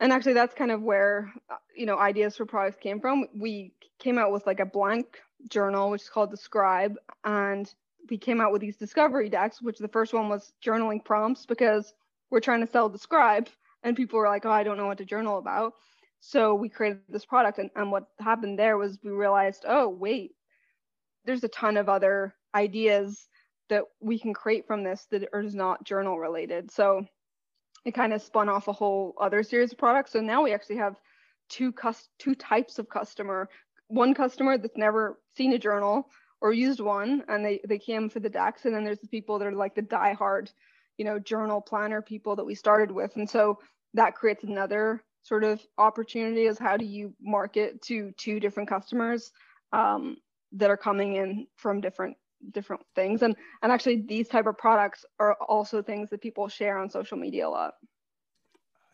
And 0.00 0.12
actually 0.12 0.32
that's 0.32 0.54
kind 0.54 0.70
of 0.70 0.82
where 0.82 1.32
you 1.76 1.86
know 1.86 1.98
ideas 1.98 2.36
for 2.36 2.46
products 2.46 2.78
came 2.80 3.00
from 3.00 3.26
we 3.34 3.72
came 3.98 4.18
out 4.18 4.32
with 4.32 4.46
like 4.46 4.60
a 4.60 4.66
blank 4.66 5.20
journal 5.48 5.90
which 5.90 6.02
is 6.02 6.08
called 6.08 6.30
the 6.30 6.36
scribe 6.36 6.96
and 7.24 7.74
we 8.08 8.18
came 8.18 8.40
out 8.40 8.52
with 8.52 8.60
these 8.60 8.76
discovery 8.76 9.28
decks 9.28 9.62
which 9.62 9.78
the 9.78 9.88
first 9.88 10.12
one 10.12 10.28
was 10.28 10.52
journaling 10.64 11.04
prompts 11.04 11.46
because 11.46 11.94
we're 12.30 12.40
trying 12.40 12.64
to 12.64 12.70
sell 12.70 12.88
the 12.88 12.98
scribe 12.98 13.48
and 13.82 13.96
people 13.96 14.18
were 14.18 14.28
like 14.28 14.44
oh 14.44 14.50
i 14.50 14.62
don't 14.62 14.76
know 14.76 14.86
what 14.86 14.98
to 14.98 15.04
journal 15.04 15.38
about 15.38 15.74
so 16.20 16.54
we 16.54 16.68
created 16.68 17.00
this 17.08 17.24
product 17.24 17.58
and, 17.58 17.70
and 17.76 17.90
what 17.90 18.08
happened 18.18 18.58
there 18.58 18.76
was 18.76 18.98
we 19.02 19.10
realized 19.10 19.64
oh 19.66 19.88
wait 19.88 20.32
there's 21.24 21.44
a 21.44 21.48
ton 21.48 21.76
of 21.76 21.88
other 21.88 22.34
ideas 22.54 23.28
that 23.68 23.84
we 24.00 24.18
can 24.18 24.34
create 24.34 24.66
from 24.66 24.82
this 24.82 25.06
that 25.10 25.28
are 25.32 25.42
not 25.42 25.84
journal 25.84 26.18
related 26.18 26.70
so 26.70 27.06
it 27.84 27.92
kind 27.92 28.12
of 28.12 28.22
spun 28.22 28.48
off 28.48 28.68
a 28.68 28.72
whole 28.72 29.14
other 29.20 29.42
series 29.42 29.72
of 29.72 29.78
products. 29.78 30.12
So 30.12 30.20
now 30.20 30.42
we 30.42 30.52
actually 30.52 30.76
have 30.76 30.96
two 31.50 31.72
cus- 31.72 32.08
two 32.18 32.34
types 32.34 32.78
of 32.78 32.88
customer. 32.88 33.48
One 33.88 34.14
customer 34.14 34.56
that's 34.56 34.76
never 34.76 35.20
seen 35.36 35.52
a 35.52 35.58
journal 35.58 36.08
or 36.40 36.52
used 36.52 36.80
one, 36.80 37.22
and 37.28 37.44
they 37.44 37.60
they 37.68 37.78
came 37.78 38.08
for 38.08 38.20
the 38.20 38.30
decks, 38.30 38.64
and 38.64 38.74
then 38.74 38.84
there's 38.84 39.00
the 39.00 39.08
people 39.08 39.38
that 39.38 39.48
are 39.48 39.52
like 39.52 39.74
the 39.74 39.82
diehard, 39.82 40.50
you 40.96 41.04
know, 41.04 41.18
journal 41.18 41.60
planner 41.60 42.00
people 42.00 42.36
that 42.36 42.44
we 42.44 42.54
started 42.54 42.90
with, 42.90 43.16
and 43.16 43.28
so 43.28 43.58
that 43.94 44.14
creates 44.14 44.44
another 44.44 45.02
sort 45.22 45.44
of 45.44 45.60
opportunity 45.76 46.46
is 46.46 46.58
how 46.58 46.76
do 46.76 46.84
you 46.84 47.14
market 47.20 47.82
to 47.82 48.12
two 48.16 48.40
different 48.40 48.68
customers 48.68 49.32
um, 49.72 50.16
that 50.52 50.70
are 50.70 50.76
coming 50.76 51.16
in 51.16 51.46
from 51.56 51.80
different 51.80 52.16
different 52.52 52.82
things. 52.94 53.22
And 53.22 53.36
and 53.62 53.70
actually 53.70 54.04
these 54.08 54.28
type 54.28 54.46
of 54.46 54.56
products 54.56 55.04
are 55.18 55.34
also 55.34 55.82
things 55.82 56.10
that 56.10 56.22
people 56.22 56.48
share 56.48 56.78
on 56.78 56.88
social 56.88 57.18
media 57.18 57.46
a 57.46 57.50
lot. 57.50 57.74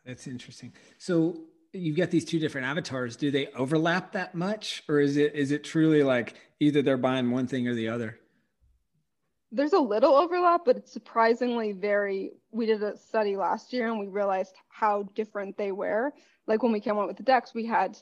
That's 0.05 0.27
interesting. 0.27 0.73
So 0.99 1.37
you've 1.77 1.97
got 1.97 2.11
these 2.11 2.25
two 2.25 2.39
different 2.39 2.67
avatars 2.67 3.17
do 3.17 3.31
they 3.31 3.49
overlap 3.49 4.13
that 4.13 4.35
much? 4.35 4.83
Or 4.89 5.01
is 5.01 5.17
it 5.17 5.35
is 5.35 5.51
it 5.51 5.65
truly 5.65 6.03
like 6.03 6.35
either 6.61 6.83
they're 6.83 6.97
buying 6.97 7.31
one 7.31 7.47
thing 7.47 7.69
or 7.69 7.75
the 7.75 7.89
other? 7.89 8.19
There's 9.53 9.73
a 9.73 9.79
little 9.79 10.15
overlap 10.15 10.63
but 10.65 10.77
it's 10.77 10.93
surprisingly 10.93 11.73
very 11.73 12.33
we 12.51 12.67
did 12.67 12.83
a 12.83 12.97
study 12.97 13.37
last 13.37 13.73
year 13.73 13.89
and 13.89 13.99
we 13.99 14.09
realized 14.09 14.55
how 14.69 15.05
different 15.15 15.57
they 15.57 15.73
were. 15.73 16.13
Like 16.47 16.63
when 16.63 16.73
we 16.73 16.81
came 16.81 16.99
out 16.99 17.09
with 17.09 17.17
the 17.17 17.23
decks 17.23 17.55
we 17.55 17.67
had 17.67 17.99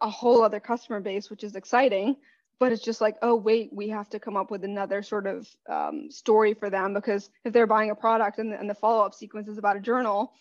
a 0.00 0.10
whole 0.10 0.42
other 0.42 0.60
customer 0.60 1.00
base 1.00 1.30
which 1.30 1.42
is 1.42 1.56
exciting 1.56 2.16
but 2.58 2.70
it's 2.70 2.82
just 2.82 3.00
like 3.00 3.16
oh 3.22 3.34
wait 3.34 3.70
we 3.72 3.88
have 3.88 4.08
to 4.10 4.18
come 4.18 4.36
up 4.36 4.50
with 4.50 4.62
another 4.62 5.02
sort 5.02 5.26
of 5.26 5.48
um, 5.70 6.10
story 6.10 6.52
for 6.54 6.68
them 6.68 6.92
because 6.92 7.30
if 7.44 7.52
they're 7.52 7.66
buying 7.66 7.90
a 7.90 7.94
product 7.94 8.38
and 8.38 8.52
the, 8.52 8.58
and 8.58 8.68
the 8.68 8.74
follow-up 8.74 9.14
sequence 9.14 9.48
is 9.48 9.58
about 9.58 9.76
a 9.76 9.80
journal 9.80 10.32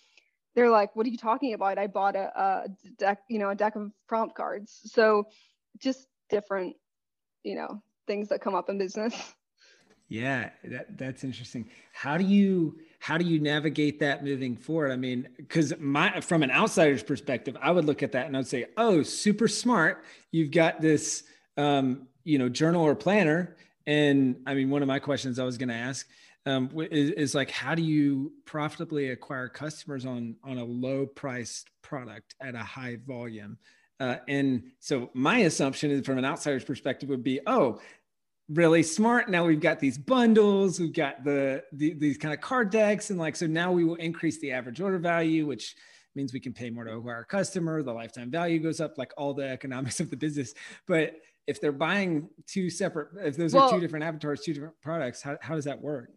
they're 0.56 0.70
like 0.70 0.96
what 0.96 1.06
are 1.06 1.10
you 1.10 1.18
talking 1.18 1.54
about? 1.54 1.78
I 1.78 1.88
bought 1.88 2.15
a, 2.15 2.32
a 2.39 2.68
deck 2.98 3.20
you 3.30 3.39
know 3.39 3.50
a 3.50 3.56
deck 3.56 3.76
of 3.76 3.91
prompt 4.08 4.36
cards. 4.36 4.82
So 4.86 5.28
just 5.78 6.08
different 6.30 6.76
you 7.44 7.56
know 7.56 7.82
things 8.08 8.30
that 8.30 8.41
come 8.41 8.56
up 8.56 8.70
in 8.70 8.78
business. 8.78 9.34
Yeah 10.08 10.52
that, 10.63 10.98
that's 10.98 11.24
interesting. 11.24 11.68
How 11.91 12.18
do 12.18 12.24
you 12.24 12.78
how 13.00 13.18
do 13.18 13.26
you 13.26 13.39
navigate 13.39 14.00
that 14.02 14.24
moving 14.24 14.56
forward? 14.56 14.91
I 14.91 14.98
mean 14.98 15.28
because 15.38 15.74
my 15.80 16.22
from 16.22 16.44
an 16.44 16.52
outsider's 16.52 17.04
perspective 17.04 17.58
i 17.62 17.72
would 17.72 17.86
look 17.86 18.04
at 18.04 18.12
that 18.12 18.28
and 18.28 18.38
i'd 18.38 18.48
say 18.48 18.68
oh 18.78 19.02
super 19.02 19.48
smart. 19.48 20.04
You've 20.32 20.52
got 20.52 20.80
this 20.80 21.24
um, 21.58 22.08
you 22.24 22.38
know, 22.38 22.50
journal 22.50 22.84
or 22.84 22.96
planner. 22.96 23.56
And 23.88 24.41
I 24.46 24.56
mean, 24.56 24.70
one 24.70 24.82
of 24.82 24.88
my 24.88 25.00
questions 25.00 25.39
I 25.39 25.44
was 25.44 25.58
going 25.58 25.70
to 25.70 25.76
ask 25.76 26.08
um, 26.45 26.69
is, 26.91 27.12
is, 27.12 27.36
like, 27.36 27.49
how 27.49 27.73
do 27.73 27.81
you 27.81 28.31
profitably 28.45 29.10
acquire 29.10 29.49
customers 29.49 30.05
on 30.05 30.36
on 30.43 30.58
a 30.58 30.63
low 30.63 31.05
priced 31.05 31.69
product 31.81 32.36
at 32.41 32.55
a 32.55 32.60
high 32.60 32.97
volume? 33.05 33.58
Uh, 33.99 34.17
and 34.27 34.63
so 34.79 35.10
my 35.13 35.39
assumption 35.39 35.89
is 35.89 36.05
from 36.05 36.17
an 36.17 36.25
outsider's 36.25 36.65
perspective 36.65 37.10
would 37.10 37.23
be, 37.23 37.39
oh, 37.47 37.79
really 38.49 38.84
smart. 38.84 39.29
Now 39.29 39.45
we've 39.45 39.60
got 39.60 39.79
these 39.79 39.97
bundles, 39.97 40.79
we've 40.79 40.93
got 40.93 41.23
the, 41.23 41.63
the 41.71 41.93
these 41.93 42.17
kind 42.17 42.34
of 42.34 42.41
card 42.41 42.69
decks, 42.69 43.10
and 43.10 43.19
like 43.19 43.36
so 43.36 43.47
now 43.47 43.71
we 43.71 43.84
will 43.84 43.95
increase 43.95 44.39
the 44.39 44.51
average 44.51 44.81
order 44.81 44.99
value, 44.99 45.45
which 45.45 45.75
means 46.15 46.34
we 46.34 46.39
can 46.39 46.53
pay 46.53 46.69
more 46.69 46.84
to 46.84 46.93
acquire 46.93 47.21
a 47.21 47.25
customer. 47.25 47.81
The 47.84 47.93
lifetime 47.93 48.31
value 48.31 48.60
goes 48.60 48.79
up, 48.79 48.97
like 48.97 49.12
all 49.17 49.34
the 49.34 49.47
economics 49.47 49.99
of 49.99 50.10
the 50.10 50.17
business. 50.17 50.53
But 50.88 51.15
if 51.47 51.60
they're 51.60 51.71
buying 51.71 52.29
two 52.47 52.69
separate, 52.69 53.10
if 53.23 53.36
those 53.36 53.53
well, 53.53 53.65
are 53.65 53.71
two 53.71 53.79
different 53.79 54.05
avatars, 54.05 54.41
two 54.41 54.53
different 54.53 54.79
products, 54.81 55.21
how, 55.21 55.38
how 55.41 55.55
does 55.55 55.65
that 55.65 55.81
work? 55.81 56.10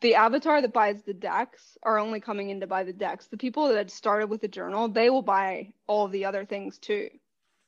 The 0.00 0.14
avatar 0.14 0.60
that 0.60 0.72
buys 0.72 1.02
the 1.02 1.14
decks 1.14 1.78
are 1.82 1.98
only 1.98 2.20
coming 2.20 2.50
in 2.50 2.60
to 2.60 2.66
buy 2.66 2.84
the 2.84 2.92
decks. 2.92 3.26
The 3.26 3.36
people 3.36 3.68
that 3.68 3.90
started 3.90 4.28
with 4.28 4.42
the 4.42 4.48
journal, 4.48 4.88
they 4.88 5.10
will 5.10 5.22
buy 5.22 5.72
all 5.86 6.08
the 6.08 6.24
other 6.24 6.44
things 6.44 6.78
too. 6.78 7.08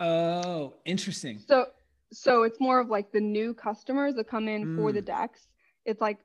Oh, 0.00 0.74
interesting. 0.84 1.40
So, 1.46 1.66
so 2.12 2.42
it's 2.42 2.60
more 2.60 2.80
of 2.80 2.88
like 2.88 3.12
the 3.12 3.20
new 3.20 3.54
customers 3.54 4.14
that 4.16 4.28
come 4.28 4.46
in 4.48 4.66
mm. 4.66 4.76
for 4.76 4.92
the 4.92 5.02
mm. 5.02 5.06
decks. 5.06 5.48
It's 5.84 6.00
like 6.00 6.18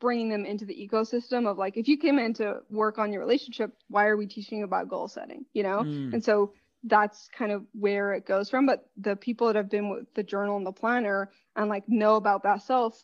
bringing 0.00 0.28
them 0.28 0.44
into 0.44 0.64
the 0.64 0.74
ecosystem 0.74 1.48
of 1.48 1.56
like 1.56 1.76
if 1.78 1.88
you 1.88 1.96
came 1.96 2.18
in 2.18 2.34
to 2.34 2.58
work 2.68 2.98
on 2.98 3.10
your 3.10 3.22
relationship 3.22 3.72
why 3.88 4.04
are 4.04 4.18
we 4.18 4.26
teaching 4.26 4.62
about 4.62 4.90
goal 4.90 5.08
setting 5.08 5.46
you 5.54 5.62
know 5.62 5.78
mm. 5.78 6.12
and 6.12 6.22
so 6.22 6.52
that's 6.86 7.28
kind 7.36 7.52
of 7.52 7.64
where 7.72 8.14
it 8.14 8.26
goes 8.26 8.48
from. 8.48 8.66
But 8.66 8.88
the 8.96 9.16
people 9.16 9.48
that 9.48 9.56
have 9.56 9.70
been 9.70 9.90
with 9.90 10.12
the 10.14 10.22
journal 10.22 10.56
and 10.56 10.66
the 10.66 10.72
planner 10.72 11.30
and 11.54 11.68
like 11.68 11.88
know 11.88 12.16
about 12.16 12.42
best 12.42 12.66
self, 12.66 13.02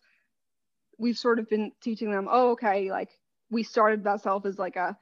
we've 1.02 1.18
sort 1.18 1.40
of 1.40 1.48
been 1.50 1.72
teaching 1.82 2.12
them, 2.12 2.28
oh, 2.30 2.52
okay, 2.52 2.90
like 2.90 3.10
we 3.50 3.64
started 3.64 4.04
that 4.04 4.22
self 4.22 4.46
as 4.46 4.58
like 4.58 4.76
a 4.76 4.96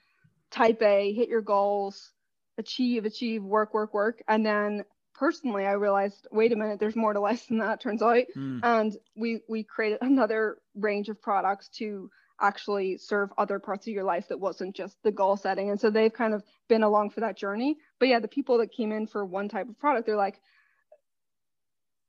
type 0.51 0.83
A, 0.83 1.13
hit 1.13 1.29
your 1.29 1.43
goals, 1.43 2.13
achieve, 2.57 3.05
achieve, 3.05 3.45
work, 3.45 3.75
work, 3.75 3.93
work. 3.93 4.23
And 4.27 4.45
then 4.45 4.85
personally 5.15 5.67
I 5.67 5.73
realized, 5.73 6.27
wait 6.33 6.53
a 6.53 6.57
minute, 6.57 6.81
there's 6.81 6.97
more 6.97 7.13
to 7.13 7.21
life 7.21 7.47
than 7.49 7.59
that 7.59 7.83
turns 7.83 8.03
out. 8.03 8.25
Mm. 8.35 8.61
And 8.63 8.97
we 9.15 9.43
we 9.47 9.63
created 9.63 9.99
another 10.01 10.57
range 10.75 11.11
of 11.11 11.21
products 11.21 11.69
to 11.81 12.11
actually 12.41 12.97
serve 12.97 13.29
other 13.37 13.59
parts 13.59 13.87
of 13.87 13.93
your 13.93 14.05
life 14.05 14.27
that 14.29 14.41
wasn't 14.41 14.75
just 14.75 14.97
the 15.03 15.13
goal 15.13 15.37
setting. 15.37 15.69
And 15.69 15.79
so 15.79 15.91
they've 15.91 16.13
kind 16.13 16.33
of 16.33 16.43
been 16.69 16.83
along 16.83 17.11
for 17.11 17.21
that 17.21 17.37
journey. 17.37 17.77
But 17.99 18.09
yeah, 18.09 18.21
the 18.21 18.29
people 18.29 18.57
that 18.59 18.73
came 18.73 18.91
in 18.93 19.07
for 19.07 19.27
one 19.27 19.51
type 19.51 19.69
of 19.69 19.79
product, 19.79 20.07
they're 20.07 20.17
like, 20.17 20.41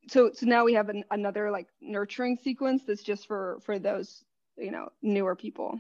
so 0.08 0.32
so 0.34 0.46
now 0.46 0.64
we 0.64 0.74
have 0.74 0.90
an, 0.90 1.04
another 1.12 1.52
like 1.52 1.68
nurturing 1.82 2.38
sequence 2.38 2.84
that's 2.86 3.04
just 3.04 3.28
for 3.28 3.60
for 3.64 3.80
those 3.80 4.24
you 4.58 4.72
know 4.72 4.90
newer 5.02 5.36
people. 5.36 5.80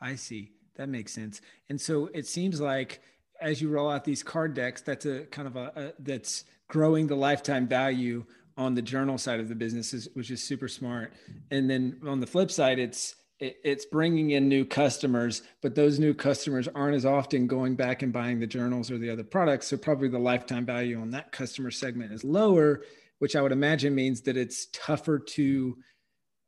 I 0.00 0.14
see. 0.14 0.52
That 0.76 0.88
makes 0.88 1.12
sense. 1.12 1.40
And 1.68 1.80
so 1.80 2.08
it 2.14 2.26
seems 2.26 2.60
like 2.60 3.02
as 3.40 3.60
you 3.60 3.68
roll 3.68 3.90
out 3.90 4.04
these 4.04 4.22
card 4.22 4.54
decks, 4.54 4.80
that's 4.80 5.06
a 5.06 5.24
kind 5.26 5.48
of 5.48 5.56
a, 5.56 5.72
a 5.76 5.92
that's 5.98 6.44
growing 6.68 7.06
the 7.06 7.16
lifetime 7.16 7.66
value 7.66 8.24
on 8.56 8.74
the 8.74 8.82
journal 8.82 9.18
side 9.18 9.40
of 9.40 9.48
the 9.48 9.54
business, 9.54 10.08
which 10.14 10.30
is 10.30 10.42
super 10.42 10.68
smart. 10.68 11.12
And 11.50 11.68
then 11.68 12.00
on 12.06 12.20
the 12.20 12.26
flip 12.26 12.50
side, 12.50 12.78
it's 12.78 13.16
it's 13.40 13.86
bringing 13.86 14.30
in 14.32 14.50
new 14.50 14.66
customers, 14.66 15.42
but 15.62 15.74
those 15.74 15.98
new 15.98 16.12
customers 16.12 16.68
aren't 16.68 16.94
as 16.94 17.06
often 17.06 17.46
going 17.46 17.74
back 17.74 18.02
and 18.02 18.12
buying 18.12 18.38
the 18.38 18.46
journals 18.46 18.90
or 18.90 18.98
the 18.98 19.08
other 19.08 19.24
products. 19.24 19.68
So 19.68 19.78
probably 19.78 20.08
the 20.08 20.18
lifetime 20.18 20.66
value 20.66 21.00
on 21.00 21.10
that 21.12 21.32
customer 21.32 21.70
segment 21.70 22.12
is 22.12 22.22
lower, 22.22 22.82
which 23.20 23.36
I 23.36 23.42
would 23.42 23.52
imagine 23.52 23.94
means 23.94 24.22
that 24.22 24.36
it's 24.36 24.66
tougher 24.72 25.18
to 25.18 25.76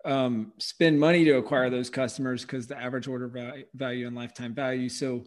um, 0.05 0.53
spend 0.59 0.99
money 0.99 1.25
to 1.25 1.37
acquire 1.37 1.71
those 1.71 1.89
customers 1.89 2.43
because 2.43 2.67
the 2.67 2.77
average 2.77 3.07
order 3.07 3.65
value 3.75 4.07
and 4.07 4.17
lifetime 4.17 4.55
value. 4.55 4.89
So 4.89 5.25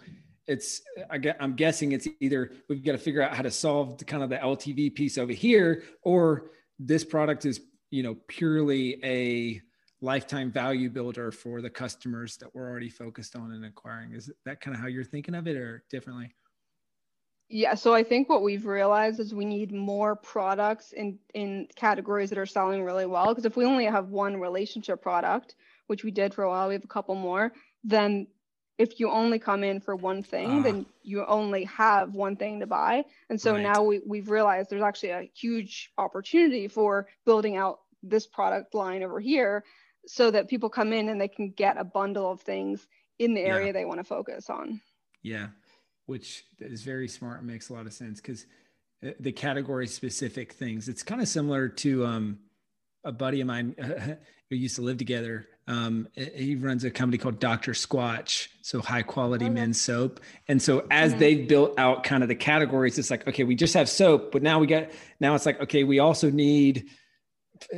it's 0.47 0.81
I 1.09 1.19
I'm 1.39 1.55
guessing 1.55 1.93
it's 1.93 2.07
either 2.19 2.51
we've 2.67 2.83
got 2.83 2.91
to 2.91 2.97
figure 2.97 3.21
out 3.21 3.35
how 3.35 3.43
to 3.43 3.51
solve 3.51 3.97
the 3.97 4.05
kind 4.05 4.21
of 4.21 4.29
the 4.29 4.37
LTV 4.37 4.93
piece 4.95 5.17
over 5.17 5.31
here, 5.31 5.83
or 6.01 6.51
this 6.77 7.05
product 7.05 7.45
is 7.45 7.61
you 7.89 8.03
know 8.03 8.17
purely 8.27 8.99
a 9.03 9.61
lifetime 10.01 10.51
value 10.51 10.89
builder 10.89 11.31
for 11.31 11.61
the 11.61 11.69
customers 11.69 12.37
that 12.37 12.53
we're 12.53 12.69
already 12.69 12.89
focused 12.89 13.35
on 13.35 13.51
and 13.53 13.65
acquiring. 13.65 14.13
Is 14.13 14.31
that 14.45 14.61
kind 14.61 14.75
of 14.75 14.81
how 14.81 14.87
you're 14.87 15.03
thinking 15.03 15.35
of 15.35 15.47
it 15.47 15.55
or 15.55 15.83
differently? 15.89 16.35
Yeah, 17.47 17.75
so 17.75 17.93
I 17.93 18.03
think 18.03 18.27
what 18.27 18.41
we've 18.41 18.65
realized 18.65 19.19
is 19.19 19.33
we 19.33 19.45
need 19.45 19.71
more 19.71 20.15
products 20.15 20.93
in 20.93 21.19
in 21.35 21.67
categories 21.75 22.29
that 22.29 22.39
are 22.39 22.45
selling 22.45 22.83
really 22.83 23.05
well 23.05 23.27
because 23.27 23.45
if 23.45 23.55
we 23.55 23.65
only 23.65 23.85
have 23.85 24.09
one 24.09 24.37
relationship 24.39 25.01
product, 25.01 25.55
which 25.87 26.03
we 26.03 26.11
did 26.11 26.33
for 26.33 26.43
a 26.43 26.49
while, 26.49 26.67
we 26.67 26.73
have 26.73 26.83
a 26.83 26.87
couple 26.87 27.13
more, 27.13 27.53
then 27.83 28.27
if 28.77 28.99
you 28.99 29.09
only 29.09 29.39
come 29.39 29.63
in 29.63 29.79
for 29.79 29.95
one 29.95 30.21
thing, 30.23 30.59
uh, 30.59 30.61
then 30.63 30.85
you 31.03 31.25
only 31.25 31.63
have 31.65 32.13
one 32.13 32.35
thing 32.35 32.59
to 32.59 32.67
buy. 32.67 33.05
And 33.29 33.39
so 33.39 33.53
right. 33.53 33.61
now 33.61 33.83
we, 33.83 34.01
we've 34.05 34.29
realized 34.29 34.69
there's 34.69 34.81
actually 34.81 35.11
a 35.11 35.29
huge 35.33 35.91
opportunity 35.97 36.67
for 36.67 37.07
building 37.25 37.55
out 37.55 37.79
this 38.03 38.27
product 38.27 38.73
line 38.73 39.03
over 39.03 39.19
here 39.19 39.63
so 40.07 40.29
that 40.31 40.49
people 40.49 40.69
come 40.69 40.93
in 40.93 41.09
and 41.09 41.19
they 41.19 41.27
can 41.27 41.51
get 41.51 41.77
a 41.77 41.83
bundle 41.83 42.31
of 42.31 42.41
things 42.41 42.85
in 43.17 43.33
the 43.33 43.41
area 43.41 43.67
yeah. 43.67 43.71
they 43.71 43.85
want 43.85 43.99
to 43.99 44.03
focus 44.03 44.49
on. 44.49 44.81
Yeah, 45.23 45.47
which 46.05 46.45
is 46.59 46.83
very 46.83 47.07
smart 47.07 47.39
and 47.39 47.47
makes 47.47 47.69
a 47.69 47.73
lot 47.73 47.85
of 47.85 47.93
sense 47.93 48.21
because 48.21 48.45
uh, 49.05 49.11
the 49.19 49.31
category 49.31 49.87
specific 49.87 50.53
things. 50.53 50.87
It's 50.87 51.03
kind 51.03 51.21
of 51.21 51.27
similar 51.27 51.67
to 51.69 52.05
um, 52.05 52.39
a 53.03 53.11
buddy 53.11 53.41
of 53.41 53.47
mine 53.47 53.75
who 54.49 54.55
used 54.55 54.75
to 54.75 54.81
live 54.81 54.97
together. 54.97 55.47
Um, 55.67 56.07
he 56.13 56.55
runs 56.55 56.83
a 56.83 56.91
company 56.91 57.17
called 57.17 57.39
Dr. 57.39 57.71
Squatch, 57.71 58.49
so 58.61 58.81
high 58.81 59.01
quality 59.01 59.45
okay. 59.45 59.53
men's 59.53 59.81
soap. 59.81 60.19
And 60.47 60.61
so 60.61 60.85
as 60.91 61.15
they've 61.15 61.47
built 61.47 61.77
out 61.79 62.03
kind 62.03 62.21
of 62.21 62.29
the 62.29 62.35
categories, 62.35 62.99
it's 62.99 63.09
like, 63.09 63.27
okay, 63.27 63.43
we 63.43 63.55
just 63.55 63.73
have 63.73 63.89
soap, 63.89 64.31
but 64.31 64.43
now 64.43 64.59
we 64.59 64.67
got, 64.67 64.89
now 65.19 65.33
it's 65.33 65.45
like, 65.45 65.59
okay, 65.61 65.83
we 65.83 65.97
also 65.99 66.29
need, 66.29 66.89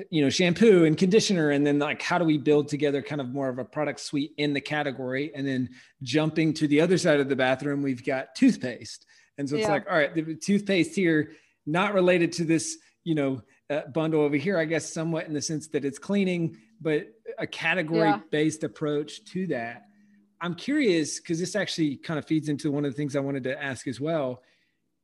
you 0.09 0.21
know, 0.21 0.29
shampoo 0.29 0.85
and 0.85 0.97
conditioner. 0.97 1.51
And 1.51 1.65
then 1.65 1.79
like, 1.79 2.01
how 2.01 2.17
do 2.17 2.25
we 2.25 2.37
build 2.37 2.67
together 2.67 3.01
kind 3.01 3.21
of 3.21 3.29
more 3.29 3.49
of 3.49 3.59
a 3.59 3.65
product 3.65 3.99
suite 3.99 4.33
in 4.37 4.53
the 4.53 4.61
category? 4.61 5.31
And 5.35 5.47
then 5.47 5.69
jumping 6.03 6.53
to 6.55 6.67
the 6.67 6.81
other 6.81 6.97
side 6.97 7.19
of 7.19 7.29
the 7.29 7.35
bathroom, 7.35 7.81
we've 7.81 8.05
got 8.05 8.35
toothpaste. 8.35 9.05
And 9.37 9.47
so 9.47 9.55
it's 9.55 9.63
yeah. 9.63 9.71
like, 9.71 9.85
all 9.89 9.97
right, 9.97 10.13
the 10.13 10.35
toothpaste 10.35 10.95
here, 10.95 11.31
not 11.65 11.93
related 11.93 12.31
to 12.33 12.43
this, 12.43 12.77
you 13.03 13.15
know, 13.15 13.41
uh, 13.69 13.81
bundle 13.93 14.21
over 14.21 14.37
here, 14.37 14.57
I 14.57 14.65
guess, 14.65 14.91
somewhat 14.91 15.27
in 15.27 15.33
the 15.33 15.41
sense 15.41 15.67
that 15.69 15.85
it's 15.85 15.99
cleaning, 15.99 16.57
but 16.81 17.07
a 17.37 17.45
category 17.45 18.13
based 18.31 18.63
approach 18.63 19.23
to 19.25 19.47
that. 19.47 19.83
I'm 20.39 20.55
curious 20.55 21.19
because 21.19 21.39
this 21.39 21.55
actually 21.55 21.97
kind 21.97 22.17
of 22.17 22.25
feeds 22.25 22.47
into 22.47 22.71
one 22.71 22.85
of 22.85 22.91
the 22.91 22.95
things 22.95 23.15
I 23.15 23.19
wanted 23.19 23.43
to 23.45 23.61
ask 23.61 23.87
as 23.87 23.99
well. 23.99 24.41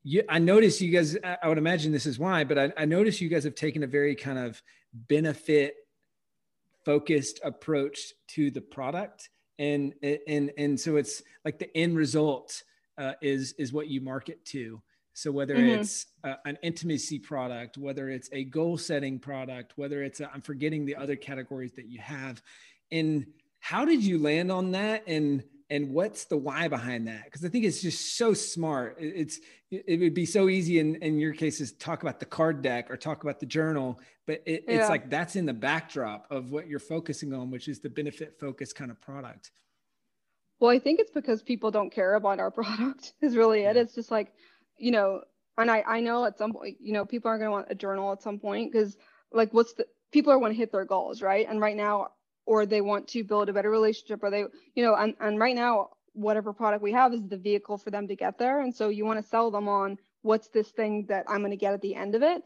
You, 0.04 0.24
I 0.28 0.39
notice 0.39 0.82
you 0.82 0.91
guys, 0.91 1.18
I 1.24 1.47
would 1.47 1.58
imagine 1.58 1.91
this 1.91 2.06
is 2.06 2.20
why, 2.20 2.43
but 2.43 2.58
I, 2.58 2.74
I 2.78 2.86
notice 2.86 3.22
you 3.22 3.30
guys 3.30 3.43
have 3.45 3.56
taken 3.56 3.84
a 3.84 3.88
very 3.88 4.16
kind 4.16 4.38
of 4.38 4.62
benefit 4.93 5.76
focused 6.86 7.39
approach 7.43 8.14
to 8.30 8.51
the 8.51 8.62
product. 8.62 9.30
And, 9.60 9.93
and, 10.28 10.51
and 10.58 10.80
so 10.80 10.97
it's 10.97 11.24
like 11.45 11.60
the 11.60 11.76
end 11.78 11.95
result 11.95 12.64
uh, 12.97 13.14
is, 13.22 13.54
is 13.58 13.72
what 13.72 13.88
you 13.88 14.01
market 14.01 14.43
to. 14.47 14.82
So 15.14 15.32
whether 15.32 15.56
mm-hmm. 15.56 15.82
it's 15.82 16.08
uh, 16.24 16.36
an 16.45 16.58
intimacy 16.64 17.20
product, 17.20 17.78
whether 17.78 18.10
it's 18.10 18.30
a 18.32 18.43
goal 18.45 18.78
setting 18.78 19.20
product, 19.20 19.74
whether 19.76 20.04
it's 20.04 20.20
i 20.20 20.28
am 20.34 20.41
forgetting 20.41 20.86
the 20.86 20.95
other 20.95 21.16
categories 21.16 21.74
that 21.74 21.86
you 21.86 21.99
have, 21.99 22.41
and 22.91 23.26
how 23.60 23.86
did 23.86 24.04
you 24.04 24.18
land 24.18 24.51
on 24.51 24.72
that? 24.72 25.04
And 25.08 25.43
and 25.74 25.89
what's 25.89 26.26
the 26.26 26.38
why 26.38 26.67
behind 26.67 27.07
that? 27.07 27.26
Because 27.26 27.43
I 27.43 27.49
think 27.49 27.65
it's 27.65 27.82
just 27.82 28.15
so 28.15 28.36
smart. 28.36 28.95
It's 28.99 29.39
it 29.71 29.99
would 29.99 30.13
be 30.13 30.28
so 30.28 30.47
easy 30.47 30.78
in 30.78 30.95
in 30.97 31.17
your 31.17 31.34
cases 31.34 31.71
talk 31.71 32.03
about 32.03 32.19
the 32.19 32.28
card 32.28 32.61
deck 32.61 32.91
or 32.91 32.95
talk 32.95 33.24
about 33.24 33.39
the 33.39 33.47
journal, 33.47 33.99
but 34.28 34.43
it, 34.45 34.65
yeah. 34.67 34.82
it's 34.82 34.89
like 34.89 35.09
that's 35.09 35.36
in 35.36 35.47
the 35.47 35.53
backdrop 35.53 36.28
of 36.30 36.51
what 36.51 36.67
you're 36.67 36.78
focusing 36.78 37.34
on, 37.34 37.49
which 37.49 37.67
is 37.67 37.80
the 37.80 37.89
benefit 37.89 38.39
focused 38.39 38.76
kind 38.76 38.91
of 38.91 39.01
product. 39.01 39.49
Well, 40.59 40.69
I 40.69 40.78
think 40.78 40.99
it's 40.99 41.11
because 41.11 41.41
people 41.41 41.71
don't 41.71 41.91
care 41.91 42.13
about 42.13 42.39
our 42.39 42.51
product. 42.59 43.13
Is 43.21 43.36
really 43.36 43.63
it. 43.63 43.76
It's 43.76 43.95
just 43.95 44.11
like 44.11 44.32
you 44.78 44.91
know, 44.91 45.21
and 45.57 45.71
I, 45.71 45.84
I 45.88 45.99
know 46.01 46.24
at 46.26 46.38
some 46.38 46.53
point, 46.53 46.78
you 46.82 46.93
know, 46.93 47.03
people 47.03 47.32
are 47.32 47.39
going 47.39 47.47
to 47.47 47.51
want 47.51 47.67
a 47.71 47.76
journal 47.76 48.11
at 48.11 48.21
some 48.21 48.38
point 48.38 48.71
because 48.71 48.95
like 49.32 49.51
what's 49.55 49.74
the 49.74 49.88
people 50.11 50.32
are 50.32 50.38
going 50.38 50.51
to 50.51 50.57
hit 50.57 50.71
their 50.71 50.86
goals, 50.86 51.24
right? 51.24 51.47
And 51.49 51.59
right 51.59 51.76
now, 51.76 52.09
or 52.45 52.65
they 52.65 52.81
want 52.81 53.07
to 53.09 53.23
build 53.23 53.49
a 53.49 53.53
better 53.53 53.69
relationship 53.69 54.21
or 54.23 54.29
they, 54.29 54.43
you 54.75 54.83
know, 54.83 54.95
and, 54.95 55.15
and 55.19 55.39
right 55.39 55.55
now, 55.55 55.89
whatever 56.13 56.53
product 56.53 56.83
we 56.83 56.91
have 56.91 57.13
is 57.13 57.21
the 57.27 57.37
vehicle 57.37 57.77
for 57.77 57.89
them 57.89 58.07
to 58.07 58.15
get 58.15 58.37
there. 58.37 58.61
And 58.61 58.75
so 58.75 58.89
you 58.89 59.05
want 59.05 59.21
to 59.21 59.27
sell 59.27 59.49
them 59.49 59.67
on 59.67 59.97
what's 60.21 60.49
this 60.49 60.69
thing 60.69 61.05
that 61.09 61.25
I'm 61.27 61.39
going 61.39 61.51
to 61.51 61.57
get 61.57 61.73
at 61.73 61.81
the 61.81 61.95
end 61.95 62.15
of 62.15 62.21
it. 62.21 62.43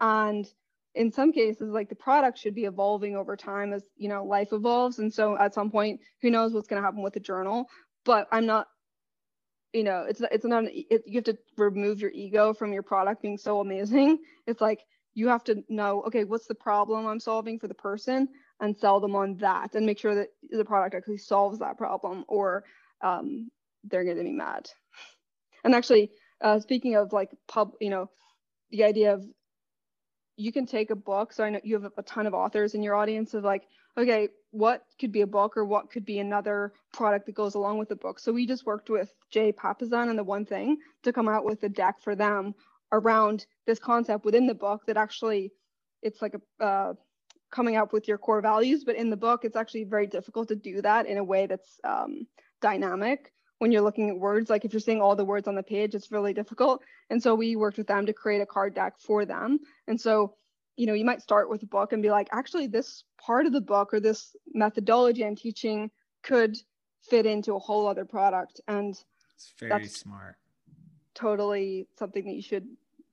And 0.00 0.46
in 0.94 1.10
some 1.10 1.32
cases, 1.32 1.70
like 1.70 1.88
the 1.88 1.96
product 1.96 2.38
should 2.38 2.54
be 2.54 2.66
evolving 2.66 3.16
over 3.16 3.36
time 3.36 3.72
as, 3.72 3.82
you 3.96 4.08
know, 4.08 4.24
life 4.24 4.52
evolves. 4.52 5.00
And 5.00 5.12
so 5.12 5.36
at 5.38 5.54
some 5.54 5.70
point, 5.70 6.00
who 6.22 6.30
knows 6.30 6.52
what's 6.52 6.68
going 6.68 6.80
to 6.80 6.86
happen 6.86 7.02
with 7.02 7.14
the 7.14 7.20
journal, 7.20 7.66
but 8.04 8.28
I'm 8.30 8.46
not 8.46 8.68
you 9.74 9.82
know 9.82 10.06
it's 10.08 10.22
it's 10.30 10.44
not 10.44 10.64
it, 10.66 11.02
you 11.04 11.16
have 11.16 11.24
to 11.24 11.36
remove 11.56 12.00
your 12.00 12.12
ego 12.12 12.54
from 12.54 12.72
your 12.72 12.82
product 12.82 13.20
being 13.20 13.36
so 13.36 13.60
amazing 13.60 14.18
it's 14.46 14.60
like 14.60 14.80
you 15.14 15.28
have 15.28 15.44
to 15.44 15.62
know 15.68 16.02
okay 16.06 16.24
what's 16.24 16.46
the 16.46 16.54
problem 16.54 17.06
i'm 17.06 17.20
solving 17.20 17.58
for 17.58 17.66
the 17.66 17.74
person 17.74 18.28
and 18.64 18.76
sell 18.76 19.00
them 19.00 19.14
on 19.14 19.36
that 19.38 19.74
and 19.74 19.86
make 19.86 19.98
sure 19.98 20.14
that 20.14 20.28
the 20.50 20.64
product 20.64 20.94
actually 20.94 21.18
solves 21.18 21.58
that 21.58 21.78
problem 21.78 22.24
or 22.28 22.64
um, 23.02 23.50
they're 23.84 24.04
going 24.04 24.16
to 24.16 24.22
be 24.24 24.32
mad 24.32 24.68
and 25.64 25.74
actually 25.74 26.10
uh, 26.40 26.58
speaking 26.58 26.96
of 26.96 27.12
like 27.12 27.30
pub 27.48 27.72
you 27.80 27.90
know 27.90 28.10
the 28.70 28.84
idea 28.84 29.14
of 29.14 29.24
you 30.36 30.52
can 30.52 30.66
take 30.66 30.90
a 30.90 30.96
book 30.96 31.32
so 31.32 31.44
i 31.44 31.50
know 31.50 31.60
you 31.62 31.80
have 31.80 31.92
a 31.96 32.02
ton 32.02 32.26
of 32.26 32.34
authors 32.34 32.74
in 32.74 32.82
your 32.82 32.94
audience 32.94 33.34
of 33.34 33.44
like 33.44 33.62
okay, 33.96 34.28
what 34.50 34.84
could 35.00 35.12
be 35.12 35.22
a 35.22 35.26
book 35.26 35.56
or 35.56 35.64
what 35.64 35.90
could 35.90 36.04
be 36.04 36.18
another 36.18 36.72
product 36.92 37.26
that 37.26 37.34
goes 37.34 37.54
along 37.54 37.78
with 37.78 37.88
the 37.88 37.96
book. 37.96 38.18
So 38.18 38.32
we 38.32 38.46
just 38.46 38.66
worked 38.66 38.90
with 38.90 39.12
Jay 39.30 39.52
Papasan 39.52 40.08
and 40.10 40.18
the 40.18 40.24
One 40.24 40.44
Thing 40.44 40.78
to 41.02 41.12
come 41.12 41.28
out 41.28 41.44
with 41.44 41.62
a 41.62 41.68
deck 41.68 41.96
for 42.02 42.14
them 42.14 42.54
around 42.92 43.46
this 43.66 43.78
concept 43.78 44.24
within 44.24 44.46
the 44.46 44.54
book 44.54 44.82
that 44.86 44.96
actually 44.96 45.52
it's 46.02 46.20
like 46.22 46.34
a 46.34 46.64
uh, 46.64 46.92
coming 47.54 47.76
up 47.76 47.92
with 47.92 48.08
your 48.08 48.18
core 48.18 48.40
values, 48.40 48.82
but 48.84 48.96
in 48.96 49.10
the 49.10 49.16
book 49.16 49.44
it's 49.44 49.56
actually 49.56 49.84
very 49.84 50.06
difficult 50.06 50.48
to 50.48 50.56
do 50.56 50.82
that 50.82 51.06
in 51.06 51.18
a 51.18 51.24
way 51.24 51.46
that's 51.46 51.78
um, 51.84 52.26
dynamic 52.60 53.32
when 53.58 53.70
you're 53.70 53.82
looking 53.82 54.10
at 54.10 54.18
words. 54.18 54.50
Like 54.50 54.64
if 54.64 54.72
you're 54.72 54.80
seeing 54.80 55.00
all 55.00 55.14
the 55.14 55.24
words 55.24 55.46
on 55.46 55.54
the 55.54 55.62
page, 55.62 55.94
it's 55.94 56.10
really 56.10 56.34
difficult. 56.34 56.82
And 57.10 57.22
so 57.22 57.34
we 57.34 57.54
worked 57.54 57.78
with 57.78 57.86
them 57.86 58.06
to 58.06 58.12
create 58.12 58.40
a 58.40 58.46
card 58.46 58.74
deck 58.74 58.94
for 58.98 59.24
them. 59.24 59.60
And 59.86 60.00
so 60.00 60.34
you 60.76 60.86
know, 60.86 60.94
you 60.94 61.04
might 61.04 61.22
start 61.22 61.48
with 61.48 61.62
a 61.62 61.66
book 61.66 61.92
and 61.92 62.02
be 62.02 62.10
like, 62.10 62.28
actually, 62.32 62.66
this 62.66 63.04
part 63.20 63.46
of 63.46 63.52
the 63.52 63.60
book 63.60 63.94
or 63.94 64.00
this 64.00 64.34
methodology 64.52 65.24
I'm 65.24 65.36
teaching 65.36 65.90
could 66.22 66.56
fit 67.08 67.26
into 67.26 67.54
a 67.54 67.58
whole 67.58 67.86
other 67.86 68.04
product. 68.04 68.60
And 68.66 68.98
it's 69.34 69.54
very 69.58 69.86
smart. 69.86 70.36
Totally 71.14 71.86
something 71.96 72.24
that 72.24 72.34
you 72.34 72.42
should 72.42 72.66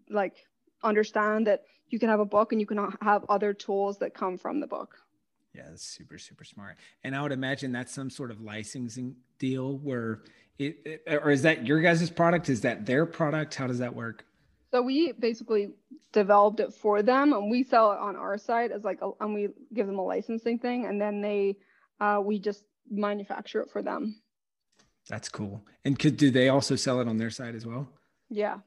like 0.10 0.36
understand 0.84 1.48
that 1.48 1.64
you 1.90 2.00
can 2.00 2.10
have 2.10 2.20
a 2.20 2.26
book 2.26 2.52
and 2.52 2.62
you 2.62 2.68
can 2.68 2.92
have 3.02 3.26
other 3.30 3.54
tools 3.54 3.98
that 4.00 4.14
come 4.14 4.38
from 4.38 4.60
the 4.60 4.68
book. 4.68 4.96
Yeah, 5.54 5.64
that's 5.70 5.84
super, 5.84 6.18
super 6.18 6.46
smart. 6.46 6.78
And 7.04 7.16
I 7.16 7.22
would 7.22 7.34
imagine 7.34 7.72
that's 7.72 7.94
some 7.94 8.10
sort 8.10 8.32
of 8.32 8.42
licensing 8.42 9.16
deal 9.38 9.78
where 9.80 10.22
it, 10.58 10.78
it 10.86 11.04
or 11.08 11.32
is 11.32 11.42
that 11.42 11.68
your 11.68 11.82
guys' 11.82 12.10
product? 12.10 12.48
Is 12.50 12.62
that 12.62 12.86
their 12.86 13.06
product? 13.06 13.56
How 13.56 13.68
does 13.68 13.80
that 13.80 13.94
work? 13.94 14.26
So 14.72 14.82
we 14.82 15.12
basically 15.12 15.72
developed 16.14 16.62
it 16.62 16.74
for 16.74 17.04
them 17.04 17.34
and 17.34 17.52
we 17.52 17.64
sell 17.64 17.92
it 17.92 18.00
on 18.00 18.16
our 18.16 18.38
side 18.38 18.72
as 18.72 18.86
like 18.86 19.02
a, 19.02 19.12
and 19.20 19.34
we 19.34 19.50
give 19.74 19.88
them 19.88 20.00
a 20.00 20.04
licensing 20.04 20.60
thing 20.60 20.86
and 20.86 21.02
then 21.02 21.22
they 21.22 21.58
uh, 22.00 22.22
we 22.24 22.40
just 22.40 22.64
manufacture 22.90 23.62
it 23.62 23.70
for 23.70 23.82
them. 23.82 24.22
That's 25.10 25.28
cool. 25.28 25.66
And 25.84 26.00
could 26.00 26.16
do 26.16 26.32
they 26.32 26.48
also 26.48 26.76
sell 26.78 27.02
it 27.02 27.08
on 27.08 27.18
their 27.18 27.30
side 27.30 27.56
as 27.56 27.66
well? 27.66 27.90
Yeah. 28.30 28.60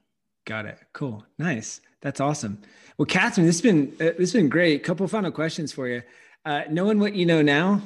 Got 0.45 0.67
it. 0.67 0.77
Cool. 0.93 1.25
Nice. 1.39 1.81
That's 2.05 2.19
awesome. 2.19 2.59
Well, 2.99 3.07
Cathryn, 3.07 3.47
this 3.47 3.55
has 3.55 3.61
been 3.61 3.91
uh, 3.99 4.13
this 4.15 4.31
has 4.31 4.33
been 4.33 4.47
great. 4.47 4.83
Couple 4.83 5.07
final 5.07 5.31
questions 5.31 5.71
for 5.71 5.87
you. 5.87 6.03
Uh, 6.45 6.61
knowing 6.69 6.99
what 6.99 7.15
you 7.15 7.25
know 7.25 7.41
now, 7.41 7.81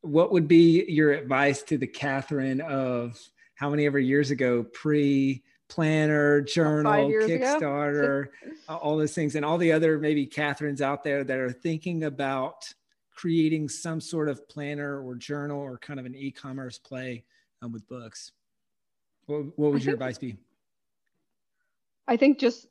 what 0.00 0.32
would 0.32 0.48
be 0.48 0.86
your 0.88 1.12
advice 1.12 1.62
to 1.64 1.76
the 1.76 1.86
Cathryn 1.86 2.62
of 2.62 3.20
how 3.54 3.68
many 3.68 3.84
ever 3.84 3.98
years 3.98 4.30
ago 4.30 4.62
pre 4.62 5.42
planner, 5.68 6.40
journal, 6.40 7.10
Kickstarter, 7.10 8.28
all 8.70 8.96
those 8.96 9.14
things, 9.14 9.34
and 9.34 9.44
all 9.44 9.58
the 9.58 9.70
other 9.70 9.98
maybe 9.98 10.26
Cathryns 10.26 10.80
out 10.80 11.04
there 11.04 11.22
that 11.22 11.38
are 11.38 11.52
thinking 11.52 12.04
about 12.04 12.72
creating 13.14 13.68
some 13.68 14.00
sort 14.00 14.30
of 14.30 14.48
planner 14.48 15.06
or 15.06 15.14
journal 15.14 15.60
or 15.60 15.76
kind 15.76 16.00
of 16.00 16.06
an 16.06 16.14
e-commerce 16.14 16.78
play 16.78 17.22
um, 17.60 17.70
with 17.70 17.86
books. 17.86 18.32
What, 19.26 19.58
what 19.58 19.72
would 19.72 19.84
your 19.84 19.92
advice 19.92 20.16
be? 20.16 20.38
I 22.08 22.16
think 22.16 22.38
just 22.38 22.68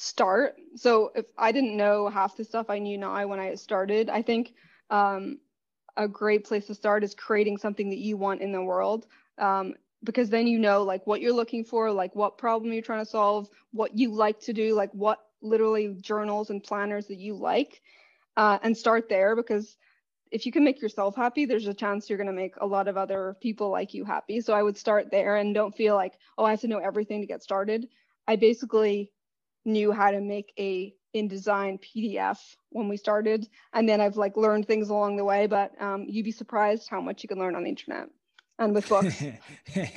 start. 0.00 0.56
So 0.76 1.12
if 1.14 1.26
I 1.36 1.52
didn't 1.52 1.76
know 1.76 2.08
half 2.08 2.36
the 2.36 2.44
stuff 2.44 2.70
I 2.70 2.78
knew 2.78 2.98
now 2.98 3.26
when 3.26 3.40
I 3.40 3.54
started, 3.54 4.08
I 4.08 4.22
think 4.22 4.54
um, 4.90 5.38
a 5.96 6.08
great 6.08 6.44
place 6.44 6.66
to 6.66 6.74
start 6.74 7.04
is 7.04 7.14
creating 7.14 7.58
something 7.58 7.90
that 7.90 7.98
you 7.98 8.16
want 8.16 8.40
in 8.40 8.52
the 8.52 8.62
world. 8.62 9.06
Um, 9.38 9.74
because 10.02 10.30
then 10.30 10.46
you 10.46 10.58
know 10.58 10.82
like 10.82 11.06
what 11.06 11.20
you're 11.20 11.32
looking 11.32 11.64
for, 11.64 11.92
like 11.92 12.14
what 12.16 12.38
problem 12.38 12.72
you're 12.72 12.82
trying 12.82 13.04
to 13.04 13.10
solve, 13.10 13.48
what 13.72 13.98
you 13.98 14.10
like 14.12 14.40
to 14.40 14.52
do, 14.52 14.74
like 14.74 14.90
what 14.92 15.18
literally 15.42 15.94
journals 16.00 16.50
and 16.50 16.62
planners 16.62 17.06
that 17.08 17.18
you 17.18 17.34
like, 17.34 17.82
uh, 18.36 18.58
and 18.62 18.76
start 18.76 19.08
there 19.08 19.36
because 19.36 19.76
if 20.30 20.46
you 20.46 20.52
can 20.52 20.64
make 20.64 20.80
yourself 20.80 21.16
happy, 21.16 21.44
there's 21.44 21.66
a 21.66 21.74
chance 21.74 22.08
you're 22.08 22.16
going 22.16 22.26
to 22.26 22.32
make 22.32 22.54
a 22.60 22.66
lot 22.66 22.88
of 22.88 22.96
other 22.96 23.36
people 23.40 23.68
like 23.68 23.92
you 23.92 24.04
happy. 24.04 24.40
So 24.40 24.54
I 24.54 24.62
would 24.62 24.78
start 24.78 25.10
there 25.10 25.36
and 25.36 25.54
don't 25.54 25.76
feel 25.76 25.96
like, 25.96 26.14
oh, 26.38 26.44
I 26.44 26.50
have 26.50 26.60
to 26.60 26.68
know 26.68 26.78
everything 26.78 27.20
to 27.20 27.26
get 27.26 27.42
started. 27.42 27.88
I 28.28 28.36
basically 28.36 29.10
knew 29.64 29.92
how 29.92 30.10
to 30.10 30.20
make 30.20 30.52
a 30.58 30.94
InDesign 31.14 31.80
PDF 31.80 32.38
when 32.70 32.88
we 32.88 32.96
started. 32.96 33.48
And 33.72 33.88
then 33.88 34.00
I've 34.00 34.16
like 34.16 34.36
learned 34.36 34.66
things 34.66 34.88
along 34.90 35.16
the 35.16 35.24
way, 35.24 35.46
but 35.46 35.80
um, 35.80 36.06
you'd 36.08 36.24
be 36.24 36.32
surprised 36.32 36.88
how 36.88 37.00
much 37.00 37.22
you 37.22 37.28
can 37.28 37.38
learn 37.38 37.56
on 37.56 37.64
the 37.64 37.68
internet. 37.68 38.08
and 38.58 38.74
with 38.74 38.88
books. 38.88 39.22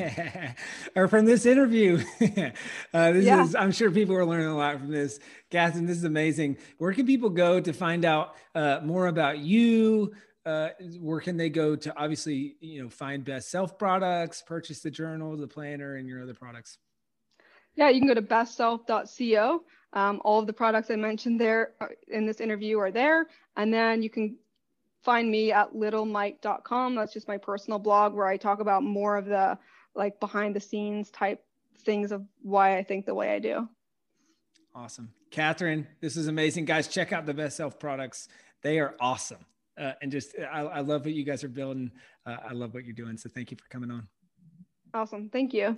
or 0.95 1.07
from 1.07 1.26
this 1.26 1.45
interview. 1.45 2.03
uh, 2.22 3.11
this 3.11 3.26
yeah. 3.26 3.43
is, 3.43 3.55
I'm 3.55 3.72
sure 3.72 3.91
people 3.91 4.16
are 4.16 4.26
learning 4.26 4.47
a 4.47 4.57
lot 4.57 4.80
from 4.80 4.91
this. 4.91 5.20
Cathryn, 5.51 5.88
this 5.88 5.97
is 5.97 6.05
amazing. 6.05 6.57
Where 6.78 6.93
can 6.93 7.05
people 7.05 7.30
go 7.30 7.59
to 7.59 7.74
find 7.74 8.05
out 8.05 8.36
uh, 8.55 8.80
more 8.84 9.07
about 9.07 9.39
you? 9.39 10.14
Uh, 10.45 10.70
where 10.99 11.22
can 11.22 11.38
they 11.38 11.49
go 11.49 11.74
to 11.74 11.97
obviously, 11.97 12.57
you 12.59 12.84
know, 12.84 12.89
find 12.89 13.24
best 13.24 13.49
self 13.49 13.78
products, 13.78 14.43
purchase 14.45 14.82
the 14.82 14.91
journal, 14.91 15.38
the 15.38 15.47
planner, 15.47 15.95
and 15.95 16.07
your 16.07 16.22
other 16.22 16.34
products? 16.34 16.78
Yeah, 17.76 17.89
you 17.89 17.99
can 17.99 18.07
go 18.07 18.13
to 18.13 18.21
bestself.co. 18.21 19.63
Um, 19.93 20.21
all 20.26 20.39
of 20.39 20.47
the 20.47 20.53
products 20.53 20.89
I 20.89 20.95
mentioned 20.95 21.39
there 21.39 21.74
uh, 21.80 21.88
in 22.07 22.26
this 22.26 22.39
interview 22.39 22.80
are 22.80 22.91
there. 22.91 23.28
And 23.57 23.74
then 23.74 24.01
you 24.01 24.09
can 24.09 24.38
find 25.03 25.30
me 25.30 25.51
at 25.51 25.74
littlemight.com. 25.74 26.95
That's 26.95 27.13
just 27.13 27.28
my 27.28 27.38
personal 27.38 27.80
blog 27.80 28.13
where 28.13 28.28
I 28.28 28.38
talk 28.38 28.59
about 28.59 28.84
more 28.84 29.17
of 29.17 29.26
the 29.26 29.57
like 29.95 30.19
behind 30.19 30.55
the 30.55 30.59
scenes 30.59 31.11
type 31.11 31.43
things 31.82 32.11
of 32.11 32.24
why 32.41 32.78
I 32.78 32.84
think 32.84 33.05
the 33.05 33.13
way 33.13 33.34
I 33.34 33.39
do. 33.39 33.67
Awesome. 34.74 35.11
Cathryn, 35.30 35.86
this 36.01 36.15
is 36.15 36.28
amazing. 36.28 36.65
Guys, 36.65 36.88
check 36.88 37.11
out 37.11 37.26
the 37.26 37.34
Best 37.34 37.57
Self 37.57 37.80
products. 37.80 38.28
They 38.61 38.80
are 38.80 38.95
awesome. 38.99 39.45
Uh, 39.78 39.93
and 40.01 40.11
just, 40.11 40.36
I, 40.39 40.61
I, 40.61 40.80
love 40.82 41.05
what 41.05 41.13
you 41.13 41.24
guys 41.24 41.43
are 41.43 41.49
building. 41.49 41.91
Uh, 42.28 42.38
I 42.47 42.53
love 42.53 42.76
what 42.76 42.86
you're 42.86 42.93
doing. 42.93 43.17
So 43.17 43.28
thank 43.28 43.49
you 43.49 43.57
for 43.57 43.67
coming 43.69 43.89
on. 43.89 44.07
Awesome. 44.93 45.30
Thank 45.30 45.53
you. 45.53 45.78